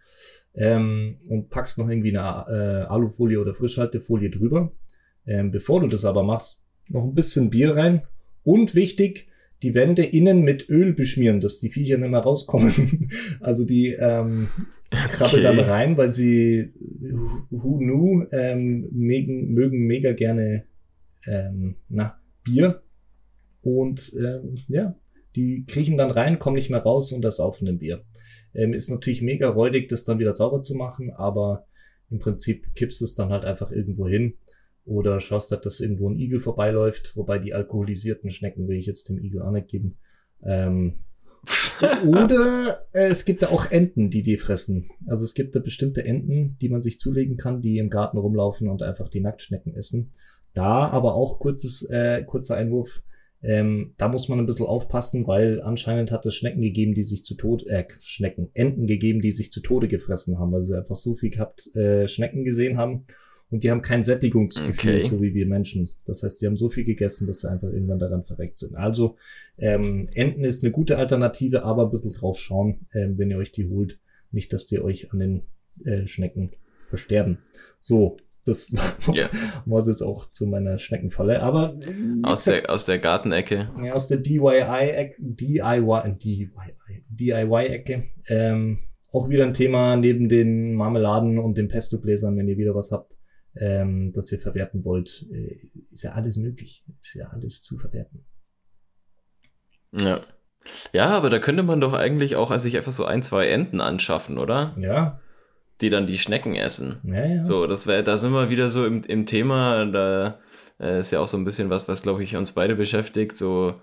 ähm, 0.54 1.18
und 1.28 1.50
packst 1.50 1.78
noch 1.78 1.88
irgendwie 1.88 2.16
eine 2.16 2.46
äh, 2.48 2.84
Alufolie 2.84 3.40
oder 3.40 3.54
Frischhaltefolie 3.54 4.30
drüber. 4.30 4.72
Ähm, 5.26 5.50
bevor 5.50 5.80
du 5.80 5.88
das 5.88 6.04
aber 6.04 6.22
machst, 6.22 6.64
noch 6.88 7.04
ein 7.04 7.14
bisschen 7.14 7.50
Bier 7.50 7.76
rein. 7.76 8.02
Und 8.44 8.74
wichtig, 8.74 9.28
die 9.62 9.74
Wände 9.74 10.04
innen 10.04 10.42
mit 10.42 10.68
Öl 10.68 10.92
beschmieren, 10.92 11.40
dass 11.40 11.60
die 11.60 11.70
Viecher 11.70 11.96
nicht 11.98 12.10
mehr 12.10 12.20
rauskommen. 12.20 13.10
also 13.40 13.64
die 13.64 13.92
ähm, 13.92 14.48
krabbeln 14.92 15.46
okay. 15.46 15.56
dann 15.56 15.66
rein, 15.68 15.96
weil 15.96 16.10
sie 16.10 16.72
who 17.50 17.78
knew, 17.78 18.26
ähm, 18.32 18.88
mögen, 18.92 19.52
mögen 19.52 19.86
mega 19.86 20.12
gerne 20.12 20.64
ähm, 21.26 21.76
na, 21.88 22.20
Bier. 22.44 22.82
Und 23.62 24.12
ähm, 24.18 24.58
ja, 24.68 24.96
die 25.36 25.64
kriechen 25.66 25.96
dann 25.96 26.10
rein, 26.10 26.38
kommen 26.38 26.56
nicht 26.56 26.70
mehr 26.70 26.82
raus 26.82 27.12
und 27.12 27.22
das 27.22 27.36
saufen 27.36 27.68
ein 27.68 27.78
Bier. 27.78 28.04
Ähm, 28.54 28.74
ist 28.74 28.90
natürlich 28.90 29.22
mega 29.22 29.48
räudig, 29.48 29.88
das 29.88 30.04
dann 30.04 30.18
wieder 30.18 30.34
sauber 30.34 30.62
zu 30.62 30.74
machen, 30.74 31.10
aber 31.10 31.66
im 32.10 32.18
Prinzip 32.18 32.74
kippst 32.74 33.00
es 33.02 33.14
dann 33.14 33.30
halt 33.30 33.44
einfach 33.44 33.70
irgendwo 33.70 34.06
hin. 34.06 34.34
oder 34.84 35.20
schaust 35.20 35.52
halt, 35.52 35.64
dass 35.64 35.80
irgendwo 35.80 36.10
ein 36.10 36.16
Igel 36.16 36.40
vorbeiläuft, 36.40 37.16
wobei 37.16 37.38
die 37.38 37.54
alkoholisierten 37.54 38.30
Schnecken 38.30 38.68
will 38.68 38.78
ich 38.78 38.86
jetzt 38.86 39.08
dem 39.08 39.18
Igel 39.18 39.42
auch 39.42 39.52
nicht 39.52 39.68
geben. 39.68 39.96
Ähm, 40.44 40.98
oder 42.06 42.86
äh, 42.92 43.08
es 43.08 43.24
gibt 43.24 43.42
da 43.42 43.48
auch 43.48 43.70
Enten, 43.70 44.10
die 44.10 44.22
die 44.22 44.36
fressen. 44.36 44.90
Also 45.06 45.24
es 45.24 45.34
gibt 45.34 45.56
da 45.56 45.60
bestimmte 45.60 46.04
Enten, 46.04 46.56
die 46.60 46.68
man 46.68 46.82
sich 46.82 46.98
zulegen 46.98 47.36
kann, 47.36 47.60
die 47.60 47.78
im 47.78 47.90
Garten 47.90 48.18
rumlaufen 48.18 48.68
und 48.68 48.82
einfach 48.82 49.08
die 49.08 49.20
Nacktschnecken 49.20 49.74
essen. 49.74 50.12
Da 50.54 50.88
aber 50.88 51.14
auch 51.14 51.38
kurzes, 51.40 51.88
äh, 51.90 52.22
kurzer 52.24 52.56
Einwurf. 52.56 53.02
Ähm, 53.42 53.94
da 53.98 54.06
muss 54.06 54.28
man 54.28 54.38
ein 54.38 54.46
bisschen 54.46 54.66
aufpassen, 54.66 55.26
weil 55.26 55.60
anscheinend 55.62 56.12
hat 56.12 56.24
es 56.26 56.36
Schnecken 56.36 56.60
gegeben, 56.60 56.94
die 56.94 57.02
sich 57.02 57.24
zu 57.24 57.34
Tode, 57.34 57.66
äh, 57.66 57.84
Schnecken, 57.98 58.50
Enten 58.54 58.86
gegeben, 58.86 59.20
die 59.20 59.32
sich 59.32 59.50
zu 59.50 59.60
Tode 59.60 59.88
gefressen 59.88 60.38
haben, 60.38 60.52
weil 60.52 60.64
sie 60.64 60.76
einfach 60.76 60.94
so 60.94 61.16
viel 61.16 61.30
gehabt, 61.30 61.74
äh, 61.74 62.06
Schnecken 62.06 62.44
gesehen 62.44 62.78
haben 62.78 63.06
und 63.52 63.62
die 63.62 63.70
haben 63.70 63.82
kein 63.82 64.02
Sättigungsgefühl, 64.02 64.96
okay. 64.96 65.02
so 65.02 65.20
wie 65.20 65.34
wir 65.34 65.46
Menschen. 65.46 65.90
Das 66.06 66.22
heißt, 66.22 66.40
die 66.40 66.46
haben 66.46 66.56
so 66.56 66.70
viel 66.70 66.84
gegessen, 66.84 67.26
dass 67.26 67.42
sie 67.42 67.50
einfach 67.50 67.68
irgendwann 67.68 67.98
daran 67.98 68.24
verreckt 68.24 68.58
sind. 68.58 68.76
Also 68.76 69.16
ähm, 69.58 70.08
Enten 70.14 70.42
ist 70.44 70.64
eine 70.64 70.72
gute 70.72 70.96
Alternative, 70.96 71.62
aber 71.62 71.84
ein 71.84 71.90
bisschen 71.90 72.14
drauf 72.14 72.38
schauen, 72.40 72.86
ähm, 72.94 73.18
wenn 73.18 73.30
ihr 73.30 73.36
euch 73.36 73.52
die 73.52 73.68
holt. 73.68 73.98
Nicht, 74.30 74.54
dass 74.54 74.66
die 74.66 74.80
euch 74.80 75.12
an 75.12 75.18
den 75.18 75.42
äh, 75.84 76.06
Schnecken 76.06 76.52
versterben. 76.88 77.38
So, 77.78 78.16
das 78.46 78.72
yeah. 79.06 79.28
war 79.66 79.86
jetzt 79.86 80.00
auch 80.00 80.30
zu 80.30 80.46
meiner 80.46 80.78
Schneckenfalle. 80.78 81.42
Aber 81.42 81.78
aus 82.22 82.44
der 82.44 82.70
aus 82.70 82.86
der 82.86 83.00
Gartenecke. 83.00 83.68
Ja, 83.84 83.92
aus 83.92 84.08
der 84.08 84.18
DIY 84.18 85.12
DIY 85.18 86.16
DIY 86.18 86.48
DIY 87.10 87.66
Ecke. 87.66 88.04
Ähm, 88.26 88.78
auch 89.12 89.28
wieder 89.28 89.44
ein 89.44 89.52
Thema 89.52 89.96
neben 89.96 90.30
den 90.30 90.72
Marmeladen 90.74 91.38
und 91.38 91.58
den 91.58 91.68
Pesto-Gläsern, 91.68 92.34
wenn 92.38 92.48
ihr 92.48 92.56
wieder 92.56 92.74
was 92.74 92.92
habt 92.92 93.18
ähm, 93.54 94.12
das 94.12 94.32
ihr 94.32 94.38
verwerten 94.38 94.84
wollt, 94.84 95.26
äh, 95.30 95.68
ist 95.90 96.02
ja 96.02 96.12
alles 96.12 96.36
möglich. 96.36 96.84
Ist 97.00 97.14
ja 97.14 97.26
alles 97.28 97.62
zu 97.62 97.78
verwerten. 97.78 98.24
Ja. 99.92 100.20
Ja, 100.92 101.08
aber 101.08 101.28
da 101.28 101.38
könnte 101.38 101.62
man 101.62 101.80
doch 101.80 101.92
eigentlich 101.92 102.36
auch 102.36 102.56
sich 102.58 102.76
einfach 102.76 102.92
so 102.92 103.04
ein, 103.04 103.22
zwei 103.22 103.48
Enten 103.48 103.80
anschaffen, 103.80 104.38
oder? 104.38 104.76
Ja. 104.78 105.20
Die 105.80 105.90
dann 105.90 106.06
die 106.06 106.18
Schnecken 106.18 106.54
essen. 106.54 107.00
Ja, 107.02 107.26
ja. 107.26 107.44
So, 107.44 107.66
das 107.66 107.86
wäre, 107.86 108.04
da 108.04 108.16
sind 108.16 108.32
wir 108.32 108.50
wieder 108.50 108.68
so 108.68 108.86
im, 108.86 109.02
im 109.02 109.26
Thema, 109.26 109.86
da 109.86 110.38
äh, 110.78 111.00
ist 111.00 111.10
ja 111.10 111.18
auch 111.20 111.26
so 111.26 111.36
ein 111.36 111.44
bisschen 111.44 111.68
was, 111.68 111.88
was 111.88 112.02
glaube 112.02 112.22
ich 112.22 112.36
uns 112.36 112.52
beide 112.52 112.76
beschäftigt. 112.76 113.36
So, 113.36 113.80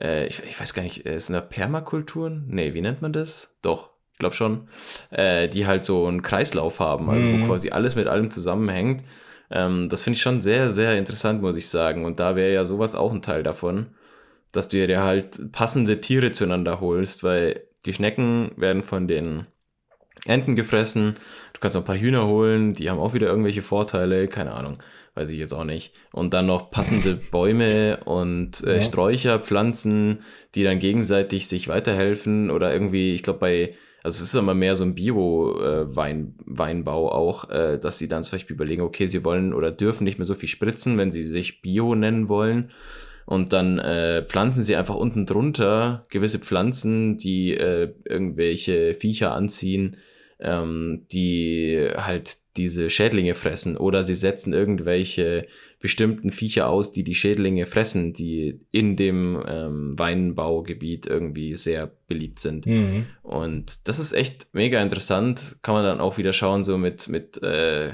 äh, 0.00 0.26
ich, 0.26 0.42
ich 0.48 0.58
weiß 0.58 0.72
gar 0.72 0.82
nicht, 0.82 1.04
ist 1.04 1.30
eine 1.30 1.42
Permakulturen? 1.42 2.46
Nee, 2.48 2.72
wie 2.72 2.80
nennt 2.80 3.02
man 3.02 3.12
das? 3.12 3.54
Doch 3.60 3.91
glaube 4.22 4.34
schon, 4.34 4.68
äh, 5.10 5.48
die 5.48 5.66
halt 5.66 5.84
so 5.84 6.06
einen 6.06 6.22
Kreislauf 6.22 6.80
haben, 6.80 7.10
also 7.10 7.26
mhm. 7.26 7.42
wo 7.42 7.46
quasi 7.46 7.70
alles 7.70 7.94
mit 7.94 8.06
allem 8.06 8.30
zusammenhängt. 8.30 9.02
Ähm, 9.50 9.88
das 9.88 10.02
finde 10.02 10.16
ich 10.16 10.22
schon 10.22 10.40
sehr, 10.40 10.70
sehr 10.70 10.96
interessant, 10.96 11.42
muss 11.42 11.56
ich 11.56 11.68
sagen. 11.68 12.04
Und 12.04 12.18
da 12.18 12.36
wäre 12.36 12.54
ja 12.54 12.64
sowas 12.64 12.94
auch 12.94 13.12
ein 13.12 13.22
Teil 13.22 13.42
davon, 13.42 13.88
dass 14.50 14.68
du 14.68 14.86
dir 14.86 15.02
halt 15.02 15.52
passende 15.52 16.00
Tiere 16.00 16.32
zueinander 16.32 16.80
holst, 16.80 17.22
weil 17.22 17.62
die 17.84 17.92
Schnecken 17.92 18.52
werden 18.56 18.82
von 18.82 19.08
den 19.08 19.46
Enten 20.26 20.54
gefressen. 20.54 21.14
Du 21.52 21.60
kannst 21.60 21.74
noch 21.74 21.82
ein 21.82 21.86
paar 21.86 21.98
Hühner 21.98 22.26
holen, 22.26 22.74
die 22.74 22.90
haben 22.90 23.00
auch 23.00 23.12
wieder 23.12 23.26
irgendwelche 23.26 23.62
Vorteile, 23.62 24.28
keine 24.28 24.52
Ahnung, 24.52 24.78
weiß 25.14 25.30
ich 25.30 25.38
jetzt 25.38 25.52
auch 25.52 25.64
nicht. 25.64 25.92
Und 26.12 26.32
dann 26.32 26.46
noch 26.46 26.70
passende 26.70 27.14
Bäume 27.30 27.98
und 28.04 28.62
äh, 28.64 28.74
ja. 28.74 28.80
Sträucher, 28.80 29.40
Pflanzen, 29.40 30.20
die 30.54 30.62
dann 30.62 30.78
gegenseitig 30.78 31.48
sich 31.48 31.68
weiterhelfen 31.68 32.50
oder 32.50 32.72
irgendwie, 32.72 33.14
ich 33.14 33.22
glaube 33.22 33.40
bei 33.40 33.74
also 34.02 34.16
es 34.16 34.22
ist 34.22 34.34
immer 34.34 34.54
mehr 34.54 34.74
so 34.74 34.84
ein 34.84 34.94
Bio-Weinbau 34.94 37.08
äh, 37.08 37.12
auch, 37.12 37.50
äh, 37.50 37.78
dass 37.78 37.98
sie 37.98 38.08
dann 38.08 38.22
zum 38.22 38.32
Beispiel 38.32 38.54
überlegen, 38.54 38.82
okay, 38.82 39.06
sie 39.06 39.24
wollen 39.24 39.54
oder 39.54 39.70
dürfen 39.70 40.04
nicht 40.04 40.18
mehr 40.18 40.26
so 40.26 40.34
viel 40.34 40.48
spritzen, 40.48 40.98
wenn 40.98 41.12
sie 41.12 41.24
sich 41.24 41.62
Bio 41.62 41.94
nennen 41.94 42.28
wollen. 42.28 42.70
Und 43.24 43.52
dann 43.52 43.78
äh, 43.78 44.26
pflanzen 44.26 44.64
sie 44.64 44.74
einfach 44.74 44.96
unten 44.96 45.26
drunter 45.26 46.04
gewisse 46.10 46.40
Pflanzen, 46.40 47.16
die 47.16 47.54
äh, 47.54 47.94
irgendwelche 48.04 48.94
Viecher 48.94 49.32
anziehen, 49.32 49.96
ähm, 50.40 51.06
die 51.12 51.88
halt 51.96 52.41
diese 52.56 52.90
Schädlinge 52.90 53.34
fressen. 53.34 53.76
Oder 53.76 54.04
sie 54.04 54.14
setzen 54.14 54.52
irgendwelche 54.52 55.46
bestimmten 55.80 56.30
Viecher 56.30 56.68
aus, 56.68 56.92
die 56.92 57.04
die 57.04 57.14
Schädlinge 57.14 57.66
fressen, 57.66 58.12
die 58.12 58.60
in 58.70 58.96
dem 58.96 59.42
ähm, 59.46 59.98
Weinbaugebiet 59.98 61.06
irgendwie 61.06 61.56
sehr 61.56 61.90
beliebt 62.06 62.38
sind. 62.38 62.66
Mhm. 62.66 63.06
Und 63.22 63.88
das 63.88 63.98
ist 63.98 64.12
echt 64.12 64.48
mega 64.52 64.80
interessant. 64.82 65.56
Kann 65.62 65.74
man 65.74 65.84
dann 65.84 66.00
auch 66.00 66.18
wieder 66.18 66.32
schauen, 66.32 66.62
so 66.62 66.78
mit, 66.78 67.08
mit 67.08 67.42
äh, 67.42 67.92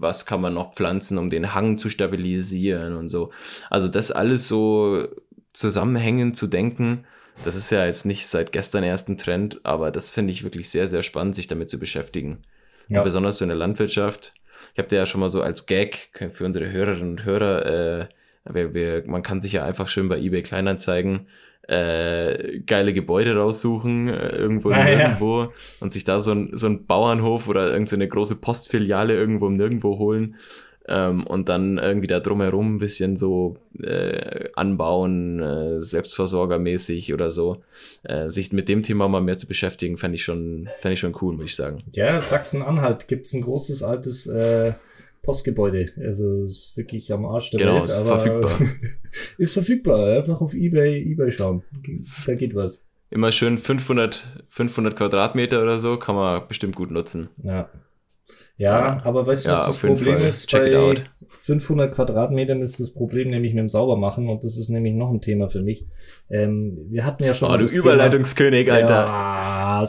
was 0.00 0.26
kann 0.26 0.40
man 0.40 0.54
noch 0.54 0.74
pflanzen, 0.74 1.18
um 1.18 1.30
den 1.30 1.54
Hang 1.54 1.76
zu 1.76 1.88
stabilisieren 1.88 2.94
und 2.94 3.08
so. 3.08 3.30
Also 3.68 3.88
das 3.88 4.10
alles 4.10 4.48
so 4.48 5.06
zusammenhängend 5.52 6.36
zu 6.36 6.46
denken, 6.46 7.04
das 7.44 7.56
ist 7.56 7.70
ja 7.70 7.84
jetzt 7.84 8.04
nicht 8.04 8.26
seit 8.26 8.52
gestern 8.52 8.82
erst 8.82 9.08
ein 9.08 9.16
Trend, 9.16 9.60
aber 9.64 9.90
das 9.90 10.10
finde 10.10 10.32
ich 10.32 10.42
wirklich 10.42 10.70
sehr, 10.70 10.88
sehr 10.88 11.02
spannend, 11.02 11.34
sich 11.34 11.46
damit 11.46 11.70
zu 11.70 11.78
beschäftigen. 11.78 12.42
Ja. 12.88 12.98
Und 12.98 13.04
besonders 13.04 13.38
so 13.38 13.44
in 13.44 13.50
der 13.50 13.58
Landwirtschaft 13.58 14.34
ich 14.72 14.78
habe 14.78 14.88
dir 14.88 14.96
ja 14.96 15.06
schon 15.06 15.20
mal 15.20 15.28
so 15.28 15.42
als 15.42 15.66
Gag 15.66 16.10
für 16.30 16.44
unsere 16.44 16.70
Hörerinnen 16.70 17.10
und 17.10 17.24
Hörer, 17.24 17.66
äh, 17.66 18.08
wir, 18.50 18.74
wir, 18.74 19.02
man 19.06 19.22
kann 19.22 19.40
sich 19.40 19.52
ja 19.52 19.64
einfach 19.64 19.88
schön 19.88 20.08
bei 20.08 20.18
eBay 20.18 20.42
Kleinanzeigen 20.42 21.26
äh, 21.66 22.60
geile 22.60 22.94
Gebäude 22.94 23.36
raussuchen, 23.36 24.08
äh, 24.08 24.28
irgendwo 24.28 24.70
ah, 24.70 24.84
nirgendwo 24.84 25.42
ja. 25.42 25.50
und 25.80 25.92
sich 25.92 26.04
da 26.04 26.18
so 26.20 26.32
ein, 26.32 26.56
so 26.56 26.66
ein 26.66 26.86
Bauernhof 26.86 27.48
oder 27.48 27.70
irgendeine 27.70 28.04
so 28.04 28.08
große 28.08 28.40
Postfiliale 28.40 29.14
irgendwo 29.14 29.50
nirgendwo 29.50 29.98
holen 29.98 30.36
ähm, 30.88 31.26
und 31.26 31.48
dann 31.48 31.78
irgendwie 31.78 32.06
da 32.06 32.20
drumherum 32.20 32.76
ein 32.76 32.78
bisschen 32.78 33.16
so 33.16 33.56
äh, 33.82 34.48
anbauen, 34.54 35.40
äh, 35.40 35.80
selbstversorgermäßig 35.80 37.12
oder 37.12 37.30
so. 37.30 37.62
Äh, 38.02 38.30
sich 38.30 38.52
mit 38.52 38.68
dem 38.68 38.82
Thema 38.82 39.08
mal 39.08 39.20
mehr 39.20 39.38
zu 39.38 39.46
beschäftigen, 39.46 39.98
fände 39.98 40.16
ich 40.16 40.24
schon, 40.24 40.68
fände 40.80 40.94
ich 40.94 41.00
schon 41.00 41.16
cool, 41.20 41.36
muss 41.36 41.46
ich 41.46 41.56
sagen. 41.56 41.82
Ja, 41.92 42.20
Sachsen-Anhalt 42.20 43.08
gibt's 43.08 43.32
ein 43.34 43.42
großes 43.42 43.82
altes 43.82 44.26
äh, 44.26 44.72
Postgebäude. 45.22 45.92
Also 46.02 46.44
ist 46.44 46.76
wirklich 46.76 47.12
am 47.12 47.26
Arsch 47.26 47.50
der 47.50 47.60
genau, 47.60 47.76
Welt. 47.76 47.84
Ist 47.84 48.02
verfügbar. 48.02 48.58
ist 49.38 49.52
verfügbar. 49.52 50.18
Einfach 50.18 50.40
auf 50.40 50.54
eBay, 50.54 51.02
eBay 51.12 51.32
schauen. 51.32 51.62
Da 52.26 52.34
geht 52.34 52.54
was. 52.54 52.84
Immer 53.10 53.32
schön 53.32 53.58
500, 53.58 54.44
500 54.48 54.96
Quadratmeter 54.96 55.62
oder 55.62 55.78
so, 55.78 55.98
kann 55.98 56.14
man 56.14 56.46
bestimmt 56.46 56.76
gut 56.76 56.90
nutzen. 56.90 57.28
Ja. 57.42 57.70
Ja, 58.58 59.00
aber 59.04 59.24
weißt 59.24 59.46
du, 59.46 59.50
was 59.52 59.66
das 59.66 59.78
Problem 59.78 60.18
Fall. 60.18 60.28
ist? 60.28 60.48
Check 60.48 60.72
bei 60.72 60.94
500 61.28 61.94
Quadratmetern 61.94 62.60
ist 62.60 62.80
das 62.80 62.90
Problem 62.90 63.30
nämlich 63.30 63.54
mit 63.54 63.60
dem 63.60 63.68
Saubermachen 63.68 64.28
und 64.28 64.42
das 64.42 64.58
ist 64.58 64.68
nämlich 64.68 64.94
noch 64.94 65.10
ein 65.10 65.20
Thema 65.20 65.48
für 65.48 65.62
mich. 65.62 65.86
Ähm, 66.28 66.76
wir 66.90 67.04
hatten 67.04 67.22
ja 67.22 67.34
schon. 67.34 67.50
Oh, 67.52 67.56
du 67.56 67.64
Überleitungskönig, 67.64 68.66
Thema, 68.66 68.78
Alter. 68.78 69.88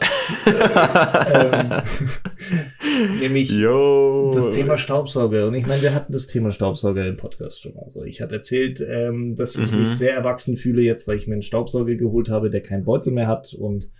Ähm, 1.32 3.18
nämlich 3.20 3.50
Yo. 3.50 4.30
das 4.32 4.52
Thema 4.52 4.76
Staubsauger. 4.76 5.48
Und 5.48 5.54
ich 5.54 5.66
meine, 5.66 5.82
wir 5.82 5.92
hatten 5.92 6.12
das 6.12 6.28
Thema 6.28 6.52
Staubsauger 6.52 7.06
im 7.06 7.16
Podcast 7.16 7.62
schon. 7.62 7.76
Also 7.76 8.04
ich 8.04 8.22
habe 8.22 8.34
erzählt, 8.34 8.80
ähm, 8.80 9.34
dass 9.34 9.56
ich 9.56 9.72
mhm. 9.72 9.80
mich 9.80 9.88
sehr 9.90 10.14
erwachsen 10.14 10.56
fühle 10.56 10.82
jetzt, 10.82 11.08
weil 11.08 11.16
ich 11.16 11.26
mir 11.26 11.34
einen 11.34 11.42
Staubsauger 11.42 11.96
geholt 11.96 12.28
habe, 12.28 12.50
der 12.50 12.62
keinen 12.62 12.84
Beutel 12.84 13.12
mehr 13.12 13.26
hat 13.26 13.52
und 13.54 13.90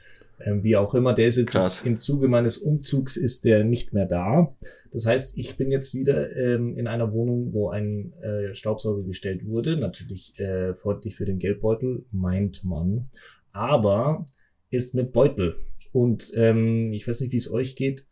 ähm, 0.44 0.64
wie 0.64 0.76
auch 0.76 0.94
immer, 0.94 1.14
der 1.14 1.28
ist 1.28 1.36
jetzt 1.36 1.52
Krass. 1.52 1.84
im 1.84 1.98
Zuge 1.98 2.28
meines 2.28 2.58
Umzugs 2.58 3.16
ist 3.16 3.44
der 3.44 3.64
nicht 3.64 3.92
mehr 3.92 4.06
da. 4.06 4.54
Das 4.92 5.06
heißt, 5.06 5.38
ich 5.38 5.56
bin 5.56 5.70
jetzt 5.70 5.94
wieder 5.94 6.34
ähm, 6.36 6.76
in 6.76 6.86
einer 6.86 7.12
Wohnung, 7.12 7.52
wo 7.52 7.68
ein 7.68 8.12
äh, 8.22 8.54
Staubsauger 8.54 9.04
gestellt 9.04 9.46
wurde. 9.46 9.76
Natürlich 9.76 10.38
äh, 10.38 10.74
freundlich 10.74 11.16
für 11.16 11.26
den 11.26 11.38
Geldbeutel, 11.38 12.04
meint 12.10 12.64
man. 12.64 13.10
Aber 13.52 14.24
ist 14.70 14.94
mit 14.94 15.12
Beutel. 15.12 15.56
Und 15.92 16.32
ähm, 16.34 16.92
ich 16.92 17.06
weiß 17.06 17.20
nicht, 17.20 17.32
wie 17.32 17.38
es 17.38 17.52
euch 17.52 17.76
geht. 17.76 18.04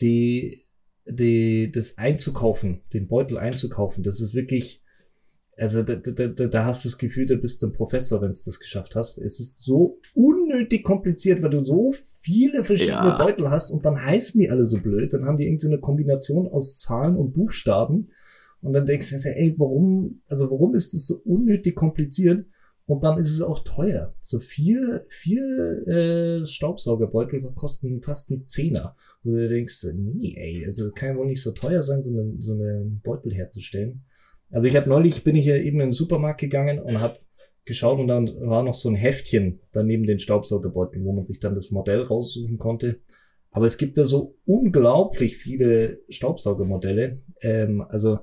Die, 0.00 0.66
die, 1.06 1.70
das 1.72 1.96
einzukaufen, 1.96 2.82
den 2.92 3.08
Beutel 3.08 3.38
einzukaufen, 3.38 4.02
das 4.02 4.20
ist 4.20 4.34
wirklich 4.34 4.82
also 5.56 5.82
da, 5.82 5.94
da, 5.94 6.26
da, 6.26 6.46
da 6.46 6.64
hast 6.64 6.84
du 6.84 6.88
das 6.88 6.98
Gefühl, 6.98 7.26
du 7.26 7.36
bist 7.36 7.64
ein 7.64 7.72
Professor, 7.72 8.20
wenn 8.20 8.32
du 8.32 8.38
das 8.44 8.60
geschafft 8.60 8.94
hast. 8.94 9.18
Es 9.18 9.40
ist 9.40 9.64
so 9.64 9.98
unnötig 10.14 10.84
kompliziert, 10.84 11.42
weil 11.42 11.50
du 11.50 11.64
so 11.64 11.94
viele 12.20 12.62
verschiedene 12.64 13.08
ja. 13.08 13.18
Beutel 13.18 13.50
hast 13.50 13.70
und 13.70 13.84
dann 13.84 14.02
heißen 14.02 14.40
die 14.40 14.50
alle 14.50 14.66
so 14.66 14.80
blöd. 14.80 15.12
Dann 15.12 15.24
haben 15.24 15.38
die 15.38 15.44
irgendeine 15.44 15.78
Kombination 15.78 16.48
aus 16.48 16.76
Zahlen 16.76 17.16
und 17.16 17.32
Buchstaben. 17.32 18.10
Und 18.60 18.72
dann 18.72 18.84
denkst 18.84 19.10
du 19.10 19.16
dir, 19.16 19.36
ey, 19.36 19.54
warum, 19.58 20.22
also 20.28 20.50
warum 20.50 20.74
ist 20.74 20.92
das 20.92 21.06
so 21.06 21.20
unnötig 21.24 21.74
kompliziert? 21.74 22.46
Und 22.86 23.02
dann 23.02 23.18
ist 23.18 23.32
es 23.32 23.40
auch 23.40 23.64
teuer. 23.64 24.14
So 24.20 24.38
vier, 24.38 25.06
vier 25.08 25.86
äh, 25.88 26.46
Staubsaugerbeutel 26.46 27.42
kosten 27.54 28.02
fast 28.02 28.30
einen 28.30 28.46
Zehner. 28.46 28.96
Wo 29.22 29.30
du 29.30 29.48
denkst, 29.48 29.86
nee, 29.94 30.34
ey, 30.36 30.64
also 30.64 30.90
kann 30.92 31.10
ja 31.10 31.16
wohl 31.16 31.26
nicht 31.26 31.42
so 31.42 31.52
teuer 31.52 31.82
sein, 31.82 32.02
so 32.02 32.16
einen 32.16 32.40
so 32.40 32.54
eine 32.54 32.84
Beutel 33.02 33.34
herzustellen. 33.34 34.04
Also 34.50 34.68
ich 34.68 34.76
habe 34.76 34.88
neulich, 34.88 35.24
bin 35.24 35.36
ich 35.36 35.46
ja 35.46 35.56
eben 35.56 35.80
im 35.80 35.92
Supermarkt 35.92 36.40
gegangen 36.40 36.78
und 36.78 37.00
habe 37.00 37.18
geschaut 37.64 37.98
und 37.98 38.08
dann 38.08 38.28
war 38.40 38.62
noch 38.62 38.74
so 38.74 38.88
ein 38.88 38.94
Heftchen 38.94 39.60
daneben 39.72 40.06
den 40.06 40.20
Staubsaugerbeutel, 40.20 41.04
wo 41.04 41.12
man 41.12 41.24
sich 41.24 41.40
dann 41.40 41.54
das 41.54 41.72
Modell 41.72 42.02
raussuchen 42.02 42.58
konnte. 42.58 43.00
Aber 43.50 43.66
es 43.66 43.78
gibt 43.78 43.98
da 43.98 44.04
so 44.04 44.36
unglaublich 44.44 45.36
viele 45.36 46.00
Staubsaugermodelle. 46.08 47.22
Ähm, 47.40 47.80
also 47.88 48.20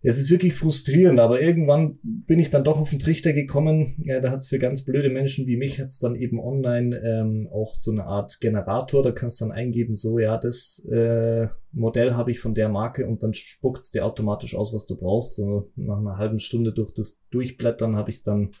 es 0.00 0.16
ist 0.16 0.30
wirklich 0.30 0.54
frustrierend, 0.54 1.18
aber 1.18 1.40
irgendwann 1.40 1.98
bin 2.02 2.38
ich 2.38 2.50
dann 2.50 2.62
doch 2.62 2.78
auf 2.78 2.90
den 2.90 3.00
Trichter 3.00 3.32
gekommen. 3.32 3.96
Ja, 4.04 4.20
da 4.20 4.30
hat 4.30 4.38
es 4.38 4.48
für 4.48 4.60
ganz 4.60 4.84
blöde 4.84 5.10
Menschen 5.10 5.46
wie 5.48 5.56
mich 5.56 5.80
hat's 5.80 5.98
dann 5.98 6.14
eben 6.14 6.38
online 6.38 6.96
ähm, 7.04 7.48
auch 7.52 7.74
so 7.74 7.90
eine 7.90 8.04
Art 8.04 8.38
Generator. 8.40 9.02
Da 9.02 9.10
kannst 9.10 9.40
du 9.40 9.46
dann 9.46 9.52
eingeben, 9.52 9.96
so 9.96 10.20
ja, 10.20 10.38
das 10.38 10.86
äh, 10.90 11.48
Modell 11.72 12.14
habe 12.14 12.30
ich 12.30 12.38
von 12.38 12.54
der 12.54 12.68
Marke 12.68 13.08
und 13.08 13.24
dann 13.24 13.34
spuckt's 13.34 13.90
dir 13.90 14.06
automatisch 14.06 14.54
aus, 14.54 14.72
was 14.72 14.86
du 14.86 14.96
brauchst. 14.96 15.34
So 15.34 15.72
nach 15.74 15.98
einer 15.98 16.16
halben 16.16 16.38
Stunde 16.38 16.72
durch 16.72 16.92
das 16.92 17.20
Durchblättern 17.30 17.96
habe 17.96 18.10
ich 18.10 18.22
dann 18.22 18.52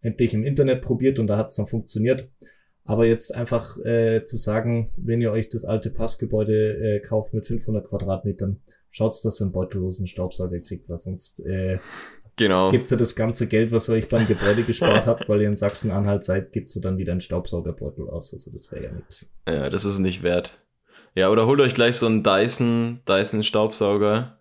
endlich 0.00 0.32
im 0.32 0.44
Internet 0.44 0.80
probiert 0.80 1.18
und 1.18 1.26
da 1.26 1.36
hat's 1.36 1.56
dann 1.56 1.66
funktioniert. 1.66 2.30
Aber 2.88 3.04
jetzt 3.04 3.34
einfach 3.34 3.78
äh, 3.84 4.24
zu 4.24 4.38
sagen, 4.38 4.90
wenn 4.96 5.20
ihr 5.20 5.30
euch 5.30 5.50
das 5.50 5.66
alte 5.66 5.90
Passgebäude 5.90 6.96
äh, 6.96 7.00
kauft 7.00 7.34
mit 7.34 7.44
500 7.44 7.86
Quadratmetern, 7.86 8.62
schaut's, 8.88 9.20
dass 9.20 9.42
ihr 9.42 9.44
einen 9.44 9.52
beutellosen 9.52 10.06
Staubsauger 10.06 10.58
kriegt, 10.60 10.88
weil 10.88 10.96
sonst 10.96 11.44
äh, 11.44 11.80
genau. 12.36 12.70
gibt's 12.70 12.88
ja 12.88 12.96
das 12.96 13.14
ganze 13.14 13.46
Geld, 13.46 13.72
was 13.72 13.90
ihr 13.90 13.96
euch 13.96 14.06
beim 14.06 14.26
Gebäude 14.26 14.62
gespart 14.62 15.06
habt, 15.06 15.28
weil 15.28 15.42
ihr 15.42 15.48
in 15.48 15.56
Sachsen-Anhalt 15.56 16.24
seid, 16.24 16.50
gibt's 16.52 16.74
ja 16.76 16.80
dann 16.80 16.96
wieder 16.96 17.12
einen 17.12 17.20
Staubsaugerbeutel 17.20 18.08
aus. 18.08 18.32
Also 18.32 18.50
das 18.52 18.72
wäre 18.72 18.84
ja 18.84 18.92
nichts. 18.92 19.34
Ja, 19.46 19.68
das 19.68 19.84
ist 19.84 19.98
nicht 19.98 20.22
wert. 20.22 20.58
Ja, 21.14 21.28
oder 21.28 21.44
holt 21.44 21.60
euch 21.60 21.74
gleich 21.74 21.96
so 21.96 22.06
einen 22.06 22.22
Dyson, 22.22 23.00
Dyson 23.06 23.42
Staubsauger. 23.42 24.38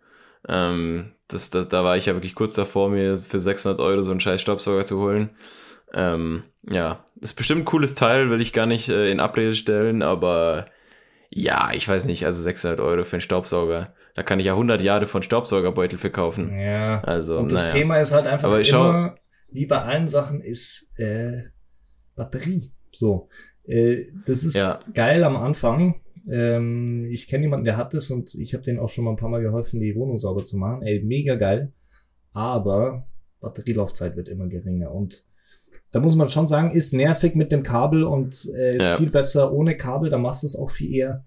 Ähm, 0.47 1.11
das, 1.27 1.49
das, 1.49 1.67
da 1.67 1.83
war 1.83 1.97
ich 1.97 2.05
ja 2.05 2.13
wirklich 2.13 2.33
kurz 2.33 2.53
davor, 2.53 2.89
mir 2.89 3.17
für 3.17 3.39
600 3.39 3.81
Euro 3.81 4.01
so 4.03 4.11
einen 4.11 4.21
scheiß 4.21 4.41
Staubsauger 4.41 4.85
zu 4.85 4.99
holen. 5.01 5.31
Ähm, 5.97 6.43
ja, 6.69 7.03
das 7.15 7.31
ist 7.31 7.37
bestimmt 7.37 7.61
ein 7.61 7.65
cooles 7.65 7.95
Teil, 7.95 8.29
will 8.29 8.39
ich 8.39 8.53
gar 8.53 8.67
nicht 8.67 8.87
äh, 8.87 9.09
in 9.09 9.19
Abrede 9.19 9.53
stellen, 9.53 10.03
aber 10.03 10.67
ja, 11.29 11.71
ich 11.73 11.87
weiß 11.87 12.05
nicht, 12.05 12.23
also 12.23 12.41
600 12.41 12.79
Euro 12.79 13.03
für 13.03 13.15
einen 13.15 13.21
Staubsauger. 13.21 13.93
Da 14.15 14.23
kann 14.23 14.39
ich 14.39 14.45
ja 14.45 14.53
100 14.53 14.81
Jahre 14.81 15.07
von 15.07 15.23
Staubsaugerbeutel 15.23 15.97
verkaufen. 15.97 16.57
Ja. 16.57 17.01
Also, 17.01 17.37
und 17.39 17.51
das 17.51 17.65
naja. 17.65 17.73
Thema 17.73 17.97
ist 17.99 18.11
halt 18.11 18.27
einfach 18.27 18.47
Aber 18.47 18.61
immer, 18.61 19.15
wie 19.51 19.65
bei 19.65 19.81
allen 19.81 20.07
Sachen, 20.07 20.41
ist 20.41 20.93
äh, 20.97 21.43
Batterie. 22.15 22.71
So. 22.91 23.27
Äh, 23.65 24.05
das 24.25 24.43
ist 24.43 24.55
ja. 24.55 24.79
geil 24.93 25.23
am 25.23 25.35
Anfang. 25.35 26.01
Ähm, 26.29 27.07
ich 27.11 27.27
kenne 27.27 27.43
jemanden, 27.45 27.65
der 27.65 27.77
hat 27.77 27.93
das 27.93 28.11
und 28.11 28.35
ich 28.35 28.53
habe 28.53 28.63
den 28.63 28.79
auch 28.79 28.89
schon 28.89 29.05
mal 29.05 29.11
ein 29.11 29.17
paar 29.17 29.29
Mal 29.29 29.41
geholfen, 29.41 29.79
die 29.79 29.95
Wohnung 29.95 30.19
sauber 30.19 30.43
zu 30.43 30.57
machen. 30.57 30.83
Ey, 30.83 31.01
mega 31.03 31.35
geil. 31.35 31.73
Aber 32.33 33.07
Batterielaufzeit 33.39 34.15
wird 34.15 34.29
immer 34.29 34.47
geringer 34.47 34.91
und 34.91 35.25
da 35.91 35.99
muss 35.99 36.15
man 36.15 36.29
schon 36.29 36.47
sagen, 36.47 36.71
ist 36.71 36.93
nervig 36.93 37.35
mit 37.35 37.51
dem 37.51 37.63
Kabel 37.63 38.03
und 38.03 38.33
äh, 38.55 38.77
ist 38.77 38.85
ja. 38.85 38.97
viel 38.97 39.09
besser 39.09 39.53
ohne 39.53 39.77
Kabel, 39.77 40.09
da 40.09 40.17
machst 40.17 40.43
du 40.43 40.47
es 40.47 40.55
auch 40.55 40.71
viel 40.71 40.93
eher. 40.93 41.25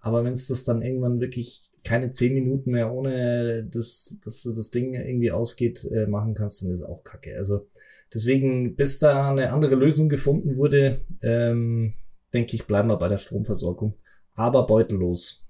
Aber 0.00 0.24
wenn 0.24 0.32
es 0.32 0.48
das 0.48 0.64
dann 0.64 0.82
irgendwann 0.82 1.20
wirklich 1.20 1.70
keine 1.84 2.10
zehn 2.10 2.34
Minuten 2.34 2.72
mehr 2.72 2.92
ohne 2.92 3.64
das, 3.64 4.20
dass 4.24 4.42
du 4.42 4.54
das 4.54 4.70
Ding 4.70 4.94
irgendwie 4.94 5.32
ausgeht, 5.32 5.84
äh, 5.90 6.06
machen 6.06 6.34
kannst, 6.34 6.62
dann 6.62 6.72
ist 6.72 6.82
auch 6.82 7.04
kacke. 7.04 7.36
Also 7.36 7.68
deswegen, 8.12 8.76
bis 8.76 8.98
da 8.98 9.30
eine 9.30 9.52
andere 9.52 9.74
Lösung 9.76 10.08
gefunden 10.08 10.56
wurde, 10.56 11.00
ähm, 11.22 11.94
denke 12.34 12.54
ich, 12.54 12.66
bleiben 12.66 12.88
wir 12.88 12.96
bei 12.96 13.08
der 13.08 13.18
Stromversorgung. 13.18 13.94
Aber 14.34 14.66
beutellos. 14.66 15.46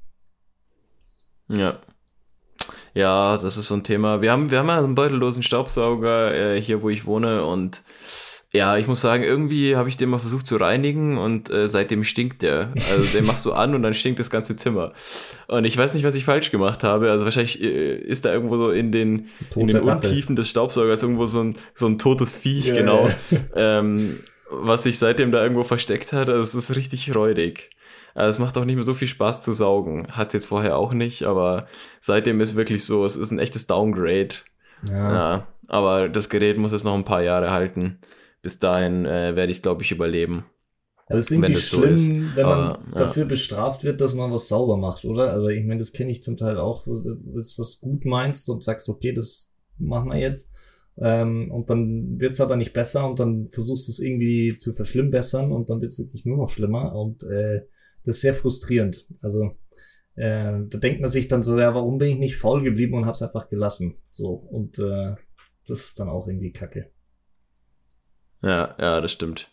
Ja. 1.49 1.81
Ja, 2.93 3.39
das 3.39 3.57
ist 3.57 3.69
so 3.69 3.75
ein 3.75 3.85
Thema. 3.85 4.21
Wir 4.21 4.33
haben, 4.33 4.51
wir 4.51 4.59
haben 4.59 4.69
ja 4.69 4.79
einen 4.79 4.95
beutellosen 4.97 5.43
Staubsauger 5.43 6.35
äh, 6.35 6.61
hier, 6.61 6.83
wo 6.83 6.91
ich 6.91 7.07
wohne 7.07 7.45
und 7.45 7.83
ja, 8.53 8.77
ich 8.77 8.89
muss 8.89 9.01
sagen, 9.01 9.23
irgendwie 9.23 9.77
habe 9.77 9.89
ich 9.89 9.97
den 9.97 10.09
mal 10.09 10.19
versucht 10.19 10.45
zu 10.45 10.57
reinigen 10.57 11.19
und 11.19 11.51
äh, 11.51 11.69
seitdem 11.69 12.03
stinkt 12.03 12.43
der. 12.43 12.73
Also 12.75 13.17
den 13.17 13.25
machst 13.25 13.45
du 13.45 13.53
an 13.53 13.77
und 13.77 13.83
dann 13.83 13.95
stinkt 13.95 14.19
das 14.19 14.29
ganze 14.29 14.57
Zimmer. 14.57 14.93
Und 15.47 15.65
ich 15.65 15.77
weiß 15.77 15.95
nicht, 15.95 16.03
was 16.03 16.17
ich 16.17 16.25
falsch 16.25 16.51
gemacht 16.51 16.83
habe. 16.83 17.13
Also 17.13 17.25
wahrscheinlich 17.25 17.63
äh, 17.63 17.97
ist 17.97 18.25
da 18.25 18.33
irgendwo 18.33 18.57
so 18.57 18.71
in 18.71 18.91
den, 18.91 19.29
in 19.55 19.69
den 19.69 19.81
Untiefen 19.81 20.35
des 20.35 20.49
Staubsaugers 20.49 21.03
irgendwo 21.05 21.27
so 21.27 21.45
ein, 21.45 21.57
so 21.75 21.87
ein 21.87 21.99
totes 21.99 22.35
Viech, 22.35 22.67
ja, 22.67 22.75
genau. 22.75 23.09
Ähm, 23.55 24.19
was 24.51 24.83
sich 24.83 24.99
seitdem 24.99 25.31
da 25.31 25.43
irgendwo 25.43 25.63
versteckt 25.63 26.13
hat. 26.13 26.29
Also 26.29 26.43
es 26.43 26.55
ist 26.57 26.77
richtig 26.77 27.15
räudig. 27.15 27.71
Also 28.15 28.31
es 28.31 28.39
macht 28.41 28.59
auch 28.59 28.65
nicht 28.65 28.75
mehr 28.75 28.85
so 28.85 28.95
viel 28.95 29.07
Spaß 29.07 29.43
zu 29.43 29.53
saugen. 29.53 30.09
Hat 30.11 30.29
es 30.29 30.33
jetzt 30.33 30.47
vorher 30.49 30.77
auch 30.77 30.93
nicht, 30.93 31.23
aber 31.23 31.67
seitdem 32.01 32.41
ist 32.41 32.57
wirklich 32.57 32.85
so, 32.85 33.05
es 33.05 33.17
ist 33.17 33.31
ein 33.31 33.39
echtes 33.39 33.69
Downgrade. 33.69 34.35
Ja. 34.89 35.13
ja. 35.13 35.47
Aber 35.69 36.09
das 36.09 36.29
Gerät 36.29 36.59
muss 36.59 36.73
jetzt 36.73 36.85
noch 36.85 36.95
ein 36.95 37.05
paar 37.05 37.23
Jahre 37.23 37.53
halten 37.53 38.01
bis 38.43 38.59
dahin 38.59 39.07
äh, 39.07 39.37
werde 39.37 39.51
ich 39.51 39.59
es, 39.59 39.63
glaube 39.63 39.83
ich, 39.83 39.93
überleben. 39.93 40.45
Aber 41.07 41.19
es 41.19 41.25
ist 41.25 41.33
irgendwie 41.33 41.57
schlimm, 41.57 41.97
so 41.97 42.11
ist. 42.13 42.37
wenn 42.37 42.47
man 42.47 42.59
Aber, 42.59 42.97
dafür 42.97 43.25
ja. 43.25 43.29
bestraft 43.29 43.83
wird, 43.83 44.01
dass 44.01 44.15
man 44.15 44.31
was 44.31 44.49
sauber 44.49 44.77
macht, 44.77 45.05
oder? 45.05 45.33
Also 45.33 45.49
ich 45.49 45.65
meine, 45.65 45.81
das 45.81 45.93
kenne 45.93 46.13
ich 46.13 46.23
zum 46.23 46.37
Teil 46.37 46.57
auch, 46.57 46.87
wo 46.87 47.01
du 47.01 47.19
was 47.35 47.81
gut 47.81 48.05
meinst 48.05 48.49
und 48.49 48.63
sagst, 48.63 48.89
okay, 48.89 49.13
das 49.13 49.57
machen 49.77 50.11
wir 50.11 50.19
jetzt. 50.19 50.51
Ähm, 50.99 51.51
und 51.51 51.69
dann 51.69 52.21
wird's 52.21 52.41
aber 52.41 52.57
nicht 52.57 52.73
besser 52.73 53.09
und 53.09 53.19
dann 53.19 53.49
versuchst 53.49 53.89
du 53.89 53.93
es 53.93 53.99
irgendwie 53.99 54.57
zu 54.57 54.73
verschlimmbessern 54.73 55.51
und 55.51 55.69
dann 55.69 55.81
wird's 55.81 55.99
wirklich 55.99 56.25
nur 56.27 56.37
noch 56.37 56.49
schlimmer 56.49 56.95
und 56.95 57.23
äh, 57.25 57.63
das 58.05 58.17
ist 58.17 58.23
sehr 58.23 58.35
frustrierend. 58.35 59.09
Also 59.21 59.57
äh, 60.15 60.61
da 60.69 60.79
denkt 60.79 61.01
man 61.01 61.11
sich 61.11 61.27
dann 61.27 61.43
so, 61.43 61.59
ja, 61.59 61.75
warum 61.75 61.99
bin 61.99 62.11
ich 62.11 62.19
nicht 62.19 62.37
faul 62.37 62.63
geblieben 62.63 62.95
und 62.95 63.07
hab's 63.07 63.23
einfach 63.23 63.49
gelassen? 63.49 63.97
So 64.11 64.29
und 64.29 64.79
äh, 64.79 65.15
das 65.67 65.87
ist 65.87 66.01
dann 66.01 66.09
auch 66.09 66.29
irgendwie 66.29 66.53
Kacke. 66.53 66.91
Ja, 68.43 68.75
ja, 68.81 69.01
das 69.01 69.13
stimmt. 69.13 69.49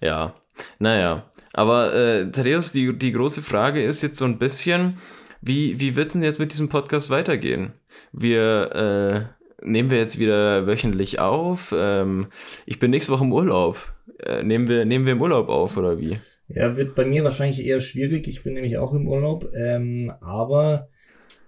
Ja, 0.00 0.34
naja. 0.78 1.24
Aber 1.52 1.94
äh, 1.94 2.30
Thaddeus, 2.30 2.72
die, 2.72 2.96
die 2.96 3.12
große 3.12 3.42
Frage 3.42 3.82
ist 3.82 4.02
jetzt 4.02 4.18
so 4.18 4.24
ein 4.24 4.38
bisschen, 4.38 4.98
wie, 5.40 5.78
wie 5.78 5.94
wird 5.94 6.14
denn 6.14 6.22
jetzt 6.22 6.40
mit 6.40 6.52
diesem 6.52 6.68
Podcast 6.68 7.10
weitergehen? 7.10 7.72
Wir 8.12 9.30
äh, 9.62 9.66
nehmen 9.66 9.90
wir 9.90 9.98
jetzt 9.98 10.18
wieder 10.18 10.66
wöchentlich 10.66 11.20
auf. 11.20 11.74
Ähm, 11.76 12.26
ich 12.66 12.78
bin 12.78 12.90
nächste 12.90 13.12
Woche 13.12 13.24
im 13.24 13.32
Urlaub. 13.32 13.92
Äh, 14.18 14.42
nehmen, 14.42 14.68
wir, 14.68 14.84
nehmen 14.84 15.06
wir 15.06 15.12
im 15.12 15.22
Urlaub 15.22 15.48
auf 15.48 15.76
oder 15.76 15.98
wie? 15.98 16.18
Ja, 16.48 16.76
wird 16.76 16.94
bei 16.94 17.04
mir 17.04 17.24
wahrscheinlich 17.24 17.64
eher 17.64 17.80
schwierig. 17.80 18.28
Ich 18.28 18.42
bin 18.42 18.54
nämlich 18.54 18.78
auch 18.78 18.92
im 18.92 19.08
Urlaub. 19.08 19.48
Ähm, 19.54 20.12
aber 20.20 20.88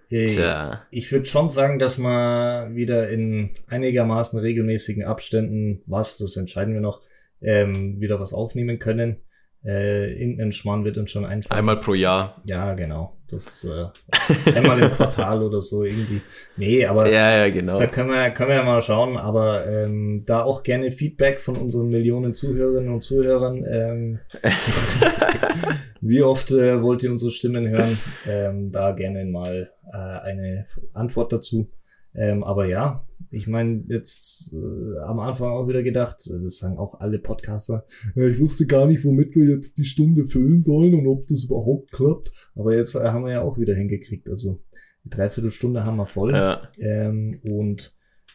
Tja. 0.08 0.82
Ich 0.90 1.10
würde 1.10 1.26
schon 1.26 1.50
sagen, 1.50 1.78
dass 1.78 1.98
man 1.98 2.76
wieder 2.76 3.10
in 3.10 3.50
einigermaßen 3.66 4.38
regelmäßigen 4.38 5.04
Abständen, 5.04 5.82
was, 5.86 6.16
das 6.18 6.36
entscheiden 6.36 6.74
wir 6.74 6.80
noch, 6.80 7.02
ähm, 7.40 8.00
wieder 8.00 8.20
was 8.20 8.32
aufnehmen 8.32 8.78
können. 8.78 9.16
Äh, 9.64 10.12
irgendein 10.12 10.52
Schmarrn 10.52 10.84
wird 10.84 10.96
uns 10.96 11.10
schon 11.10 11.24
einfallen. 11.24 11.58
Einmal 11.58 11.80
pro 11.80 11.94
Jahr. 11.94 12.40
Ja, 12.44 12.74
genau. 12.74 13.16
Das 13.28 13.64
äh, 13.64 13.86
einmal 14.54 14.80
im 14.80 14.92
Quartal 14.92 15.42
oder 15.42 15.60
so 15.60 15.82
irgendwie. 15.82 16.22
Nee, 16.56 16.86
aber 16.86 17.10
ja, 17.10 17.38
ja, 17.38 17.50
genau. 17.50 17.76
da 17.76 17.88
können 17.88 18.10
wir, 18.10 18.30
können 18.30 18.50
wir 18.50 18.56
ja 18.56 18.62
mal 18.62 18.80
schauen. 18.80 19.16
Aber 19.16 19.66
ähm, 19.66 20.22
da 20.24 20.44
auch 20.44 20.62
gerne 20.62 20.92
Feedback 20.92 21.40
von 21.40 21.56
unseren 21.56 21.88
Millionen 21.88 22.34
Zuhörerinnen 22.34 22.92
und 22.92 23.02
Zuhörern. 23.02 23.64
Ähm, 23.68 24.18
wie 26.00 26.22
oft 26.22 26.50
äh, 26.50 26.82
wollt 26.82 27.02
ihr 27.02 27.10
unsere 27.10 27.30
Stimmen 27.30 27.68
hören? 27.68 27.98
Ähm, 28.28 28.72
da 28.72 28.92
gerne 28.92 29.24
mal 29.24 29.70
äh, 29.92 29.96
eine 29.96 30.66
Antwort 30.92 31.32
dazu. 31.32 31.70
Ähm, 32.12 32.42
aber 32.42 32.66
ja, 32.66 33.06
ich 33.30 33.46
meine, 33.46 33.84
jetzt 33.88 34.52
äh, 34.52 34.98
am 35.00 35.20
Anfang 35.20 35.50
auch 35.50 35.68
wieder 35.68 35.82
gedacht, 35.82 36.28
das 36.42 36.58
sagen 36.58 36.78
auch 36.78 36.98
alle 37.00 37.18
Podcaster, 37.18 37.86
äh, 38.16 38.28
ich 38.28 38.40
wusste 38.40 38.66
gar 38.66 38.86
nicht, 38.86 39.04
womit 39.04 39.36
wir 39.36 39.44
jetzt 39.44 39.78
die 39.78 39.84
Stunde 39.84 40.26
füllen 40.26 40.62
sollen 40.62 40.94
und 40.94 41.06
ob 41.06 41.26
das 41.28 41.44
überhaupt 41.44 41.92
klappt. 41.92 42.30
Aber 42.54 42.74
jetzt 42.74 42.94
äh, 42.94 43.00
haben 43.00 43.24
wir 43.24 43.32
ja 43.32 43.42
auch 43.42 43.58
wieder 43.58 43.74
hingekriegt. 43.74 44.28
Also 44.28 44.60
die 45.04 45.10
Dreiviertelstunde 45.10 45.84
haben 45.84 45.98
wir 45.98 46.06
voll. 46.06 46.34
Ja. 46.34 46.68
Ähm, 46.78 47.38
und 47.44 47.94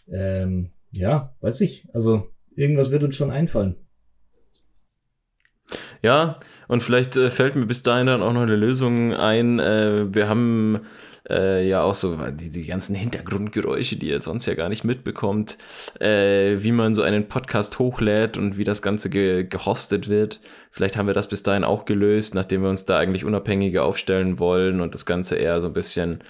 ähm, 0.09 0.69
ja, 0.91 1.33
weiß 1.41 1.61
ich. 1.61 1.87
Also 1.93 2.27
irgendwas 2.55 2.91
wird 2.91 3.03
uns 3.03 3.15
schon 3.15 3.31
einfallen. 3.31 3.75
Ja, 6.03 6.39
und 6.67 6.81
vielleicht 6.81 7.15
äh, 7.17 7.29
fällt 7.29 7.55
mir 7.55 7.65
bis 7.65 7.83
dahin 7.83 8.07
dann 8.07 8.23
auch 8.23 8.33
noch 8.33 8.41
eine 8.41 8.55
Lösung 8.55 9.13
ein. 9.13 9.59
Äh, 9.59 10.13
wir 10.13 10.27
haben 10.27 10.79
äh, 11.29 11.67
ja 11.67 11.83
auch 11.83 11.95
so 11.95 12.17
die, 12.31 12.49
die 12.49 12.65
ganzen 12.65 12.95
Hintergrundgeräusche, 12.95 13.95
die 13.95 14.09
ihr 14.09 14.19
sonst 14.19 14.45
ja 14.45 14.55
gar 14.55 14.69
nicht 14.69 14.83
mitbekommt, 14.83 15.57
äh, 15.99 16.55
wie 16.57 16.71
man 16.71 16.93
so 16.93 17.01
einen 17.01 17.27
Podcast 17.27 17.79
hochlädt 17.79 18.37
und 18.37 18.57
wie 18.57 18.63
das 18.63 18.81
Ganze 18.81 19.09
ge 19.09 19.43
gehostet 19.43 20.09
wird. 20.09 20.39
Vielleicht 20.71 20.97
haben 20.97 21.07
wir 21.07 21.13
das 21.13 21.27
bis 21.27 21.43
dahin 21.43 21.63
auch 21.63 21.85
gelöst, 21.85 22.35
nachdem 22.35 22.63
wir 22.63 22.69
uns 22.69 22.85
da 22.85 22.97
eigentlich 22.97 23.25
unabhängiger 23.25 23.83
aufstellen 23.83 24.39
wollen 24.39 24.81
und 24.81 24.93
das 24.93 25.05
Ganze 25.05 25.35
eher 25.35 25.61
so 25.61 25.67
ein 25.67 25.73
bisschen 25.73 26.23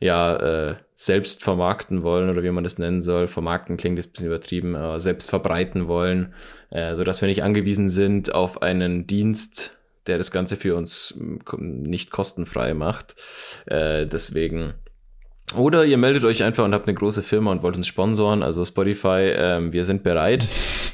ja 0.00 0.36
äh, 0.70 0.76
selbst 0.94 1.42
vermarkten 1.42 2.02
wollen 2.02 2.30
oder 2.30 2.42
wie 2.42 2.50
man 2.50 2.64
das 2.64 2.78
nennen 2.78 3.00
soll. 3.00 3.26
Vermarkten 3.26 3.76
klingt 3.76 3.98
jetzt 3.98 4.08
ein 4.08 4.12
bisschen 4.12 4.26
übertrieben, 4.28 4.76
aber 4.76 5.00
selbst 5.00 5.30
verbreiten 5.30 5.88
wollen, 5.88 6.34
äh, 6.70 6.94
so 6.94 7.04
dass 7.04 7.20
wir 7.20 7.28
nicht 7.28 7.42
angewiesen 7.42 7.88
sind 7.88 8.34
auf 8.34 8.62
einen 8.62 9.06
Dienst, 9.06 9.77
der 10.08 10.18
das 10.18 10.30
Ganze 10.30 10.56
für 10.56 10.76
uns 10.76 11.18
mm, 11.18 11.38
nicht 11.58 12.10
kostenfrei 12.10 12.74
macht. 12.74 13.14
Äh, 13.66 14.06
deswegen. 14.06 14.74
Oder 15.56 15.84
ihr 15.84 15.96
meldet 15.96 16.24
euch 16.24 16.42
einfach 16.42 16.64
und 16.64 16.74
habt 16.74 16.88
eine 16.88 16.94
große 16.94 17.22
Firma 17.22 17.52
und 17.52 17.62
wollt 17.62 17.76
uns 17.76 17.86
sponsoren, 17.86 18.42
also 18.42 18.64
Spotify, 18.64 19.32
ähm, 19.34 19.72
wir 19.72 19.84
sind 19.84 20.02
bereit. 20.02 20.46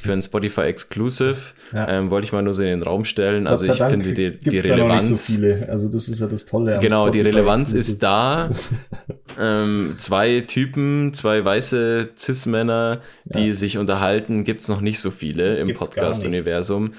für 0.05 0.13
ein 0.13 0.21
Spotify 0.21 0.61
Exclusive. 0.61 1.35
Ja. 1.73 1.89
Ähm, 1.89 2.09
wollte 2.09 2.25
ich 2.25 2.31
mal 2.31 2.41
nur 2.41 2.53
so 2.53 2.61
in 2.61 2.69
den 2.69 2.83
Raum 2.83 3.05
stellen. 3.05 3.47
also 3.47 3.65
ich 3.65 3.77
Dank 3.77 3.91
finde 3.91 4.13
die, 4.13 4.39
die 4.39 4.59
Relevanz. 4.59 5.09
Ja 5.09 5.15
so 5.15 5.33
viele. 5.33 5.69
Also 5.69 5.89
das 5.89 6.07
ist 6.07 6.19
ja 6.21 6.27
das 6.27 6.45
Tolle. 6.45 6.79
genau, 6.79 7.07
Spotify 7.07 7.23
die 7.23 7.29
Relevanz 7.29 7.73
ist 7.73 8.03
da. 8.03 8.49
ähm, 9.39 9.95
zwei 9.97 10.41
Typen, 10.41 11.13
zwei 11.13 11.43
weiße 11.43 12.09
Cis-Männer, 12.15 13.01
die 13.25 13.47
ja. 13.47 13.53
sich 13.53 13.77
unterhalten, 13.77 14.43
gibt's 14.43 14.69
noch 14.69 14.81
nicht 14.81 14.99
so 14.99 15.11
viele 15.11 15.57
im 15.57 15.73
Podcast-Universum. 15.73 16.93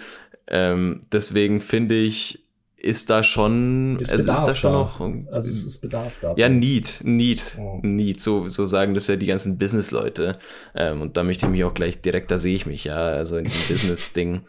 Ähm, 0.48 1.00
deswegen 1.12 1.60
finde 1.60 1.96
ich, 1.96 2.46
ist 2.86 3.10
da 3.10 3.22
schon, 3.22 3.98
ist, 3.98 4.12
also 4.12 4.30
ist 4.32 4.44
da 4.44 4.54
schon 4.54 4.72
da. 4.72 4.78
noch. 4.78 5.00
Also 5.32 5.50
es 5.50 5.64
ist 5.64 5.80
Bedarf 5.80 6.12
da. 6.20 6.34
Ja, 6.36 6.48
Need, 6.48 7.00
Need, 7.02 7.56
oh. 7.58 7.80
Need, 7.82 8.20
so, 8.20 8.48
so 8.48 8.66
sagen 8.66 8.94
das 8.94 9.08
ja 9.08 9.16
die 9.16 9.26
ganzen 9.26 9.58
Business-Leute. 9.58 10.38
Ähm, 10.74 11.00
und 11.00 11.16
da 11.16 11.24
möchte 11.24 11.46
ich 11.46 11.52
mich 11.52 11.64
auch 11.64 11.74
gleich 11.74 12.00
direkt, 12.00 12.30
da 12.30 12.38
sehe 12.38 12.54
ich 12.54 12.66
mich, 12.66 12.84
ja, 12.84 12.96
also 12.96 13.38
in 13.38 13.44
diesem 13.44 13.68
Business-Ding, 13.76 14.42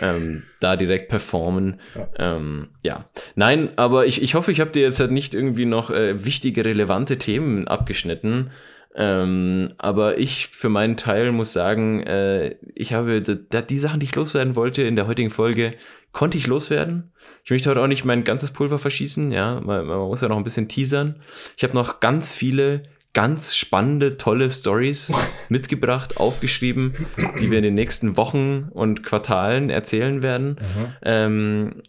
ähm, 0.00 0.42
da 0.60 0.74
direkt 0.76 1.10
performen. 1.10 1.80
Ja. 1.94 2.36
Ähm, 2.36 2.68
ja. 2.82 3.04
Nein, 3.34 3.70
aber 3.76 4.06
ich, 4.06 4.22
ich 4.22 4.34
hoffe, 4.34 4.52
ich 4.52 4.60
habe 4.60 4.70
dir 4.70 4.82
jetzt 4.82 4.98
halt 4.98 5.12
nicht 5.12 5.34
irgendwie 5.34 5.66
noch 5.66 5.90
äh, 5.90 6.24
wichtige, 6.24 6.64
relevante 6.64 7.18
Themen 7.18 7.68
abgeschnitten. 7.68 8.50
Ähm, 8.98 9.68
aber 9.76 10.18
ich 10.18 10.48
für 10.48 10.70
meinen 10.70 10.96
Teil 10.96 11.30
muss 11.30 11.52
sagen, 11.52 12.02
äh, 12.02 12.56
ich 12.74 12.94
habe 12.94 13.20
die 13.20 13.78
Sachen, 13.78 14.00
die 14.00 14.06
ich 14.06 14.14
loswerden 14.14 14.56
wollte 14.56 14.82
in 14.82 14.96
der 14.96 15.06
heutigen 15.06 15.30
Folge, 15.30 15.74
konnte 16.12 16.38
ich 16.38 16.46
loswerden. 16.46 17.12
Ich 17.44 17.50
möchte 17.50 17.68
heute 17.68 17.82
auch 17.82 17.88
nicht 17.88 18.06
mein 18.06 18.24
ganzes 18.24 18.52
Pulver 18.52 18.78
verschießen, 18.78 19.32
ja, 19.32 19.60
man, 19.60 19.86
man 19.86 19.98
muss 19.98 20.22
ja 20.22 20.28
noch 20.28 20.38
ein 20.38 20.44
bisschen 20.44 20.68
teasern. 20.68 21.20
Ich 21.58 21.62
habe 21.62 21.74
noch 21.74 22.00
ganz 22.00 22.32
viele 22.32 22.84
ganz 23.12 23.56
spannende, 23.56 24.18
tolle 24.18 24.50
Stories 24.50 25.14
mitgebracht, 25.48 26.18
aufgeschrieben, 26.18 26.94
die 27.40 27.50
wir 27.50 27.58
in 27.58 27.64
den 27.64 27.74
nächsten 27.74 28.18
Wochen 28.18 28.68
und 28.70 29.02
Quartalen 29.04 29.70
erzählen 29.70 30.22
werden. 30.22 30.56
Ähm, 31.02 31.82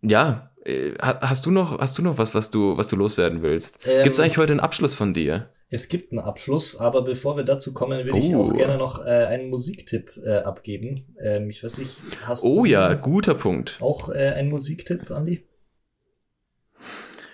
ja, 0.00 0.50
äh, 0.64 0.92
hast 1.00 1.46
du 1.46 1.50
noch, 1.50 1.80
hast 1.80 1.98
du 1.98 2.02
noch 2.02 2.18
was, 2.18 2.34
was 2.34 2.50
du, 2.50 2.76
was 2.76 2.86
du 2.86 2.94
loswerden 2.96 3.42
willst? 3.42 3.80
Ähm, 3.84 4.04
Gibt 4.04 4.14
es 4.14 4.20
eigentlich 4.20 4.38
heute 4.38 4.52
einen 4.52 4.60
Abschluss 4.60 4.94
von 4.94 5.12
dir? 5.12 5.48
Es 5.74 5.88
gibt 5.88 6.12
einen 6.12 6.20
Abschluss, 6.20 6.76
aber 6.76 7.02
bevor 7.02 7.36
wir 7.36 7.42
dazu 7.42 7.74
kommen, 7.74 8.04
würde 8.04 8.14
oh. 8.14 8.22
ich 8.22 8.36
auch 8.36 8.52
oh. 8.52 8.56
gerne 8.56 8.78
noch 8.78 9.04
äh, 9.04 9.08
einen 9.08 9.50
Musiktipp 9.50 10.12
äh, 10.24 10.36
abgeben. 10.36 11.04
Ähm, 11.20 11.50
ich 11.50 11.64
weiß 11.64 11.78
nicht, 11.78 11.98
hast 12.26 12.44
oh, 12.44 12.54
du. 12.54 12.60
Oh 12.60 12.64
ja, 12.64 12.94
guter 12.94 13.34
Punkt. 13.34 13.78
Auch 13.80 14.08
äh, 14.08 14.28
einen 14.28 14.50
Musiktipp, 14.50 15.10
Andi? 15.10 15.42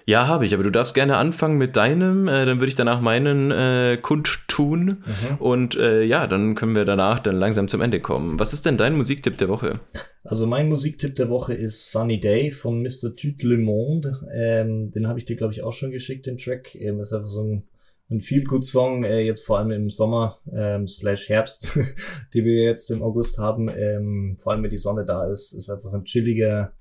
Ja, 0.06 0.26
habe 0.26 0.46
ich, 0.46 0.54
aber 0.54 0.62
du 0.62 0.70
darfst 0.70 0.94
gerne 0.94 1.18
anfangen 1.18 1.58
mit 1.58 1.76
deinem, 1.76 2.28
äh, 2.28 2.46
dann 2.46 2.60
würde 2.60 2.68
ich 2.68 2.76
danach 2.76 3.02
meinen 3.02 3.50
äh, 3.50 3.98
kundtun 4.00 4.86
mhm. 4.86 5.36
und 5.38 5.76
äh, 5.76 6.02
ja, 6.02 6.26
dann 6.26 6.54
können 6.54 6.74
wir 6.74 6.86
danach 6.86 7.18
dann 7.18 7.36
langsam 7.36 7.68
zum 7.68 7.82
Ende 7.82 8.00
kommen. 8.00 8.40
Was 8.40 8.54
ist 8.54 8.64
denn 8.64 8.78
dein 8.78 8.96
Musiktipp 8.96 9.36
der 9.36 9.50
Woche? 9.50 9.80
Also 10.24 10.46
mein 10.46 10.70
Musiktipp 10.70 11.14
der 11.14 11.28
Woche 11.28 11.52
ist 11.52 11.92
Sunny 11.92 12.18
Day 12.18 12.52
von 12.52 12.80
Mr. 12.80 13.14
Tut 13.14 13.42
Le 13.42 13.58
Monde. 13.58 14.26
Ähm, 14.34 14.90
den 14.92 15.06
habe 15.08 15.18
ich 15.18 15.26
dir, 15.26 15.36
glaube 15.36 15.52
ich, 15.52 15.62
auch 15.62 15.74
schon 15.74 15.90
geschickt, 15.90 16.24
den 16.24 16.38
Track. 16.38 16.74
Ähm, 16.74 17.00
ist 17.00 17.12
einfach 17.12 17.28
so 17.28 17.42
ein 17.42 17.62
ein 18.10 18.20
viel 18.20 18.44
gut 18.44 18.64
Song, 18.66 19.04
äh, 19.04 19.20
jetzt 19.20 19.46
vor 19.46 19.58
allem 19.58 19.70
im 19.70 19.90
Sommer 19.90 20.40
ähm, 20.52 20.86
slash 20.86 21.28
Herbst, 21.28 21.78
die 22.34 22.44
wir 22.44 22.64
jetzt 22.64 22.90
im 22.90 23.02
August 23.02 23.38
haben, 23.38 23.68
ähm, 23.68 24.36
vor 24.38 24.52
allem 24.52 24.62
wenn 24.64 24.70
die 24.70 24.76
Sonne 24.76 25.04
da 25.04 25.30
ist, 25.30 25.52
ist 25.52 25.70
einfach 25.70 25.92
ein 25.92 26.04
chilliger, 26.04 26.72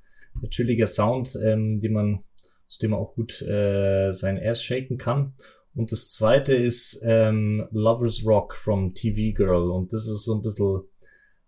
ein 0.42 0.50
chilliger 0.50 0.88
Sound, 0.88 1.38
ähm, 1.44 1.80
die 1.80 1.90
man, 1.90 2.24
zu 2.68 2.80
dem 2.80 2.92
man 2.92 3.00
auch 3.00 3.14
gut 3.14 3.42
äh, 3.44 4.12
sein 4.14 4.42
Ass 4.44 4.64
shaken 4.64 4.98
kann. 4.98 5.34
Und 5.76 5.92
das 5.92 6.12
zweite 6.12 6.54
ist 6.54 7.02
ähm, 7.06 7.68
Lovers 7.72 8.26
Rock 8.26 8.56
from 8.56 8.96
TV 8.96 9.36
Girl 9.36 9.70
und 9.70 9.94
das 9.94 10.08
ist 10.08 10.26
so 10.26 10.34
ein 10.34 10.42
bisschen 10.42 10.82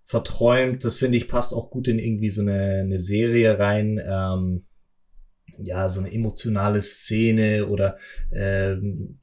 verträumt. 0.03 0.85
Das 0.85 0.95
finde 0.95 1.17
ich 1.17 1.27
passt 1.27 1.53
auch 1.53 1.71
gut 1.71 1.87
in 1.87 1.97
irgendwie 1.97 2.29
so 2.29 2.41
eine, 2.41 2.81
eine 2.81 2.99
Serie 2.99 3.57
rein. 3.57 3.99
Ähm, 4.03 4.65
ja, 5.57 5.89
so 5.89 6.01
eine 6.01 6.13
emotionale 6.13 6.81
Szene 6.81 7.67
oder 7.67 7.97
ähm, 8.31 9.19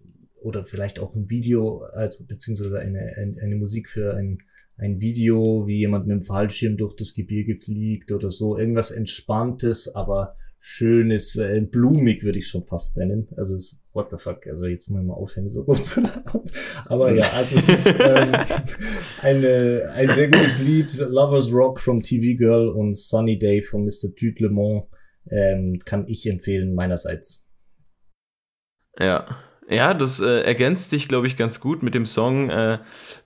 oder 0.48 0.64
vielleicht 0.64 0.98
auch 0.98 1.14
ein 1.14 1.28
Video, 1.28 1.82
also 1.92 2.24
beziehungsweise 2.24 2.80
eine, 2.80 3.00
eine, 3.16 3.36
eine 3.40 3.56
Musik 3.56 3.90
für 3.90 4.14
ein, 4.14 4.38
ein 4.78 5.00
Video, 5.00 5.66
wie 5.66 5.76
jemand 5.76 6.06
mit 6.06 6.16
dem 6.16 6.22
Fallschirm 6.22 6.78
durch 6.78 6.96
das 6.96 7.12
Gebirge 7.12 7.56
fliegt 7.56 8.12
oder 8.12 8.30
so. 8.30 8.56
Irgendwas 8.56 8.90
Entspanntes, 8.90 9.94
aber 9.94 10.36
schönes, 10.58 11.36
äh, 11.36 11.60
blumig 11.60 12.24
würde 12.24 12.38
ich 12.38 12.48
schon 12.48 12.66
fast 12.66 12.96
nennen. 12.96 13.28
Also 13.36 13.56
es, 13.56 13.82
what 13.92 14.10
the 14.10 14.16
fuck, 14.16 14.46
also 14.46 14.66
jetzt 14.66 14.88
muss 14.88 15.00
ich 15.00 15.06
mal 15.06 15.14
aufhören, 15.14 15.50
so 15.50 15.64
gut 15.66 15.84
zu 15.84 16.02
Aber 16.86 17.14
ja, 17.14 17.30
also 17.32 17.56
es 17.58 17.68
ist 17.68 17.86
ähm, 17.86 18.32
eine, 19.22 19.90
ein 19.92 20.08
sehr 20.10 20.30
gutes 20.30 20.60
Lied, 20.60 20.96
Lovers 21.10 21.52
Rock 21.52 21.78
from 21.78 22.02
TV 22.02 22.38
Girl 22.38 22.68
und 22.70 22.96
Sunny 22.96 23.38
Day 23.38 23.62
von 23.62 23.84
Mr. 23.84 24.08
Dude 24.18 24.44
Le 24.44 24.50
Mans 24.50 24.84
ähm, 25.30 25.78
kann 25.84 26.08
ich 26.08 26.26
empfehlen 26.26 26.74
meinerseits. 26.74 27.46
Ja, 28.98 29.44
ja, 29.70 29.92
das 29.92 30.20
äh, 30.20 30.40
ergänzt 30.42 30.92
dich, 30.92 31.08
glaube 31.08 31.26
ich, 31.26 31.36
ganz 31.36 31.60
gut 31.60 31.82
mit 31.82 31.92
dem 31.92 32.06
Song, 32.06 32.48
äh, 32.48 32.78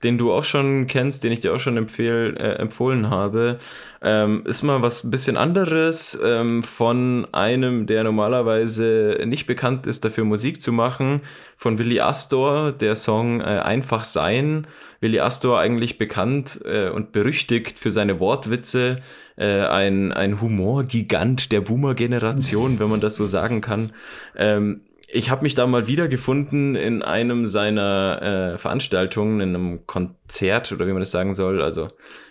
den 0.02 0.18
du 0.18 0.32
auch 0.32 0.42
schon 0.42 0.88
kennst, 0.88 1.22
den 1.22 1.30
ich 1.30 1.38
dir 1.38 1.54
auch 1.54 1.60
schon 1.60 1.76
empfehl, 1.76 2.36
äh, 2.36 2.54
empfohlen 2.54 3.10
habe. 3.10 3.58
Ähm, 4.02 4.42
ist 4.44 4.64
mal 4.64 4.82
was 4.82 5.04
ein 5.04 5.12
bisschen 5.12 5.36
anderes 5.36 6.18
ähm, 6.24 6.64
von 6.64 7.28
einem, 7.30 7.86
der 7.86 8.02
normalerweise 8.02 9.20
nicht 9.24 9.46
bekannt 9.46 9.86
ist, 9.86 10.04
dafür 10.04 10.24
Musik 10.24 10.60
zu 10.60 10.72
machen, 10.72 11.20
von 11.56 11.78
Willy 11.78 12.00
Astor, 12.00 12.72
der 12.72 12.96
Song 12.96 13.40
äh, 13.40 13.44
Einfach 13.44 14.02
Sein. 14.02 14.66
Willy 15.00 15.20
Astor 15.20 15.60
eigentlich 15.60 15.96
bekannt 15.96 16.60
äh, 16.64 16.88
und 16.88 17.12
berüchtigt 17.12 17.78
für 17.78 17.92
seine 17.92 18.18
Wortwitze, 18.18 19.00
äh, 19.36 19.60
ein, 19.60 20.12
ein 20.12 20.40
Humorgigant 20.40 21.52
der 21.52 21.60
Boomer-Generation, 21.60 22.80
wenn 22.80 22.90
man 22.90 23.00
das 23.00 23.14
so 23.14 23.24
sagen 23.24 23.60
kann. 23.60 23.88
Ähm, 24.36 24.80
ich 25.14 25.30
habe 25.30 25.42
mich 25.42 25.54
da 25.54 25.66
mal 25.66 25.86
wiedergefunden 25.86 26.74
in 26.74 27.02
einem 27.02 27.44
seiner 27.44 28.54
äh, 28.54 28.58
Veranstaltungen, 28.58 29.40
in 29.40 29.54
einem 29.54 29.86
Konzert 29.86 30.72
oder 30.72 30.86
wie 30.86 30.92
man 30.92 31.00
das 31.00 31.10
sagen 31.10 31.34
soll, 31.34 31.60
also 31.60 31.88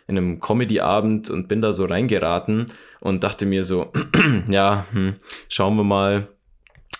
in 0.07 0.17
einem 0.17 0.39
Comedy-Abend 0.39 1.29
und 1.29 1.47
bin 1.47 1.61
da 1.61 1.73
so 1.73 1.86
reingeraten 1.86 2.65
und 2.99 3.23
dachte 3.23 3.45
mir 3.45 3.63
so, 3.63 3.91
ja, 4.49 4.88
hm, 4.91 5.13
schauen 5.47 5.77
wir 5.77 5.84
mal, 5.84 6.27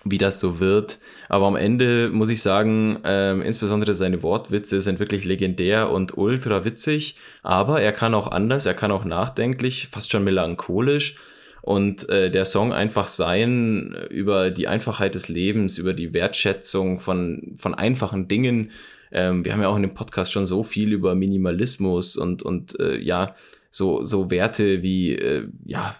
wie 0.03 0.19
das 0.19 0.39
so 0.39 0.59
wird. 0.59 0.99
Aber 1.29 1.47
am 1.47 1.55
Ende 1.55 2.09
muss 2.11 2.29
ich 2.29 2.43
sagen, 2.43 2.99
ähm, 3.03 3.41
insbesondere 3.41 3.95
seine 3.95 4.21
Wortwitze 4.21 4.82
sind 4.82 4.99
wirklich 4.99 5.25
legendär 5.25 5.89
und 5.91 6.15
ultra 6.15 6.63
witzig. 6.63 7.17
Aber 7.41 7.82
er 7.82 7.91
kann 7.91 8.13
auch 8.13 8.27
anders, 8.27 8.67
er 8.67 8.73
kann 8.75 8.91
auch 8.91 9.03
nachdenklich, 9.03 9.88
fast 9.91 10.11
schon 10.11 10.23
melancholisch 10.23 11.17
und 11.62 12.09
äh, 12.09 12.32
der 12.32 12.45
Song 12.45 12.74
einfach 12.74 13.07
sein 13.07 13.95
über 14.09 14.51
die 14.51 14.68
Einfachheit 14.68 15.16
des 15.16 15.30
Lebens, 15.30 15.78
über 15.78 15.93
die 15.93 16.14
Wertschätzung 16.14 16.99
von, 16.99 17.53
von 17.57 17.76
einfachen 17.76 18.28
Dingen. 18.28 18.72
Ähm, 19.12 19.45
wir 19.45 19.53
haben 19.53 19.62
ja 19.62 19.70
auch 19.70 19.76
in 19.76 19.84
dem 19.84 19.93
Podcast 19.93 20.32
schon 20.32 20.45
so 20.45 20.64
viel 20.64 20.91
über 20.91 21.16
Minimalismus 21.16 22.18
und, 22.18 22.43
und 22.43 22.80
äh, 22.80 22.97
ja, 22.97 23.34
so, 23.70 24.03
so 24.03 24.32
Werte 24.32 24.84
wie 24.84 25.16
äh, 25.16 25.47
ja, 25.66 25.95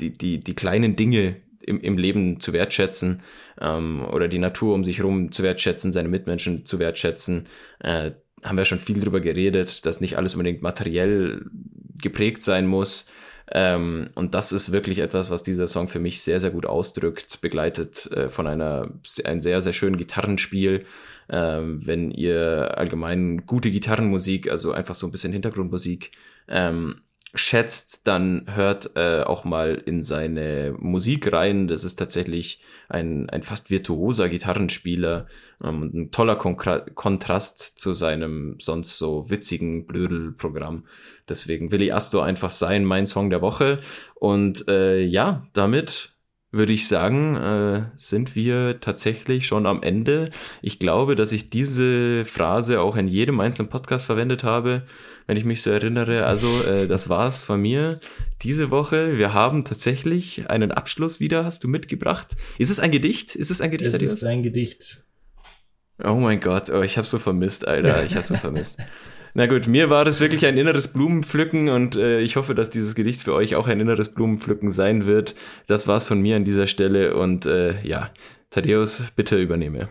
die, 0.00 0.12
die, 0.12 0.40
die 0.40 0.54
kleinen 0.54 0.96
Dinge 0.96 1.36
im, 1.62 1.80
im 1.80 1.98
Leben 1.98 2.38
zu 2.38 2.52
wertschätzen 2.52 3.22
ähm, 3.60 4.04
oder 4.04 4.28
die 4.28 4.38
Natur 4.38 4.74
um 4.74 4.84
sich 4.84 4.98
herum 4.98 5.32
zu 5.32 5.42
wertschätzen, 5.42 5.92
seine 5.92 6.08
Mitmenschen 6.08 6.64
zu 6.64 6.78
wertschätzen. 6.78 7.44
Äh, 7.80 8.12
haben 8.42 8.58
wir 8.58 8.64
schon 8.64 8.78
viel 8.78 9.00
drüber 9.00 9.20
geredet, 9.20 9.86
dass 9.86 10.00
nicht 10.00 10.16
alles 10.16 10.34
unbedingt 10.34 10.62
materiell 10.62 11.46
geprägt 12.00 12.42
sein 12.42 12.66
muss. 12.66 13.08
Ähm, 13.52 14.08
und 14.14 14.34
das 14.34 14.52
ist 14.52 14.72
wirklich 14.72 14.98
etwas, 14.98 15.30
was 15.30 15.42
dieser 15.42 15.66
Song 15.66 15.86
für 15.86 16.00
mich 16.00 16.20
sehr, 16.22 16.40
sehr 16.40 16.50
gut 16.50 16.66
ausdrückt, 16.66 17.40
begleitet 17.40 18.10
äh, 18.10 18.28
von 18.28 18.46
einer, 18.46 18.90
ein 19.24 19.40
sehr, 19.40 19.60
sehr 19.60 19.72
schönen 19.72 19.96
Gitarrenspiel. 19.96 20.84
Ähm, 21.28 21.86
wenn 21.86 22.10
ihr 22.10 22.76
allgemein 22.76 23.46
gute 23.46 23.70
Gitarrenmusik, 23.70 24.50
also 24.50 24.72
einfach 24.72 24.94
so 24.94 25.06
ein 25.06 25.12
bisschen 25.12 25.32
Hintergrundmusik, 25.32 26.12
ähm, 26.48 27.02
schätzt, 27.36 28.06
dann 28.06 28.46
hört 28.54 28.96
äh, 28.96 29.22
auch 29.22 29.44
mal 29.44 29.82
in 29.86 30.02
seine 30.02 30.74
Musik 30.78 31.32
rein. 31.32 31.68
Das 31.68 31.84
ist 31.84 31.96
tatsächlich 31.96 32.60
ein, 32.88 33.30
ein 33.30 33.42
fast 33.42 33.70
virtuoser 33.70 34.28
Gitarrenspieler 34.28 35.26
ähm, 35.62 35.90
ein 35.94 36.10
toller 36.10 36.36
Kon 36.36 36.56
Kontrast 36.56 37.78
zu 37.78 37.94
seinem 37.94 38.56
sonst 38.58 38.98
so 38.98 39.30
witzigen 39.30 39.86
Blödel-Programm. 39.86 40.84
Deswegen 41.28 41.70
Willi 41.70 41.92
Astor 41.92 42.24
einfach 42.24 42.50
sein, 42.50 42.84
mein 42.84 43.06
Song 43.06 43.30
der 43.30 43.42
Woche. 43.42 43.80
Und 44.14 44.68
äh, 44.68 45.00
ja, 45.00 45.46
damit 45.52 46.15
würde 46.56 46.72
ich 46.72 46.88
sagen, 46.88 47.36
äh, 47.36 47.84
sind 47.96 48.34
wir 48.34 48.80
tatsächlich 48.80 49.46
schon 49.46 49.66
am 49.66 49.82
Ende. 49.82 50.30
Ich 50.62 50.78
glaube, 50.78 51.14
dass 51.14 51.32
ich 51.32 51.50
diese 51.50 52.24
Phrase 52.24 52.80
auch 52.80 52.96
in 52.96 53.08
jedem 53.08 53.40
einzelnen 53.40 53.68
Podcast 53.68 54.06
verwendet 54.06 54.44
habe, 54.44 54.82
wenn 55.26 55.36
ich 55.36 55.44
mich 55.44 55.62
so 55.62 55.70
erinnere. 55.70 56.26
Also, 56.26 56.46
äh, 56.70 56.86
das 56.86 57.08
war's 57.08 57.44
von 57.44 57.60
mir 57.60 58.00
diese 58.42 58.70
Woche. 58.70 59.16
Wir 59.18 59.34
haben 59.34 59.64
tatsächlich 59.64 60.50
einen 60.50 60.72
Abschluss 60.72 61.20
wieder, 61.20 61.44
hast 61.44 61.64
du 61.64 61.68
mitgebracht. 61.68 62.36
Ist 62.58 62.70
es 62.70 62.80
ein 62.80 62.90
Gedicht? 62.90 63.34
Ist 63.34 63.50
es 63.50 63.60
ein 63.60 63.70
Gedicht? 63.70 63.94
Es 63.94 64.02
ist 64.02 64.24
ein 64.24 64.42
Gedicht. 64.42 65.04
Oh 66.02 66.14
mein 66.14 66.40
Gott, 66.40 66.68
oh, 66.70 66.82
ich 66.82 66.98
hab's 66.98 67.10
so 67.10 67.18
vermisst, 67.18 67.66
Alter. 67.66 68.04
Ich 68.04 68.16
hab's 68.16 68.28
so 68.28 68.34
vermisst. 68.36 68.78
Na 69.38 69.44
gut, 69.44 69.68
mir 69.68 69.90
war 69.90 70.06
das 70.06 70.22
wirklich 70.22 70.46
ein 70.46 70.56
inneres 70.56 70.88
Blumenpflücken 70.88 71.68
und 71.68 71.94
äh, 71.94 72.20
ich 72.20 72.36
hoffe, 72.36 72.54
dass 72.54 72.70
dieses 72.70 72.94
Gedicht 72.94 73.20
für 73.20 73.34
euch 73.34 73.54
auch 73.54 73.68
ein 73.68 73.80
inneres 73.80 74.08
Blumenpflücken 74.08 74.70
sein 74.70 75.04
wird. 75.04 75.34
Das 75.66 75.86
war's 75.86 76.06
von 76.06 76.22
mir 76.22 76.36
an 76.36 76.46
dieser 76.46 76.66
Stelle 76.66 77.14
und 77.18 77.44
äh, 77.44 77.74
ja, 77.82 78.10
Thaddeus, 78.48 79.04
bitte 79.14 79.36
übernehme. 79.36 79.90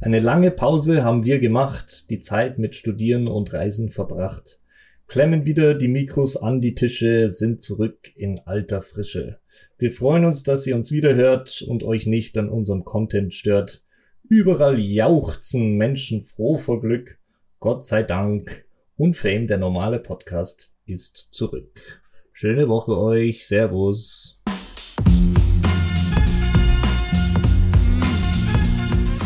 Eine 0.00 0.18
lange 0.18 0.50
Pause 0.50 1.04
haben 1.04 1.24
wir 1.24 1.38
gemacht, 1.38 2.10
die 2.10 2.18
Zeit 2.18 2.58
mit 2.58 2.74
Studieren 2.74 3.28
und 3.28 3.52
Reisen 3.52 3.92
verbracht. 3.92 4.58
Klemmen 5.06 5.44
wieder 5.44 5.74
die 5.74 5.86
Mikros 5.86 6.36
an 6.36 6.60
die 6.60 6.74
Tische, 6.74 7.28
sind 7.28 7.60
zurück 7.60 8.10
in 8.16 8.40
alter 8.46 8.82
Frische. 8.82 9.38
Wir 9.78 9.92
freuen 9.92 10.24
uns, 10.24 10.42
dass 10.42 10.66
ihr 10.66 10.74
uns 10.74 10.90
wieder 10.90 11.14
hört 11.14 11.62
und 11.62 11.84
euch 11.84 12.08
nicht 12.08 12.36
an 12.36 12.48
unserem 12.48 12.82
Content 12.84 13.32
stört. 13.32 13.84
Überall 14.28 14.80
jauchzen 14.80 15.76
Menschen 15.76 16.24
froh 16.24 16.58
vor 16.58 16.80
Glück. 16.80 17.20
Gott 17.58 17.86
sei 17.86 18.02
Dank. 18.02 18.66
Unfame, 18.96 19.46
der 19.46 19.56
normale 19.56 19.98
Podcast, 19.98 20.74
ist 20.84 21.32
zurück. 21.32 22.02
Schöne 22.32 22.68
Woche 22.68 22.98
euch. 22.98 23.46
Servus. 23.46 24.42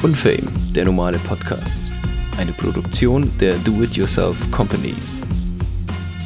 Unfame, 0.03 0.49
der 0.75 0.85
normale 0.85 1.19
Podcast. 1.19 1.91
Eine 2.39 2.53
Produktion 2.53 3.37
der 3.39 3.57
Do-It-Yourself 3.59 4.49
Company. 4.53 4.95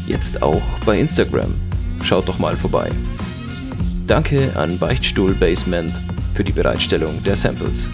Jetzt 0.06 0.42
auch 0.42 0.62
bei 0.84 0.98
Instagram. 1.00 1.54
Schaut 2.02 2.28
doch 2.28 2.38
mal 2.38 2.56
vorbei. 2.56 2.90
Danke 4.06 4.54
an 4.56 4.78
Beichtstuhl 4.78 5.34
Basement 5.34 6.02
für 6.34 6.44
die 6.44 6.52
Bereitstellung 6.52 7.22
der 7.24 7.34
Samples. 7.34 7.88